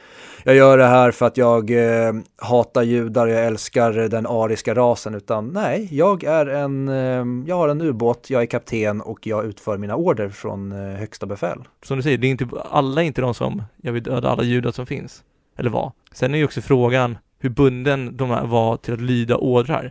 jag 0.44 0.54
gör 0.54 0.78
det 0.78 0.86
här 0.86 1.10
för 1.10 1.26
att 1.26 1.36
jag 1.36 1.70
eh, 1.70 2.12
hatar 2.36 2.82
judar, 2.82 3.26
jag 3.26 3.46
älskar 3.46 3.92
den 3.92 4.26
ariska 4.26 4.74
rasen, 4.74 5.14
utan 5.14 5.48
nej, 5.48 5.88
jag 5.90 6.24
är 6.24 6.46
en, 6.46 6.88
eh, 6.88 7.48
jag 7.48 7.56
har 7.56 7.68
en 7.68 7.80
ubåt, 7.80 8.30
jag 8.30 8.42
är 8.42 8.46
kapten 8.46 9.00
och 9.00 9.26
jag 9.26 9.44
utför 9.46 9.78
mina 9.78 9.96
order 9.96 10.28
från 10.28 10.72
eh, 10.72 10.98
högsta 10.98 11.26
befäl. 11.26 11.58
Som 11.82 11.96
du 11.96 12.02
säger, 12.02 12.18
det 12.18 12.26
är 12.26 12.30
inte, 12.30 12.48
alla 12.70 13.02
är 13.02 13.06
inte 13.06 13.20
de 13.20 13.34
som, 13.34 13.62
jag 13.76 13.92
vill 13.92 14.02
döda 14.02 14.30
alla 14.30 14.42
judar 14.42 14.70
som 14.70 14.86
finns. 14.86 15.24
Eller 15.56 15.70
var. 15.70 15.92
Sen 16.12 16.34
är 16.34 16.38
ju 16.38 16.44
också 16.44 16.60
frågan 16.60 17.18
hur 17.38 17.50
bunden 17.50 18.16
de 18.16 18.30
här 18.30 18.46
var 18.46 18.76
till 18.76 18.94
att 18.94 19.00
lyda 19.00 19.36
ordrar. 19.36 19.82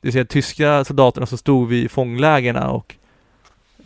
Det 0.00 0.08
vill 0.08 0.12
säga 0.12 0.24
tyska 0.24 0.84
soldaterna 0.84 1.26
som 1.26 1.38
stod 1.38 1.68
vid 1.68 1.90
fånglägerna 1.90 2.70
och 2.70 2.96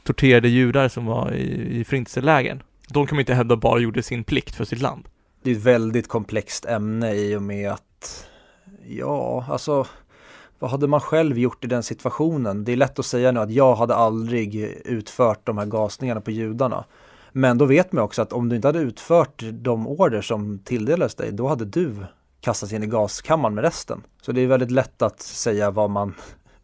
torterade 0.07 0.49
judar 0.49 0.89
som 0.89 1.07
var 1.07 1.33
i, 1.33 1.79
i 1.81 1.85
förintelselägren. 1.85 2.63
De 2.89 3.07
kan 3.07 3.17
man 3.17 3.21
inte 3.21 3.35
hävda 3.35 3.57
bara 3.57 3.81
gjorde 3.81 4.03
sin 4.03 4.25
plikt 4.25 4.55
för 4.55 4.65
sitt 4.65 4.81
land. 4.81 5.09
Det 5.43 5.51
är 5.51 5.55
ett 5.55 5.63
väldigt 5.63 6.09
komplext 6.09 6.65
ämne 6.65 7.15
i 7.15 7.37
och 7.37 7.43
med 7.43 7.71
att, 7.71 8.27
ja, 8.87 9.47
alltså 9.49 9.87
vad 10.59 10.71
hade 10.71 10.87
man 10.87 11.01
själv 11.01 11.39
gjort 11.39 11.65
i 11.65 11.67
den 11.67 11.83
situationen? 11.83 12.65
Det 12.65 12.73
är 12.73 12.77
lätt 12.77 12.99
att 12.99 13.07
säga 13.07 13.33
nu 13.33 13.41
att 13.41 13.51
jag 13.51 13.75
hade 13.75 13.95
aldrig 13.95 14.57
utfört 14.85 15.47
de 15.47 15.59
här 15.59 15.67
gasningarna 15.67 16.21
på 16.21 16.31
judarna. 16.31 16.85
Men 17.33 17.59
då 17.59 17.65
vet 17.65 17.93
man 17.93 18.05
också 18.05 18.23
att 18.23 18.33
om 18.33 18.49
du 18.49 18.57
inte 18.57 18.69
hade 18.69 18.79
utfört 18.79 19.43
de 19.53 19.87
order 19.87 20.21
som 20.21 20.59
tilldelades 20.59 21.15
dig, 21.15 21.33
då 21.33 21.49
hade 21.49 21.65
du 21.65 21.97
kastats 22.41 22.73
in 22.73 22.83
i 22.83 22.87
gaskammaren 22.87 23.55
med 23.55 23.65
resten. 23.65 24.03
Så 24.23 24.33
det 24.33 24.41
är 24.41 24.47
väldigt 24.47 24.71
lätt 24.71 25.03
att 25.03 25.21
säga 25.21 25.71
vad 25.71 25.91
man 25.91 26.15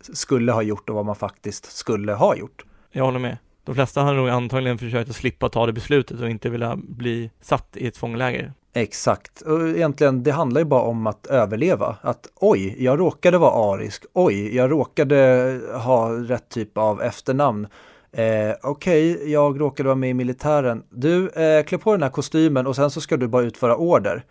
skulle 0.01 0.53
ha 0.53 0.63
gjort 0.63 0.89
och 0.89 0.97
vad 0.97 1.07
man 1.07 1.17
faktiskt 1.17 1.77
skulle 1.77 2.13
ha 2.13 2.37
gjort. 2.37 2.65
Jag 2.93 3.05
håller 3.05 3.19
med. 3.19 3.39
De 3.65 3.75
flesta 3.75 4.03
har 4.03 4.15
nog 4.15 4.29
antagligen 4.29 4.79
försökt 4.79 5.11
att 5.11 5.17
slippa 5.17 5.49
ta 5.49 5.67
det 5.67 5.73
beslutet 5.73 6.21
och 6.21 6.31
inte 6.31 6.49
vilja 6.49 6.77
bli 6.77 7.31
satt 7.41 7.77
i 7.77 7.87
ett 7.87 7.97
fångläger. 7.97 8.53
Exakt. 8.75 9.41
Och 9.41 9.69
egentligen, 9.69 10.23
det 10.23 10.31
handlar 10.31 10.61
ju 10.61 10.65
bara 10.65 10.83
om 10.83 11.07
att 11.07 11.27
överleva. 11.27 11.97
Att 12.01 12.27
oj, 12.35 12.85
jag 12.85 13.01
råkade 13.01 13.39
vara 13.39 13.75
arisk. 13.75 14.05
Oj, 14.13 14.57
jag 14.57 14.71
råkade 14.71 15.61
ha 15.85 16.13
rätt 16.13 16.49
typ 16.49 16.79
av 16.79 17.03
efternamn. 17.03 17.67
Eh, 18.13 18.55
Okej, 18.63 19.33
jag 19.33 19.61
råkade 19.61 19.87
vara 19.87 19.97
med 19.97 20.11
i 20.11 20.15
militären. 20.15 20.83
Du, 20.91 21.29
eh, 21.29 21.65
klä 21.65 21.79
på 21.79 21.93
den 21.93 22.03
här 22.03 22.11
kostymen 22.11 22.67
och 22.67 22.77
sen 22.77 22.91
så 22.91 23.01
ska 23.01 23.17
du 23.17 23.29
bara 23.29 23.43
utföra 23.43 23.77
order. 23.77 24.25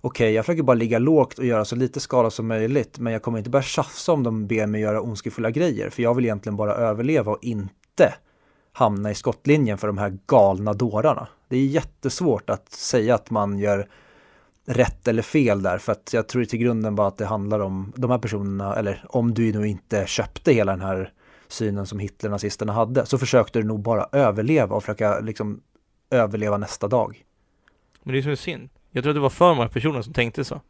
Okej, 0.00 0.32
jag 0.32 0.44
försöker 0.44 0.62
bara 0.62 0.74
ligga 0.74 0.98
lågt 0.98 1.38
och 1.38 1.44
göra 1.44 1.64
så 1.64 1.76
lite 1.76 2.00
skada 2.00 2.30
som 2.30 2.46
möjligt, 2.46 2.98
men 2.98 3.12
jag 3.12 3.22
kommer 3.22 3.38
inte 3.38 3.50
börja 3.50 3.62
tjafsa 3.62 4.12
om 4.12 4.22
de 4.22 4.46
ber 4.46 4.66
mig 4.66 4.80
göra 4.80 5.00
ondskefulla 5.00 5.50
grejer, 5.50 5.90
för 5.90 6.02
jag 6.02 6.14
vill 6.14 6.24
egentligen 6.24 6.56
bara 6.56 6.74
överleva 6.74 7.32
och 7.32 7.38
inte 7.42 7.74
hamna 8.72 9.10
i 9.10 9.14
skottlinjen 9.14 9.78
för 9.78 9.86
de 9.86 9.98
här 9.98 10.18
galna 10.26 10.72
dårarna. 10.72 11.28
Det 11.48 11.56
är 11.56 11.66
jättesvårt 11.66 12.50
att 12.50 12.72
säga 12.72 13.14
att 13.14 13.30
man 13.30 13.58
gör 13.58 13.88
rätt 14.66 15.08
eller 15.08 15.22
fel 15.22 15.62
där, 15.62 15.78
för 15.78 15.92
att 15.92 16.12
jag 16.12 16.28
tror 16.28 16.44
till 16.44 16.58
grunden 16.58 16.94
bara 16.94 17.08
att 17.08 17.16
det 17.16 17.26
handlar 17.26 17.60
om 17.60 17.92
de 17.96 18.10
här 18.10 18.18
personerna, 18.18 18.76
eller 18.76 19.04
om 19.08 19.34
du 19.34 19.52
nu 19.52 19.68
inte 19.68 20.06
köpte 20.06 20.52
hela 20.52 20.72
den 20.72 20.80
här 20.80 21.12
synen 21.48 21.86
som 21.86 21.98
Hitler 21.98 22.28
och 22.28 22.32
nazisterna 22.32 22.72
hade, 22.72 23.06
så 23.06 23.18
försökte 23.18 23.58
du 23.58 23.64
nog 23.64 23.80
bara 23.80 24.08
överleva 24.12 24.76
och 24.76 24.82
försöka 24.82 25.20
liksom 25.20 25.60
överleva 26.10 26.58
nästa 26.58 26.88
dag. 26.88 27.24
Men 28.02 28.12
det 28.12 28.18
är 28.18 28.22
som 28.22 28.30
är 28.30 28.36
synd. 28.36 28.68
Jag 28.90 29.04
tror 29.04 29.10
att 29.10 29.16
det 29.16 29.20
var 29.20 29.30
för 29.30 29.54
många 29.54 29.68
personer 29.68 30.02
som 30.02 30.12
tänkte 30.12 30.44
så. 30.44 30.60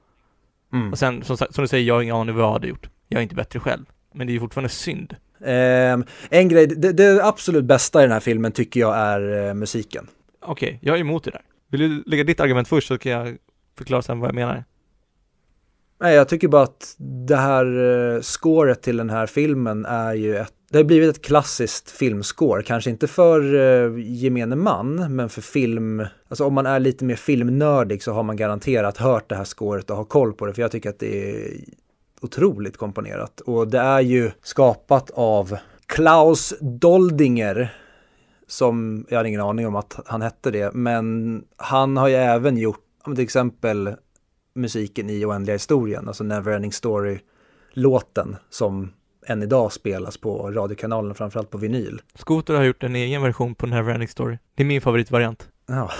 Mm. 0.72 0.92
Och 0.92 0.98
sen, 0.98 1.24
som, 1.24 1.36
som 1.36 1.48
du 1.54 1.68
säger, 1.68 1.84
jag 1.84 1.94
har 1.94 2.02
ingen 2.02 2.16
aning 2.16 2.34
vad 2.34 2.44
jag 2.44 2.52
hade 2.52 2.66
gjort. 2.66 2.88
Jag 3.08 3.18
är 3.18 3.22
inte 3.22 3.34
bättre 3.34 3.60
själv. 3.60 3.84
Men 4.12 4.26
det 4.26 4.36
är 4.36 4.40
fortfarande 4.40 4.68
synd. 4.68 5.16
Ehm, 5.44 6.04
en 6.30 6.48
grej, 6.48 6.66
det, 6.66 6.92
det 6.92 7.24
absolut 7.24 7.64
bästa 7.64 8.00
i 8.00 8.02
den 8.02 8.12
här 8.12 8.20
filmen 8.20 8.52
tycker 8.52 8.80
jag 8.80 8.96
är 8.96 9.48
eh, 9.48 9.54
musiken. 9.54 10.06
Okej, 10.42 10.78
jag 10.82 10.96
är 10.96 11.00
emot 11.00 11.24
det 11.24 11.30
där. 11.30 11.42
Vill 11.70 11.80
du 11.80 12.02
lägga 12.06 12.24
ditt 12.24 12.40
argument 12.40 12.68
först 12.68 12.88
så 12.88 12.98
kan 12.98 13.12
jag 13.12 13.36
förklara 13.78 14.02
sen 14.02 14.20
vad 14.20 14.28
jag 14.28 14.34
menar. 14.34 14.64
Nej, 16.00 16.14
jag 16.14 16.28
tycker 16.28 16.48
bara 16.48 16.62
att 16.62 16.96
det 17.26 17.36
här 17.36 17.66
eh, 18.14 18.20
scoret 18.20 18.82
till 18.82 18.96
den 18.96 19.10
här 19.10 19.26
filmen 19.26 19.84
är 19.84 20.14
ju 20.14 20.36
ett, 20.36 20.52
det 20.70 20.78
har 20.78 20.84
blivit 20.84 21.16
ett 21.16 21.24
klassiskt 21.24 21.90
filmscore, 21.90 22.62
kanske 22.62 22.90
inte 22.90 23.06
för 23.06 23.54
eh, 23.54 23.92
gemene 23.98 24.56
man, 24.56 25.16
men 25.16 25.28
för 25.28 25.42
film, 25.42 26.06
alltså 26.28 26.44
om 26.44 26.54
man 26.54 26.66
är 26.66 26.80
lite 26.80 27.04
mer 27.04 27.16
filmnördig 27.16 28.02
så 28.02 28.12
har 28.12 28.22
man 28.22 28.36
garanterat 28.36 28.96
hört 28.96 29.28
det 29.28 29.36
här 29.36 29.44
scoret 29.44 29.90
och 29.90 29.96
har 29.96 30.04
koll 30.04 30.32
på 30.32 30.46
det, 30.46 30.54
för 30.54 30.62
jag 30.62 30.70
tycker 30.70 30.90
att 30.90 30.98
det 30.98 31.30
är 31.30 31.50
otroligt 32.26 32.76
komponerat. 32.76 33.40
Och 33.40 33.68
det 33.68 33.78
är 33.78 34.00
ju 34.00 34.30
skapat 34.42 35.10
av 35.14 35.56
Klaus 35.86 36.54
Doldinger, 36.60 37.74
som 38.46 39.06
jag 39.08 39.18
har 39.18 39.24
ingen 39.24 39.40
aning 39.40 39.66
om 39.66 39.76
att 39.76 40.00
han 40.06 40.22
hette 40.22 40.50
det, 40.50 40.74
men 40.74 41.44
han 41.56 41.96
har 41.96 42.08
ju 42.08 42.14
även 42.14 42.56
gjort, 42.56 42.84
till 43.04 43.20
exempel 43.20 43.94
musiken 44.54 45.10
i 45.10 45.24
Oändliga 45.24 45.54
historien, 45.54 46.08
alltså 46.08 46.24
Neverending 46.24 46.72
Story-låten 46.72 48.36
som 48.50 48.92
än 49.26 49.42
idag 49.42 49.72
spelas 49.72 50.16
på 50.16 50.50
radiokanalen, 50.50 51.14
framförallt 51.14 51.50
på 51.50 51.58
vinyl. 51.58 52.00
Scooter 52.14 52.54
har 52.54 52.64
gjort 52.64 52.82
en 52.82 52.96
egen 52.96 53.22
version 53.22 53.54
på 53.54 53.66
Neverending 53.66 54.08
Story. 54.08 54.38
Det 54.54 54.62
är 54.62 54.66
min 54.66 54.80
favoritvariant. 54.80 55.48
Ja. 55.66 55.90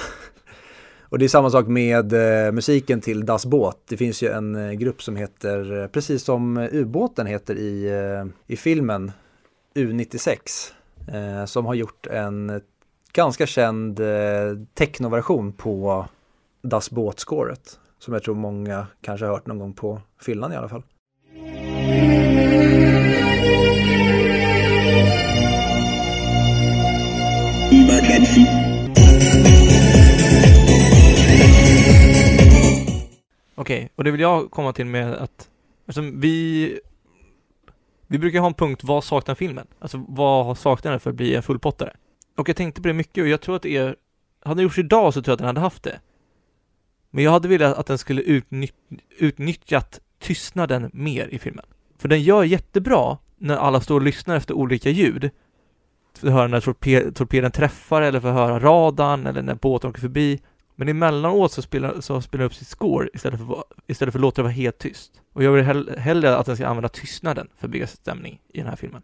Och 1.16 1.20
det 1.20 1.26
är 1.26 1.28
samma 1.28 1.50
sak 1.50 1.66
med 1.66 2.12
eh, 2.12 2.52
musiken 2.52 3.00
till 3.00 3.26
Das 3.26 3.46
Båt. 3.46 3.76
Det 3.88 3.96
finns 3.96 4.22
ju 4.22 4.28
en 4.28 4.56
eh, 4.56 4.72
grupp 4.72 5.02
som 5.02 5.16
heter, 5.16 5.82
eh, 5.82 5.86
precis 5.86 6.22
som 6.22 6.68
ubåten 6.72 7.26
heter 7.26 7.54
i, 7.54 7.84
eh, 7.84 8.26
i 8.46 8.56
filmen, 8.56 9.12
U96, 9.74 10.38
eh, 11.08 11.44
som 11.44 11.66
har 11.66 11.74
gjort 11.74 12.06
en 12.06 12.60
ganska 13.12 13.46
känd 13.46 14.00
eh, 14.00 14.06
technoversion 14.74 15.52
på 15.52 16.06
Das 16.62 16.90
Båt-scoret. 16.90 17.78
Som 17.98 18.14
jag 18.14 18.22
tror 18.22 18.34
många 18.34 18.86
kanske 19.00 19.26
har 19.26 19.32
hört 19.32 19.46
någon 19.46 19.58
gång 19.58 19.72
på 19.72 20.00
fyllan 20.20 20.52
i 20.52 20.56
alla 20.56 20.68
fall. 20.68 20.82
Okej, 33.59 33.90
och 33.94 34.04
det 34.04 34.11
vill 34.11 34.20
jag 34.20 34.50
komma 34.50 34.72
till 34.72 34.86
med 34.86 35.14
att, 35.14 35.50
alltså 35.86 36.00
vi, 36.00 36.80
vi 38.07 38.18
brukar 38.18 38.40
ha 38.40 38.46
en 38.46 38.54
punkt, 38.54 38.84
vad 38.84 39.04
saknar 39.04 39.34
filmen? 39.34 39.66
Alltså 39.78 40.04
vad 40.09 40.59
saknar 40.59 40.90
den 40.90 41.00
för 41.00 41.11
att 41.11 41.16
bli 41.16 41.34
en 41.34 41.42
fullpottare? 41.42 41.96
Och 42.36 42.48
jag 42.48 42.57
tänkte 42.57 42.82
på 42.82 42.88
det 42.88 42.94
mycket 42.94 43.22
och 43.22 43.28
jag 43.28 43.40
tror 43.40 43.57
att 43.57 43.62
det 43.62 43.76
är, 43.76 43.96
hade 44.44 44.61
det 44.61 44.62
gjorts 44.62 44.78
idag 44.78 45.14
så 45.14 45.22
tror 45.22 45.32
jag 45.32 45.34
att 45.34 45.38
den 45.38 45.46
hade 45.46 45.61
haft 45.61 45.82
det. 45.82 46.00
Men 47.11 47.24
jag 47.24 47.30
hade 47.30 47.48
velat 47.48 47.78
att 47.78 47.86
den 47.86 47.98
skulle 47.98 48.22
utnytt, 48.22 48.74
utnyttjat 49.18 50.00
tystnaden 50.18 50.90
mer 50.92 51.28
i 51.28 51.38
filmen. 51.38 51.64
För 51.98 52.09
den 52.09 52.22
gör 52.22 52.44
jättebra 52.44 53.18
när 53.38 53.57
alla 53.57 53.80
står 53.80 53.94
och 53.94 54.02
lyssnar 54.02 54.36
efter 54.36 54.54
olika 54.54 54.90
ljud. 54.90 55.30
För 56.18 56.26
att 56.26 56.32
höra 56.32 56.48
när 56.48 56.61
torpe- 56.61 57.12
torpeden 57.12 57.50
träffar 57.50 58.02
eller 58.02 58.20
för 58.20 58.28
att 58.28 58.34
höra 58.34 58.61
radarn 58.61 59.26
eller 59.26 59.42
när 59.42 59.54
båten 59.54 59.90
åker 59.90 60.00
förbi. 60.00 60.40
Men 60.77 60.89
emellanåt 60.89 61.53
så 61.53 61.62
spelar, 61.62 62.01
så 62.01 62.20
spelar 62.20 62.43
den 62.43 62.47
upp 62.47 62.55
sitt 62.55 62.68
score 62.68 63.09
istället 63.14 63.41
för, 63.41 63.64
istället 63.87 64.12
för 64.12 64.18
att 64.18 64.22
låta 64.22 64.37
det 64.37 64.43
vara 64.43 64.53
helt 64.53 64.79
tyst. 64.79 65.22
Och 65.33 65.43
jag 65.43 65.53
vill 65.53 65.64
hell, 65.64 65.91
hellre 65.99 66.37
att 66.37 66.47
den 66.47 66.57
ska 66.57 66.66
använda 66.66 66.89
tystnaden 66.89 67.49
för 67.59 67.66
att 67.66 67.70
bygga 67.70 67.87
stämning 67.87 68.41
i 68.53 68.59
den 68.59 68.66
här 68.66 68.77
filmen. 68.77 69.03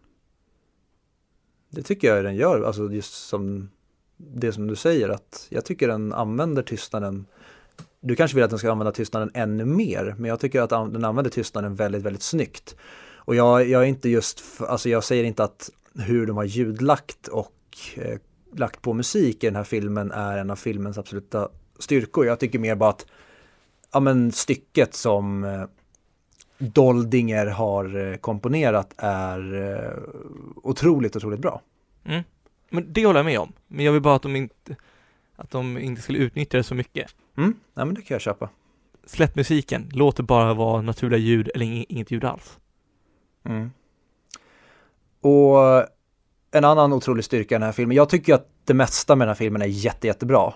Det 1.70 1.82
tycker 1.82 2.14
jag 2.14 2.24
den 2.24 2.36
gör, 2.36 2.62
alltså 2.62 2.92
just 2.92 3.28
som 3.28 3.70
det 4.16 4.52
som 4.52 4.66
du 4.66 4.76
säger 4.76 5.08
att 5.08 5.46
jag 5.50 5.64
tycker 5.64 5.88
den 5.88 6.12
använder 6.12 6.62
tystnaden. 6.62 7.26
Du 8.00 8.16
kanske 8.16 8.34
vill 8.34 8.44
att 8.44 8.50
den 8.50 8.58
ska 8.58 8.72
använda 8.72 8.92
tystnaden 8.92 9.30
ännu 9.34 9.64
mer, 9.64 10.14
men 10.18 10.28
jag 10.28 10.40
tycker 10.40 10.60
att 10.60 10.70
den 10.70 11.04
använder 11.04 11.30
tystnaden 11.30 11.74
väldigt, 11.74 12.02
väldigt 12.02 12.22
snyggt. 12.22 12.76
Och 13.14 13.34
jag, 13.34 13.68
jag 13.68 13.82
är 13.82 13.86
inte 13.86 14.08
just, 14.08 14.42
alltså 14.60 14.88
jag 14.88 15.04
säger 15.04 15.24
inte 15.24 15.44
att 15.44 15.70
hur 15.94 16.26
de 16.26 16.36
har 16.36 16.44
ljudlagt 16.44 17.28
och 17.28 17.54
eh, 17.96 18.18
lagt 18.52 18.82
på 18.82 18.92
musik 18.92 19.44
i 19.44 19.46
den 19.46 19.56
här 19.56 19.64
filmen 19.64 20.10
är 20.10 20.38
en 20.38 20.50
av 20.50 20.56
filmens 20.56 20.98
absoluta 20.98 21.48
styrkor. 21.78 22.26
Jag 22.26 22.40
tycker 22.40 22.58
mer 22.58 22.74
bara 22.74 22.90
att, 22.90 23.06
ja 23.92 24.00
men 24.00 24.32
stycket 24.32 24.94
som 24.94 25.44
eh, 25.44 25.64
Doldinger 26.58 27.46
har 27.46 28.10
eh, 28.10 28.16
komponerat 28.16 28.94
är 28.96 29.54
eh, 29.54 30.02
otroligt, 30.56 31.16
otroligt 31.16 31.40
bra. 31.40 31.62
Mm. 32.04 32.22
Men 32.70 32.92
det 32.92 33.06
håller 33.06 33.18
jag 33.18 33.24
med 33.24 33.38
om. 33.38 33.52
Men 33.68 33.84
jag 33.84 33.92
vill 33.92 34.02
bara 34.02 34.16
att 34.16 34.22
de 34.22 34.36
inte, 34.36 34.76
att 35.36 35.50
de 35.50 35.78
inte 35.78 36.02
skulle 36.02 36.18
utnyttja 36.18 36.56
det 36.58 36.64
så 36.64 36.74
mycket. 36.74 37.14
Mm, 37.36 37.54
nej 37.74 37.86
men 37.86 37.94
det 37.94 38.02
kan 38.02 38.14
jag 38.14 38.20
köpa. 38.20 38.48
Släpp 39.06 39.36
musiken, 39.36 39.90
låt 39.92 40.16
det 40.16 40.22
bara 40.22 40.54
vara 40.54 40.82
naturliga 40.82 41.18
ljud 41.18 41.50
eller 41.54 41.66
ing- 41.66 41.86
inget 41.88 42.10
ljud 42.10 42.24
alls. 42.24 42.58
Mm. 43.44 43.70
Och 45.20 45.86
en 46.50 46.64
annan 46.64 46.92
otrolig 46.92 47.24
styrka 47.24 47.54
i 47.54 47.56
den 47.58 47.62
här 47.62 47.72
filmen, 47.72 47.96
jag 47.96 48.08
tycker 48.08 48.34
att 48.34 48.48
det 48.64 48.74
mesta 48.74 49.16
med 49.16 49.26
den 49.26 49.30
här 49.30 49.38
filmen 49.38 49.62
är 49.62 49.66
jätte, 49.66 50.06
jättebra. 50.06 50.54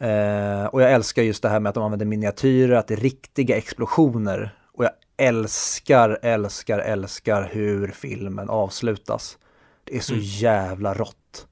Eh, 0.00 0.64
och 0.64 0.82
jag 0.82 0.92
älskar 0.92 1.22
just 1.22 1.42
det 1.42 1.48
här 1.48 1.60
med 1.60 1.68
att 1.70 1.74
de 1.74 1.84
använder 1.84 2.06
miniatyrer, 2.06 2.76
att 2.76 2.88
det 2.88 2.94
är 2.94 2.98
riktiga 2.98 3.56
explosioner. 3.56 4.54
Och 4.72 4.84
jag 4.84 4.90
älskar, 5.16 6.18
älskar, 6.22 6.78
älskar 6.78 7.48
hur 7.52 7.88
filmen 7.88 8.48
avslutas. 8.50 9.38
Det 9.84 9.96
är 9.96 10.00
så 10.00 10.12
Mm. 10.12 10.24
jävla 10.26 10.94
rått. 10.94 11.46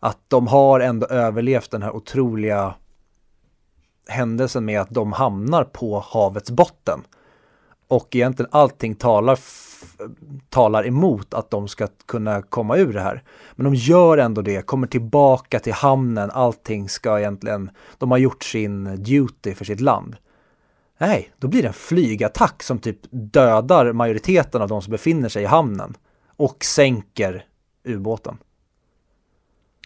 Att 0.00 0.18
de 0.28 0.46
har 0.46 0.80
ändå 0.80 1.06
överlevt 1.06 1.70
den 1.70 1.82
här 1.82 1.96
otroliga 1.96 2.74
händelsen 4.08 4.64
med 4.64 4.80
att 4.80 4.90
de 4.90 5.12
hamnar 5.12 5.64
på 5.64 6.00
havets 6.00 6.50
botten. 6.50 7.00
Och 7.88 8.16
egentligen 8.16 8.48
allting 8.52 8.94
talar, 8.94 9.38
talar 10.48 10.86
emot 10.86 11.34
att 11.34 11.50
de 11.50 11.68
ska 11.68 11.88
kunna 12.06 12.42
komma 12.42 12.76
ur 12.76 12.92
det 12.92 13.00
här. 13.00 13.22
Men 13.52 13.64
de 13.64 13.74
gör 13.74 14.18
ändå 14.18 14.42
det, 14.42 14.66
kommer 14.66 14.86
tillbaka 14.86 15.60
till 15.60 15.72
hamnen, 15.72 16.30
allting 16.30 16.88
ska 16.88 17.18
egentligen, 17.18 17.70
de 17.98 18.10
har 18.10 18.18
gjort 18.18 18.44
sin 18.44 19.02
duty 19.02 19.54
för 19.54 19.64
sitt 19.64 19.80
land. 19.80 20.16
Nej, 20.98 21.30
då 21.38 21.48
blir 21.48 21.62
det 21.62 21.68
en 21.68 21.74
flygattack 21.74 22.62
som 22.62 22.78
typ 22.78 22.98
dödar 23.10 23.92
majoriteten 23.92 24.62
av 24.62 24.68
de 24.68 24.82
som 24.82 24.90
befinner 24.90 25.28
sig 25.28 25.42
i 25.42 25.46
hamnen 25.46 25.96
och 26.26 26.64
sänker 26.64 27.44
ubåten. 27.84 28.38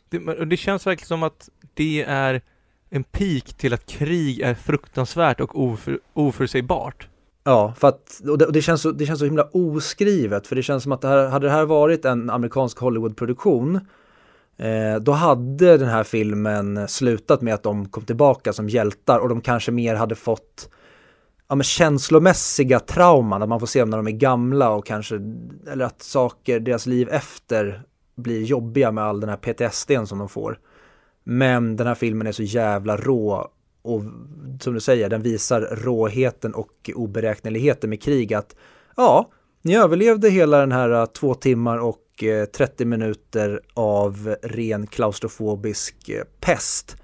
Det, 0.09 0.45
det 0.45 0.57
känns 0.57 0.87
verkligen 0.87 1.09
som 1.09 1.23
att 1.23 1.49
det 1.75 2.03
är 2.03 2.43
en 2.91 3.05
peak 3.05 3.45
till 3.45 3.75
att 3.75 3.87
krig 3.87 4.41
är 4.41 4.55
fruktansvärt 4.55 5.41
och 5.41 5.63
oför, 5.63 6.01
oförutsägbart. 6.13 7.09
Ja, 7.51 7.75
för 7.77 7.89
att 7.89 8.21
och 8.29 8.39
det, 8.39 8.47
och 8.47 8.53
det, 8.53 8.63
känns 8.63 8.83
så, 8.83 8.91
det 8.91 9.07
känns 9.07 9.19
så 9.19 9.25
himla 9.25 9.49
oskrivet 9.53 10.47
för 10.47 10.57
det 10.57 10.63
känns 10.63 10.83
som 10.83 10.93
att 10.93 11.01
det 11.01 11.09
här, 11.09 11.29
hade 11.29 11.47
det 11.47 11.53
här 11.53 11.65
varit 11.65 12.05
en 12.05 12.31
amerikansk 12.31 12.79
Hollywoodproduktion 12.79 13.81
eh, 14.57 15.01
då 15.01 15.13
hade 15.13 15.77
den 15.77 15.89
här 15.89 16.05
filmen 16.05 16.89
slutat 16.89 17.43
med 17.43 17.55
att 17.55 17.63
de 17.63 17.89
kom 17.89 18.05
tillbaka 18.05 18.53
som 18.53 18.69
hjältar 18.69 19.19
och 19.19 19.29
de 19.29 19.41
kanske 19.41 19.73
mer 19.73 19.95
hade 19.95 20.15
fått 20.15 20.71
ja, 21.49 21.55
men 21.55 21.65
känslomässiga 21.65 22.81
trauman, 22.81 23.43
att 23.43 23.49
man 23.49 23.61
får 23.61 23.67
se 23.67 23.81
dem 23.81 23.91
när 23.91 23.97
de 23.97 24.07
är 24.07 24.11
gamla 24.11 24.71
och 24.71 24.87
kanske, 24.87 25.15
eller 25.73 25.85
att 25.85 26.03
saker, 26.03 26.61
deras 26.61 26.87
liv 26.87 27.09
efter 27.09 27.83
blir 28.17 28.43
jobbiga 28.43 28.93
med 28.93 29.05
all 29.05 29.21
den 29.21 29.31
här 29.31 29.37
PTSD 29.37 30.09
som 30.09 30.19
de 30.19 30.29
får. 30.29 30.59
Men 31.25 31.77
den 31.77 31.87
här 31.87 31.95
filmen 31.95 32.27
är 32.27 32.33
så 32.33 32.43
jävla 32.43 32.97
rå 32.97 33.51
och 33.83 34.03
som 34.61 34.75
du 34.75 34.81
säger, 34.81 35.09
den 35.09 35.23
visar 35.23 35.61
råheten 35.61 36.55
och 36.55 36.91
oberäkneligheten 36.95 37.91
med 37.91 38.03
krig 38.03 38.35
att 38.35 38.57
ja, 38.97 39.31
ni 39.63 39.77
överlevde 39.77 40.31
hela 40.31 40.59
den 40.59 40.73
här 40.73 40.91
eh, 40.91 41.07
två 41.07 41.35
timmar 41.35 41.79
och 41.79 42.25
eh, 42.25 42.45
30 42.45 42.85
minuter 42.85 43.61
av 43.75 44.37
ren 44.43 44.87
klaustrofobisk 44.87 46.09
eh, 46.09 46.25
pest. 46.41 46.97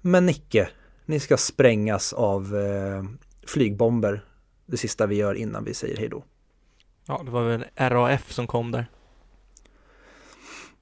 Men 0.00 0.28
icke, 0.28 0.68
ni 1.06 1.20
ska 1.20 1.36
sprängas 1.36 2.12
av 2.12 2.56
eh, 2.56 3.04
flygbomber 3.46 4.24
det 4.66 4.76
sista 4.76 5.06
vi 5.06 5.14
gör 5.14 5.34
innan 5.34 5.64
vi 5.64 5.74
säger 5.74 5.96
hej 5.96 6.08
då. 6.08 6.24
Ja, 7.06 7.22
det 7.24 7.30
var 7.30 7.42
väl 7.42 7.64
RAF 7.76 8.32
som 8.32 8.46
kom 8.46 8.70
där. 8.70 8.86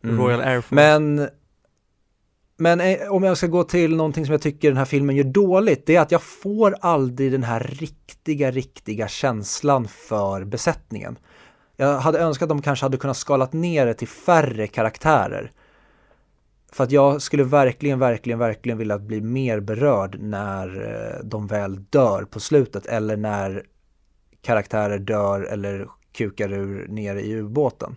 Mm. 0.05 0.21
Royal 0.21 0.41
Air 0.41 0.61
Force. 0.61 0.75
Men, 0.75 1.29
men 2.61 2.81
eh, 2.81 3.13
om 3.13 3.23
jag 3.23 3.37
ska 3.37 3.47
gå 3.47 3.65
till 3.65 3.97
någonting 3.97 4.27
som 4.27 4.33
jag 4.33 4.43
tycker 4.43 4.69
den 4.69 4.77
här 4.77 4.85
filmen 4.85 5.17
gör 5.17 5.25
dåligt, 5.25 5.87
det 5.87 5.97
är 5.97 6.01
att 6.01 6.13
jag 6.13 6.23
får 6.23 6.77
aldrig 6.81 7.33
den 7.33 7.43
här 7.43 7.61
riktiga, 7.61 8.51
riktiga 8.51 9.09
känslan 9.09 9.89
för 9.89 10.45
besättningen. 10.45 11.19
Jag 11.77 11.99
hade 11.99 12.19
önskat 12.19 12.43
att 12.47 12.49
de 12.49 12.63
kanske 12.63 12.85
hade 12.85 12.97
kunnat 12.97 13.17
skalat 13.17 13.53
ner 13.53 13.87
det 13.87 13.95
till 13.95 14.09
färre 14.09 14.67
karaktärer. 14.67 15.53
För 16.73 16.85
att 16.85 16.91
jag 16.91 17.23
skulle 17.23 17.45
verkligen, 17.45 17.99
verkligen, 17.99 18.39
verkligen 18.39 18.79
vilja 18.79 18.99
bli 18.99 19.21
mer 19.21 19.61
berörd 19.61 20.17
när 20.21 20.67
eh, 20.67 21.25
de 21.25 21.47
väl 21.47 21.85
dör 21.85 22.23
på 22.23 22.41
slutet 22.41 22.87
eller 22.87 23.17
när 23.17 23.63
karaktärer 24.43 24.99
dör 24.99 25.41
eller 25.41 25.89
kukar 26.13 26.53
ur 26.53 26.89
nere 26.89 27.21
i 27.21 27.35
ubåten. 27.35 27.97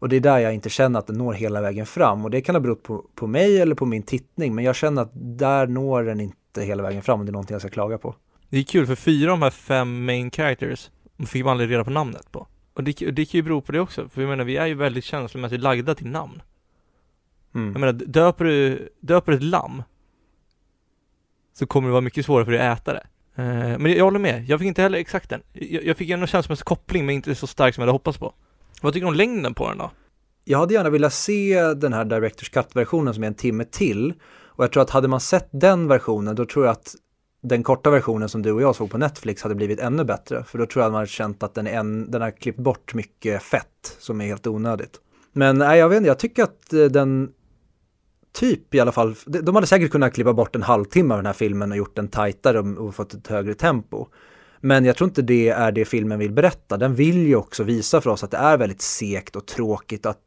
Och 0.00 0.08
det 0.08 0.16
är 0.16 0.20
där 0.20 0.38
jag 0.38 0.54
inte 0.54 0.70
känner 0.70 0.98
att 0.98 1.06
den 1.06 1.18
når 1.18 1.32
hela 1.32 1.60
vägen 1.60 1.86
fram 1.86 2.24
och 2.24 2.30
det 2.30 2.40
kan 2.40 2.54
ha 2.54 2.60
berott 2.60 2.82
på, 2.82 3.04
på 3.14 3.26
mig 3.26 3.60
eller 3.60 3.74
på 3.74 3.86
min 3.86 4.02
tittning 4.02 4.54
men 4.54 4.64
jag 4.64 4.76
känner 4.76 5.02
att 5.02 5.10
där 5.14 5.66
når 5.66 6.02
den 6.02 6.20
inte 6.20 6.62
hela 6.62 6.82
vägen 6.82 7.02
fram 7.02 7.20
och 7.20 7.26
det 7.26 7.30
är 7.30 7.32
någonting 7.32 7.54
jag 7.54 7.60
ska 7.60 7.70
klaga 7.70 7.98
på. 7.98 8.14
Det 8.48 8.58
är 8.58 8.62
kul 8.62 8.86
för 8.86 8.94
fyra 8.94 9.32
av 9.32 9.38
de 9.38 9.42
här 9.42 9.50
fem 9.50 10.04
main 10.04 10.30
characters 10.30 10.90
fick 11.26 11.44
man 11.44 11.50
aldrig 11.50 11.70
reda 11.70 11.84
på 11.84 11.90
namnet 11.90 12.32
på. 12.32 12.46
Och 12.74 12.84
det, 12.84 12.92
det 12.92 13.24
kan 13.24 13.38
ju 13.38 13.42
bero 13.42 13.60
på 13.60 13.72
det 13.72 13.80
också, 13.80 14.08
för 14.08 14.22
jag 14.22 14.28
menar 14.28 14.44
vi 14.44 14.56
är 14.56 14.66
ju 14.66 14.74
väldigt 14.74 15.04
känslomässigt 15.04 15.60
lagda 15.60 15.94
till 15.94 16.08
namn. 16.08 16.42
Mm. 17.54 17.72
Jag 17.72 17.80
menar, 17.80 17.92
döper 17.92 18.44
du, 18.44 18.88
döper 19.00 19.32
du 19.32 19.38
ett 19.38 19.44
lamm 19.44 19.82
så 21.52 21.66
kommer 21.66 21.88
det 21.88 21.92
vara 21.92 22.00
mycket 22.00 22.26
svårare 22.26 22.44
för 22.44 22.52
dig 22.52 22.68
att 22.68 22.80
äta 22.80 22.92
det. 22.92 23.06
Eh, 23.34 23.78
men 23.78 23.92
jag 23.92 24.04
håller 24.04 24.18
med, 24.18 24.44
jag 24.48 24.58
fick 24.58 24.68
inte 24.68 24.82
heller 24.82 24.98
exakt 24.98 25.30
den. 25.30 25.42
Jag, 25.52 25.84
jag 25.84 25.96
fick 25.96 26.10
ändå 26.10 26.26
känslomässig 26.26 26.64
koppling 26.64 27.06
men 27.06 27.14
inte 27.14 27.34
så 27.34 27.46
stark 27.46 27.74
som 27.74 27.82
jag 27.82 27.86
hade 27.86 27.94
hoppats 27.94 28.18
på. 28.18 28.34
Vad 28.80 28.92
tycker 28.92 29.06
du 29.06 29.10
om 29.10 29.16
längden 29.16 29.54
på 29.54 29.68
den 29.68 29.78
då? 29.78 29.90
Jag 30.44 30.58
hade 30.58 30.74
gärna 30.74 30.90
velat 30.90 31.12
se 31.12 31.74
den 31.74 31.92
här 31.92 32.04
Directors 32.04 32.50
Cut-versionen 32.50 33.14
som 33.14 33.22
är 33.22 33.26
en 33.26 33.34
timme 33.34 33.64
till 33.64 34.14
och 34.42 34.64
jag 34.64 34.72
tror 34.72 34.82
att 34.82 34.90
hade 34.90 35.08
man 35.08 35.20
sett 35.20 35.48
den 35.52 35.88
versionen 35.88 36.36
då 36.36 36.46
tror 36.46 36.64
jag 36.64 36.72
att 36.72 36.94
den 37.42 37.62
korta 37.62 37.90
versionen 37.90 38.28
som 38.28 38.42
du 38.42 38.52
och 38.52 38.62
jag 38.62 38.76
såg 38.76 38.90
på 38.90 38.98
Netflix 38.98 39.42
hade 39.42 39.54
blivit 39.54 39.80
ännu 39.80 40.04
bättre 40.04 40.44
för 40.44 40.58
då 40.58 40.66
tror 40.66 40.82
jag 40.82 40.86
att 40.86 40.92
man 40.92 40.98
hade 40.98 41.10
känt 41.10 41.42
att 41.42 41.54
den, 41.54 41.66
är 41.66 41.72
en, 41.72 42.10
den 42.10 42.22
har 42.22 42.30
klippt 42.30 42.58
bort 42.58 42.94
mycket 42.94 43.42
fett 43.42 43.96
som 43.98 44.20
är 44.20 44.26
helt 44.26 44.46
onödigt. 44.46 45.00
Men 45.32 45.58
nej, 45.58 45.78
jag 45.78 45.88
vet 45.88 45.96
inte, 45.96 46.08
jag 46.08 46.18
tycker 46.18 46.42
att 46.42 46.72
eh, 46.72 46.84
den 46.84 47.30
typ 48.32 48.74
i 48.74 48.80
alla 48.80 48.92
fall, 48.92 49.14
de 49.26 49.54
hade 49.54 49.66
säkert 49.66 49.90
kunnat 49.90 50.14
klippa 50.14 50.32
bort 50.32 50.56
en 50.56 50.62
halvtimme 50.62 51.14
av 51.14 51.18
den 51.18 51.26
här 51.26 51.32
filmen 51.32 51.70
och 51.70 51.76
gjort 51.78 51.96
den 51.96 52.08
tajtare 52.08 52.58
och 52.58 52.94
fått 52.94 53.14
ett 53.14 53.26
högre 53.26 53.54
tempo. 53.54 54.06
Men 54.60 54.84
jag 54.84 54.96
tror 54.96 55.08
inte 55.08 55.22
det 55.22 55.48
är 55.48 55.72
det 55.72 55.84
filmen 55.84 56.18
vill 56.18 56.32
berätta. 56.32 56.76
Den 56.76 56.94
vill 56.94 57.26
ju 57.26 57.36
också 57.36 57.62
visa 57.62 58.00
för 58.00 58.10
oss 58.10 58.24
att 58.24 58.30
det 58.30 58.36
är 58.36 58.56
väldigt 58.56 58.82
segt 58.82 59.36
och 59.36 59.46
tråkigt 59.46 60.06
att 60.06 60.18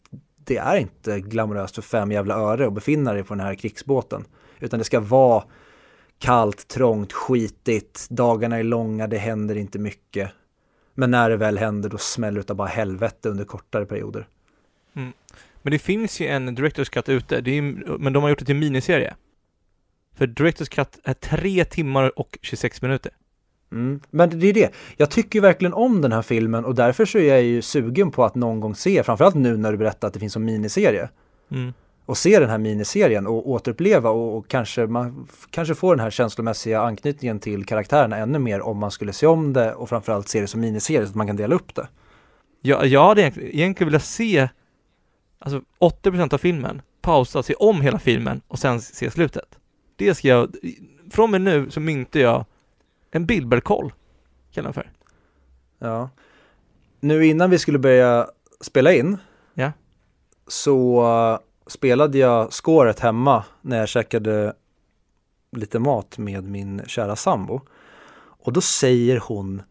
det 0.45 0.57
är 0.57 0.75
inte 0.75 1.19
glamoröst 1.19 1.75
för 1.75 1.81
fem 1.81 2.11
jävla 2.11 2.35
öre 2.35 2.67
att 2.67 2.73
befinna 2.73 3.13
dig 3.13 3.23
på 3.23 3.33
den 3.33 3.45
här 3.45 3.55
krigsbåten. 3.55 4.25
Utan 4.59 4.79
det 4.79 4.85
ska 4.85 4.99
vara 4.99 5.43
kallt, 6.19 6.67
trångt, 6.67 7.13
skitigt, 7.13 8.07
dagarna 8.09 8.57
är 8.57 8.63
långa, 8.63 9.07
det 9.07 9.17
händer 9.17 9.55
inte 9.55 9.79
mycket. 9.79 10.31
Men 10.95 11.11
när 11.11 11.29
det 11.29 11.37
väl 11.37 11.57
händer 11.57 11.89
då 11.89 11.97
smäller 11.97 12.35
det 12.35 12.39
utav 12.39 12.55
bara 12.55 12.67
helvete 12.67 13.29
under 13.29 13.45
kortare 13.45 13.85
perioder. 13.85 14.27
Mm. 14.95 15.13
Men 15.61 15.71
det 15.71 15.79
finns 15.79 16.19
ju 16.19 16.27
en 16.27 16.55
Directors 16.55 16.89
Cut 16.89 17.09
ute, 17.09 17.41
det 17.41 17.57
är, 17.57 17.61
men 17.97 18.13
de 18.13 18.23
har 18.23 18.29
gjort 18.29 18.39
det 18.39 18.45
till 18.45 18.55
miniserie. 18.55 19.15
För 20.15 20.27
Directors 20.27 20.69
Cut 20.69 20.99
är 21.03 21.13
tre 21.13 21.65
timmar 21.65 22.19
och 22.19 22.37
26 22.41 22.81
minuter. 22.81 23.11
Mm. 23.73 23.99
Men 24.09 24.39
det 24.39 24.47
är 24.47 24.53
det. 24.53 24.73
Jag 24.97 25.11
tycker 25.11 25.41
verkligen 25.41 25.73
om 25.73 26.01
den 26.01 26.11
här 26.11 26.21
filmen 26.21 26.65
och 26.65 26.75
därför 26.75 27.05
så 27.05 27.17
är 27.17 27.33
jag 27.33 27.43
ju 27.43 27.61
sugen 27.61 28.11
på 28.11 28.25
att 28.25 28.35
någon 28.35 28.59
gång 28.59 28.75
se, 28.75 29.03
framförallt 29.03 29.35
nu 29.35 29.57
när 29.57 29.71
du 29.71 29.77
berättar 29.77 30.07
att 30.07 30.13
det 30.13 30.19
finns 30.19 30.33
som 30.33 30.45
miniserie. 30.45 31.09
Mm. 31.51 31.73
Och 32.05 32.17
se 32.17 32.39
den 32.39 32.49
här 32.49 32.57
miniserien 32.57 33.27
och 33.27 33.49
återuppleva 33.49 34.09
och, 34.09 34.37
och 34.37 34.47
kanske 34.47 34.87
man 34.87 35.27
kanske 35.49 35.75
får 35.75 35.95
den 35.95 36.03
här 36.03 36.09
känslomässiga 36.09 36.81
anknytningen 36.81 37.39
till 37.39 37.65
karaktärerna 37.65 38.17
ännu 38.17 38.39
mer 38.39 38.61
om 38.61 38.77
man 38.77 38.91
skulle 38.91 39.13
se 39.13 39.27
om 39.27 39.53
det 39.53 39.73
och 39.73 39.89
framförallt 39.89 40.27
se 40.27 40.41
det 40.41 40.47
som 40.47 40.61
miniserie 40.61 41.05
så 41.05 41.09
att 41.09 41.15
man 41.15 41.27
kan 41.27 41.35
dela 41.35 41.55
upp 41.55 41.75
det. 41.75 41.87
Jag, 42.61 42.85
jag 42.85 43.07
hade 43.07 43.21
egentligen, 43.21 43.49
egentligen 43.55 43.91
velat 43.91 44.05
se 44.05 44.49
alltså 45.39 45.61
80% 45.79 46.33
av 46.33 46.37
filmen, 46.37 46.81
pausa, 47.01 47.43
se 47.43 47.53
om 47.53 47.81
hela 47.81 47.99
filmen 47.99 48.41
och 48.47 48.59
sen 48.59 48.81
se 48.81 49.11
slutet. 49.11 49.57
Det 49.95 50.15
ska 50.15 50.27
jag, 50.27 50.55
från 51.11 51.23
och 51.23 51.29
med 51.29 51.41
nu 51.41 51.69
så 51.69 51.79
mynte 51.79 52.19
jag 52.19 52.45
en 53.15 53.25
Billberg-koll, 53.25 53.93
kallar 54.51 54.67
jag 54.67 54.75
för. 54.75 54.91
Ja. 55.79 56.09
Nu 56.99 57.25
innan 57.25 57.49
vi 57.49 57.59
skulle 57.59 57.79
börja 57.79 58.27
spela 58.61 58.93
in 58.93 59.17
Ja. 59.53 59.71
så 60.47 61.03
uh, 61.03 61.39
spelade 61.67 62.17
jag 62.17 62.53
scoret 62.53 62.99
hemma 62.99 63.43
när 63.61 63.77
jag 63.77 63.87
käkade 63.87 64.53
lite 65.51 65.79
mat 65.79 66.17
med 66.17 66.43
min 66.43 66.81
kära 66.87 67.15
sambo. 67.15 67.61
Och 68.15 68.53
då 68.53 68.61
säger 68.61 69.19
hon, 69.19 69.61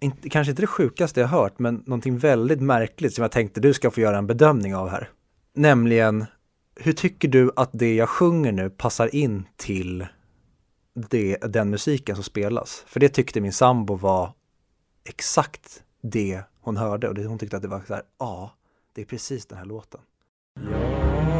inte, 0.00 0.28
kanske 0.28 0.50
inte 0.50 0.62
det 0.62 0.66
sjukaste 0.66 1.20
jag 1.20 1.28
hört, 1.28 1.58
men 1.58 1.74
någonting 1.86 2.18
väldigt 2.18 2.60
märkligt 2.60 3.14
som 3.14 3.22
jag 3.22 3.32
tänkte 3.32 3.60
du 3.60 3.74
ska 3.74 3.90
få 3.90 4.00
göra 4.00 4.18
en 4.18 4.26
bedömning 4.26 4.76
av 4.76 4.88
här. 4.88 5.08
Nämligen, 5.54 6.24
hur 6.76 6.92
tycker 6.92 7.28
du 7.28 7.50
att 7.56 7.70
det 7.72 7.94
jag 7.94 8.08
sjunger 8.08 8.52
nu 8.52 8.70
passar 8.70 9.14
in 9.14 9.48
till 9.56 10.06
det, 10.94 11.36
den 11.36 11.70
musiken 11.70 12.14
som 12.14 12.24
spelas? 12.24 12.84
För 12.86 13.00
det 13.00 13.08
tyckte 13.08 13.40
min 13.40 13.52
sambo 13.52 13.94
var 13.94 14.32
exakt 15.04 15.82
det 16.00 16.42
hon 16.60 16.76
hörde 16.76 17.08
och 17.08 17.14
det, 17.14 17.24
hon 17.24 17.38
tyckte 17.38 17.56
att 17.56 17.62
det 17.62 17.68
var 17.68 17.82
så 17.86 17.94
här, 17.94 18.02
ja, 18.18 18.50
det 18.92 19.00
är 19.00 19.04
precis 19.04 19.46
den 19.46 19.58
här 19.58 19.64
låten. 19.64 20.00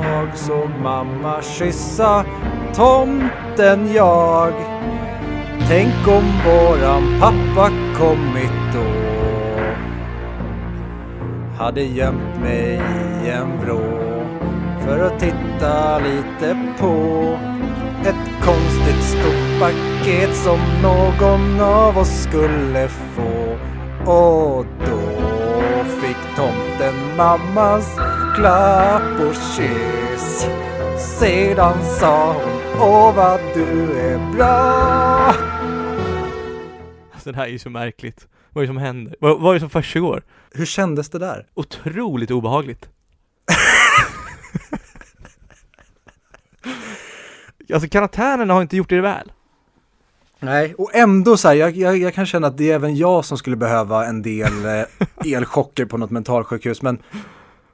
Jag 0.03 0.39
såg 0.39 0.71
mamma 0.83 1.43
kyssa 1.43 2.27
tomten 2.75 3.93
jag 3.93 4.55
Tänk 5.69 6.09
om 6.09 6.25
våran 6.45 7.21
pappa 7.21 7.71
kommit 7.99 8.75
då 8.75 8.85
Hade 11.59 11.83
gömt 11.83 12.41
mig 12.41 12.75
i 13.25 13.31
en 13.31 13.61
vrå 13.61 13.81
För 14.81 14.99
att 14.99 15.21
titta 15.21 15.99
lite 15.99 16.75
på 16.79 16.95
paket 19.65 20.37
som 20.37 20.61
någon 20.83 21.61
av 21.61 21.99
oss 21.99 22.23
skulle 22.23 22.89
få. 22.89 23.59
Och 24.11 24.67
då 24.87 25.01
fick 25.85 26.17
tomten 26.37 27.17
mammas 27.17 27.97
klapp 28.35 29.21
och 29.21 29.35
kyss. 29.35 30.49
Sedan 31.19 31.85
sa 31.85 32.33
hon, 32.33 32.81
åh 32.81 33.17
vad 33.17 33.41
du 33.55 33.93
är 33.99 34.33
bra. 34.37 35.35
Alltså 37.13 37.33
det 37.33 37.37
här 37.37 37.45
är 37.45 37.51
ju 37.51 37.59
så 37.59 37.71
märkligt. 37.71 38.29
Vad 38.51 38.63
är 38.63 38.67
det 38.67 38.71
som 38.71 38.77
händer? 38.77 39.17
Vad, 39.21 39.41
vad 39.41 39.51
är 39.51 39.55
det 39.55 39.61
som 39.61 39.71
försiggår? 39.71 40.23
Hur 40.53 40.67
kändes 40.67 41.11
det 41.11 41.19
där? 41.19 41.47
Otroligt 41.55 42.31
obehagligt. 42.31 42.89
alltså 47.73 47.89
karaktären 47.89 48.51
har 48.51 48.63
inte 48.63 48.77
gjort 48.77 48.89
det 48.89 49.01
väl. 49.01 49.33
Nej, 50.45 50.75
och 50.79 50.95
ändå 50.95 51.37
så 51.37 51.49
här, 51.49 51.55
jag, 51.55 51.77
jag, 51.77 51.97
jag 51.99 52.15
kan 52.15 52.27
känna 52.27 52.47
att 52.47 52.57
det 52.59 52.71
är 52.71 52.75
även 52.75 52.97
jag 52.97 53.25
som 53.25 53.39
skulle 53.39 53.57
behöva 53.57 54.07
en 54.07 54.23
del 54.23 54.65
eh, 54.65 54.85
elchocker 55.35 55.85
på 55.85 55.97
något 55.99 56.11
mentalsjukhus, 56.11 56.83
men 56.83 57.03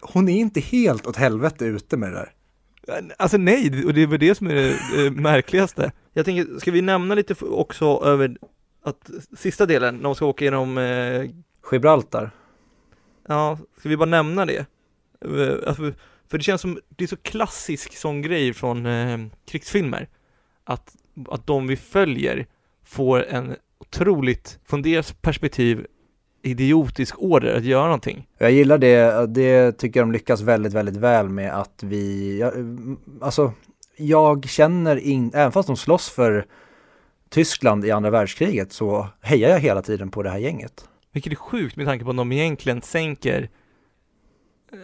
hon 0.00 0.28
är 0.28 0.40
inte 0.40 0.60
helt 0.60 1.06
åt 1.06 1.16
helvete 1.16 1.64
ute 1.64 1.96
med 1.96 2.12
det 2.12 2.16
där. 2.16 2.32
Alltså 3.18 3.36
nej, 3.36 3.84
och 3.86 3.94
det 3.94 4.02
är 4.02 4.06
väl 4.06 4.20
det 4.20 4.34
som 4.34 4.46
är 4.46 4.54
det 4.54 5.06
eh, 5.06 5.12
märkligaste. 5.12 5.92
Jag 6.12 6.24
tänker, 6.24 6.58
ska 6.58 6.70
vi 6.70 6.82
nämna 6.82 7.14
lite 7.14 7.34
också 7.44 8.00
över 8.04 8.36
att 8.84 9.10
sista 9.36 9.66
delen, 9.66 9.96
när 9.96 10.02
de 10.02 10.14
ska 10.14 10.26
åka 10.26 10.44
genom, 10.44 10.78
eh, 10.78 11.30
Gibraltar. 11.72 12.30
ja, 13.28 13.58
ska 13.78 13.88
vi 13.88 13.96
bara 13.96 14.08
nämna 14.08 14.46
det? 14.46 14.66
Eh, 15.24 15.68
Alltså, 15.68 15.92
för 16.30 16.38
det 16.38 16.44
känns 16.44 16.60
som, 16.60 16.78
det 16.88 17.04
är 17.04 17.08
så 17.08 17.16
klassisk 17.16 17.96
sån 17.96 18.22
grej 18.22 18.52
från 18.54 18.86
eh, 18.86 19.18
krigsfilmer. 19.46 20.08
Att, 20.64 20.94
att 21.28 21.46
de 21.46 21.66
vi 21.66 21.76
följer 21.76 22.46
får 22.90 23.24
en 23.24 23.56
otroligt, 23.78 24.58
från 24.64 24.82
deras 24.82 25.12
perspektiv, 25.12 25.86
idiotisk 26.42 27.14
order 27.18 27.56
att 27.56 27.64
göra 27.64 27.84
någonting. 27.84 28.28
Jag 28.38 28.52
gillar 28.52 28.78
det, 28.78 29.26
det 29.26 29.72
tycker 29.72 30.00
jag 30.00 30.08
de 30.08 30.12
lyckas 30.12 30.40
väldigt, 30.40 30.72
väldigt 30.72 30.96
väl 30.96 31.28
med 31.28 31.58
att 31.58 31.82
vi, 31.82 32.42
alltså 33.20 33.52
jag 33.96 34.48
känner 34.48 34.96
in, 34.96 35.30
även 35.34 35.52
fast 35.52 35.66
de 35.66 35.76
slåss 35.76 36.08
för 36.08 36.46
Tyskland 37.28 37.84
i 37.84 37.90
andra 37.90 38.10
världskriget 38.10 38.72
så 38.72 39.08
hejar 39.20 39.50
jag 39.50 39.60
hela 39.60 39.82
tiden 39.82 40.10
på 40.10 40.22
det 40.22 40.30
här 40.30 40.38
gänget. 40.38 40.88
Vilket 41.12 41.32
är 41.32 41.36
sjukt 41.36 41.76
med 41.76 41.86
tanke 41.86 42.04
på 42.04 42.10
att 42.10 42.16
de 42.16 42.32
egentligen 42.32 42.82
sänker, 42.82 43.50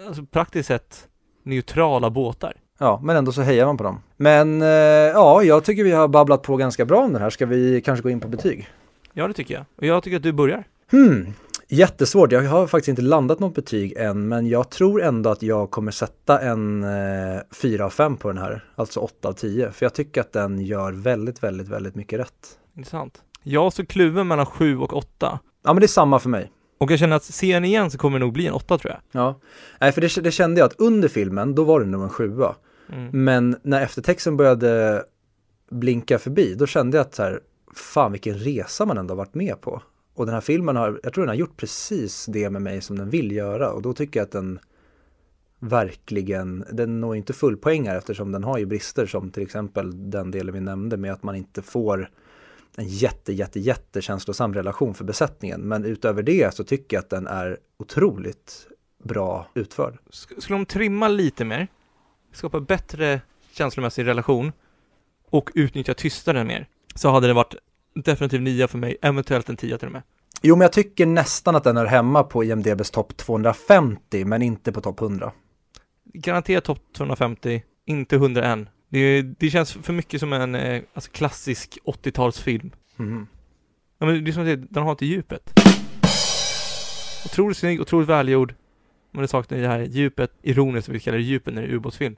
alltså 0.06 0.26
praktiskt 0.26 0.66
sett, 0.66 1.08
neutrala 1.42 2.10
båtar. 2.10 2.56
Ja, 2.78 3.00
men 3.02 3.16
ändå 3.16 3.32
så 3.32 3.42
hejar 3.42 3.66
man 3.66 3.76
på 3.76 3.84
dem. 3.84 4.00
Men 4.16 4.62
eh, 4.62 4.68
ja, 4.68 5.42
jag 5.42 5.64
tycker 5.64 5.84
vi 5.84 5.92
har 5.92 6.08
babblat 6.08 6.42
på 6.42 6.56
ganska 6.56 6.84
bra 6.84 6.98
om 6.98 7.12
den 7.12 7.22
här. 7.22 7.30
Ska 7.30 7.46
vi 7.46 7.80
kanske 7.80 8.02
gå 8.02 8.10
in 8.10 8.20
på 8.20 8.28
betyg? 8.28 8.68
Ja, 9.12 9.28
det 9.28 9.34
tycker 9.34 9.54
jag. 9.54 9.64
Och 9.76 9.86
jag 9.86 10.02
tycker 10.02 10.16
att 10.16 10.22
du 10.22 10.32
börjar. 10.32 10.64
Hmm, 10.90 11.34
jättesvårt. 11.68 12.32
Jag 12.32 12.42
har 12.42 12.66
faktiskt 12.66 12.88
inte 12.88 13.02
landat 13.02 13.40
något 13.40 13.54
betyg 13.54 13.92
än, 13.96 14.28
men 14.28 14.46
jag 14.46 14.70
tror 14.70 15.02
ändå 15.02 15.30
att 15.30 15.42
jag 15.42 15.70
kommer 15.70 15.92
sätta 15.92 16.40
en 16.40 16.82
eh, 16.82 17.40
4 17.62 17.84
av 17.84 17.90
5 17.90 18.16
på 18.16 18.28
den 18.28 18.38
här, 18.38 18.64
alltså 18.74 19.00
8 19.00 19.28
av 19.28 19.32
10. 19.32 19.70
För 19.70 19.86
jag 19.86 19.94
tycker 19.94 20.20
att 20.20 20.32
den 20.32 20.58
gör 20.58 20.92
väldigt, 20.92 21.42
väldigt, 21.42 21.68
väldigt 21.68 21.94
mycket 21.94 22.20
rätt. 22.20 22.58
Intressant. 22.76 23.22
Jag 23.42 23.72
står 23.72 23.84
kluven 23.84 24.28
mellan 24.28 24.46
7 24.46 24.78
och 24.78 24.96
8. 24.96 25.38
Ja, 25.64 25.72
men 25.72 25.76
det 25.76 25.86
är 25.86 25.88
samma 25.88 26.18
för 26.18 26.28
mig. 26.28 26.52
Och 26.78 26.90
jag 26.90 26.98
känner 26.98 27.16
att 27.16 27.24
ser 27.24 27.54
den 27.54 27.64
igen 27.64 27.90
så 27.90 27.98
kommer 27.98 28.18
det 28.18 28.24
nog 28.24 28.32
bli 28.32 28.46
en 28.46 28.52
8 28.52 28.78
tror 28.78 28.92
jag. 28.92 29.22
Ja, 29.22 29.40
nej, 29.80 29.92
för 29.92 30.00
det, 30.00 30.22
det 30.22 30.30
kände 30.30 30.60
jag 30.60 30.66
att 30.66 30.80
under 30.80 31.08
filmen, 31.08 31.54
då 31.54 31.64
var 31.64 31.80
det 31.80 31.86
nog 31.86 32.02
en 32.02 32.10
7 32.10 32.42
Mm. 32.92 33.24
Men 33.24 33.56
när 33.62 33.82
eftertexten 33.82 34.36
började 34.36 35.04
blinka 35.70 36.18
förbi, 36.18 36.54
då 36.54 36.66
kände 36.66 36.96
jag 36.96 37.06
att 37.06 37.14
så 37.14 37.22
här, 37.22 37.40
fan 37.74 38.12
vilken 38.12 38.34
resa 38.38 38.86
man 38.86 38.98
ändå 38.98 39.14
varit 39.14 39.34
med 39.34 39.60
på. 39.60 39.82
Och 40.14 40.26
den 40.26 40.34
här 40.34 40.40
filmen 40.40 40.76
har, 40.76 41.00
jag 41.02 41.12
tror 41.12 41.24
den 41.24 41.28
har 41.28 41.34
gjort 41.36 41.56
precis 41.56 42.26
det 42.26 42.50
med 42.50 42.62
mig 42.62 42.80
som 42.80 42.98
den 42.98 43.10
vill 43.10 43.32
göra 43.32 43.70
och 43.72 43.82
då 43.82 43.92
tycker 43.92 44.20
jag 44.20 44.24
att 44.24 44.32
den 44.32 44.58
verkligen, 45.58 46.64
den 46.72 47.00
når 47.00 47.16
inte 47.16 47.32
fullpoängar 47.32 47.96
eftersom 47.96 48.32
den 48.32 48.44
har 48.44 48.58
ju 48.58 48.66
brister 48.66 49.06
som 49.06 49.30
till 49.30 49.42
exempel 49.42 50.10
den 50.10 50.30
delen 50.30 50.54
vi 50.54 50.60
nämnde 50.60 50.96
med 50.96 51.12
att 51.12 51.22
man 51.22 51.34
inte 51.36 51.62
får 51.62 52.10
en 52.76 52.88
jätte, 52.88 53.32
jätte, 53.32 53.60
jätte 53.60 54.02
känslosam 54.02 54.54
relation 54.54 54.94
för 54.94 55.04
besättningen. 55.04 55.60
Men 55.60 55.84
utöver 55.84 56.22
det 56.22 56.54
så 56.54 56.64
tycker 56.64 56.96
jag 56.96 57.02
att 57.02 57.10
den 57.10 57.26
är 57.26 57.58
otroligt 57.76 58.66
bra 59.02 59.46
utförd. 59.54 59.98
Sk- 60.10 60.40
Skulle 60.40 60.58
de 60.58 60.66
trimma 60.66 61.08
lite 61.08 61.44
mer, 61.44 61.68
skapa 62.36 62.60
bättre 62.60 63.20
känslomässig 63.52 64.06
relation 64.06 64.52
och 65.30 65.50
utnyttja 65.54 65.94
tystnaden 65.94 66.46
mer, 66.46 66.68
så 66.94 67.10
hade 67.10 67.26
det 67.26 67.32
varit 67.32 67.54
definitivt 67.94 68.42
9 68.42 68.66
för 68.66 68.78
mig, 68.78 68.96
eventuellt 69.02 69.48
en 69.48 69.56
10 69.56 69.78
till 69.78 69.86
och 69.86 69.92
med. 69.92 70.02
Jo, 70.42 70.56
men 70.56 70.64
jag 70.64 70.72
tycker 70.72 71.06
nästan 71.06 71.56
att 71.56 71.64
den 71.64 71.76
är 71.76 71.84
hemma 71.84 72.22
på 72.22 72.44
IMDBs 72.44 72.90
topp 72.90 73.16
250, 73.16 74.24
men 74.24 74.42
inte 74.42 74.72
på 74.72 74.80
topp 74.80 75.00
100. 75.00 75.32
Garanterat 76.04 76.64
topp 76.64 76.82
250, 76.96 77.62
inte 77.84 78.16
101. 78.16 78.68
Det, 78.88 79.22
det 79.22 79.50
känns 79.50 79.72
för 79.72 79.92
mycket 79.92 80.20
som 80.20 80.32
en 80.32 80.54
eh, 80.54 80.82
alltså 80.94 81.10
klassisk 81.10 81.78
80-talsfilm. 81.84 82.70
Mhm. 82.96 83.26
Ja, 83.98 84.06
men 84.06 84.24
det 84.24 84.30
är 84.30 84.32
som 84.32 84.52
att 84.52 84.74
den 84.74 84.82
har 84.82 84.90
inte 84.90 85.06
djupet. 85.06 85.52
Otroligt 87.24 87.56
snygg, 87.56 87.80
otroligt 87.80 88.08
välgjord. 88.08 88.54
Men 89.10 89.22
det 89.22 89.28
saknar 89.28 89.58
det 89.58 89.68
här 89.68 89.80
djupet, 89.80 90.32
ironiskt, 90.42 90.88
vi 90.88 91.00
kallar 91.00 91.18
det 91.18 91.24
djupet 91.24 91.54
när 91.54 91.62
det 91.62 91.68
är 91.68 91.72
ubåtsfilm. 91.72 92.16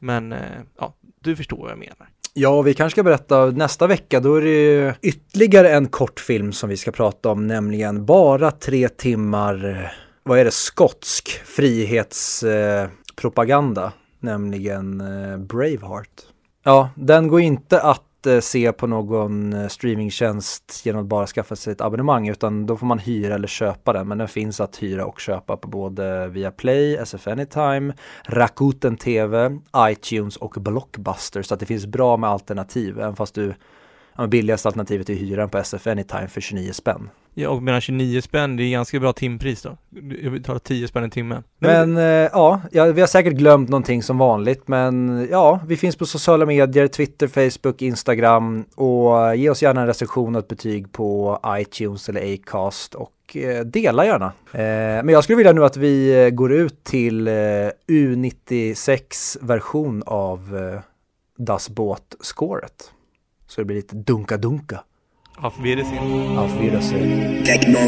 Men, 0.00 0.32
eh, 0.32 0.38
ja, 0.78 0.94
du 1.20 1.36
förstår 1.36 1.56
vad 1.56 1.70
jag 1.70 1.78
menar. 1.78 2.08
Ja, 2.34 2.62
vi 2.62 2.74
kanske 2.74 2.94
ska 2.94 3.02
berätta 3.02 3.46
nästa 3.46 3.86
vecka, 3.86 4.20
då 4.20 4.34
är 4.34 4.40
det 4.40 4.94
ytterligare 5.02 5.70
en 5.70 5.88
kortfilm 5.88 6.52
som 6.52 6.68
vi 6.68 6.76
ska 6.76 6.92
prata 6.92 7.30
om, 7.30 7.46
nämligen 7.46 8.04
bara 8.04 8.50
tre 8.50 8.88
timmar, 8.88 9.68
eh, 9.68 9.76
vad 10.22 10.38
är 10.38 10.44
det, 10.44 10.50
skotsk 10.50 11.30
frihetspropaganda, 11.30 13.84
eh, 13.84 13.90
nämligen 14.20 15.00
eh, 15.00 15.38
Braveheart. 15.38 16.20
Ja, 16.64 16.90
den 16.96 17.28
går 17.28 17.40
inte 17.40 17.80
att 17.80 18.04
Eh, 18.26 18.40
se 18.40 18.72
på 18.72 18.86
någon 18.86 19.52
eh, 19.52 19.68
streamingtjänst 19.68 20.82
genom 20.84 21.02
att 21.02 21.06
bara 21.06 21.26
skaffa 21.26 21.56
sig 21.56 21.72
ett 21.72 21.80
abonnemang, 21.80 22.28
utan 22.28 22.66
då 22.66 22.76
får 22.76 22.86
man 22.86 22.98
hyra 22.98 23.34
eller 23.34 23.48
köpa 23.48 23.92
den, 23.92 24.08
men 24.08 24.18
den 24.18 24.28
finns 24.28 24.60
att 24.60 24.82
hyra 24.82 25.06
och 25.06 25.20
köpa 25.20 25.56
på 25.56 25.68
både 25.68 26.28
via 26.28 26.50
Play, 26.50 26.96
SF 26.96 27.26
Anytime, 27.26 27.92
Rakuten 28.24 28.96
TV, 28.96 29.58
iTunes 29.76 30.36
och 30.36 30.56
Blockbuster. 30.58 31.42
Så 31.42 31.54
att 31.54 31.60
det 31.60 31.66
finns 31.66 31.86
bra 31.86 32.16
med 32.16 32.30
alternativ, 32.30 33.00
även 33.00 33.16
fast 33.16 33.34
du 33.34 33.54
ja, 34.16 34.26
billigaste 34.26 34.68
alternativet 34.68 35.10
är 35.10 35.14
hyran 35.14 35.48
på 35.48 35.58
SF 35.58 35.86
Anytime 35.86 36.28
för 36.28 36.40
29 36.40 36.72
spänn. 36.72 37.10
Ja, 37.40 37.48
och 37.48 37.62
medan 37.62 37.80
29 37.80 38.20
spänn, 38.20 38.56
det 38.56 38.62
är 38.62 38.70
ganska 38.70 39.00
bra 39.00 39.12
timpris 39.12 39.62
då. 39.62 39.76
Jag 40.22 40.32
betalar 40.32 40.58
10 40.58 40.88
spänn 40.88 41.04
i 41.04 41.10
timmen. 41.10 41.42
Men 41.58 41.96
eh, 41.96 42.02
ja, 42.02 42.60
ja, 42.72 42.84
vi 42.84 43.00
har 43.00 43.08
säkert 43.08 43.32
glömt 43.32 43.68
någonting 43.68 44.02
som 44.02 44.18
vanligt, 44.18 44.68
men 44.68 45.26
ja, 45.30 45.60
vi 45.66 45.76
finns 45.76 45.96
på 45.96 46.06
sociala 46.06 46.46
medier, 46.46 46.86
Twitter, 46.86 47.26
Facebook, 47.26 47.82
Instagram 47.82 48.64
och 48.74 49.28
eh, 49.28 49.34
ge 49.34 49.50
oss 49.50 49.62
gärna 49.62 49.80
en 49.80 49.86
recension 49.86 50.34
och 50.34 50.42
ett 50.42 50.48
betyg 50.48 50.92
på 50.92 51.38
iTunes 51.46 52.08
eller 52.08 52.34
Acast 52.34 52.94
och 52.94 53.36
eh, 53.36 53.64
dela 53.64 54.04
gärna. 54.04 54.32
Eh, 54.52 55.04
men 55.04 55.08
jag 55.08 55.24
skulle 55.24 55.36
vilja 55.36 55.52
nu 55.52 55.64
att 55.64 55.76
vi 55.76 56.24
eh, 56.24 56.30
går 56.30 56.52
ut 56.52 56.84
till 56.84 57.28
eh, 57.28 57.32
U96 57.88 59.36
version 59.40 60.02
av 60.06 60.56
eh, 60.56 60.80
Das 61.38 61.70
Båt-scoret. 61.70 62.92
Så 63.46 63.60
det 63.60 63.64
blir 63.64 63.76
lite 63.76 63.96
dunka-dunka. 63.96 64.80
Auf 65.42 65.62
Wiedersehen. 65.62 66.36
Auf 66.36 66.60
Wiedersehen. 66.60 67.42
Techno. 67.44 67.78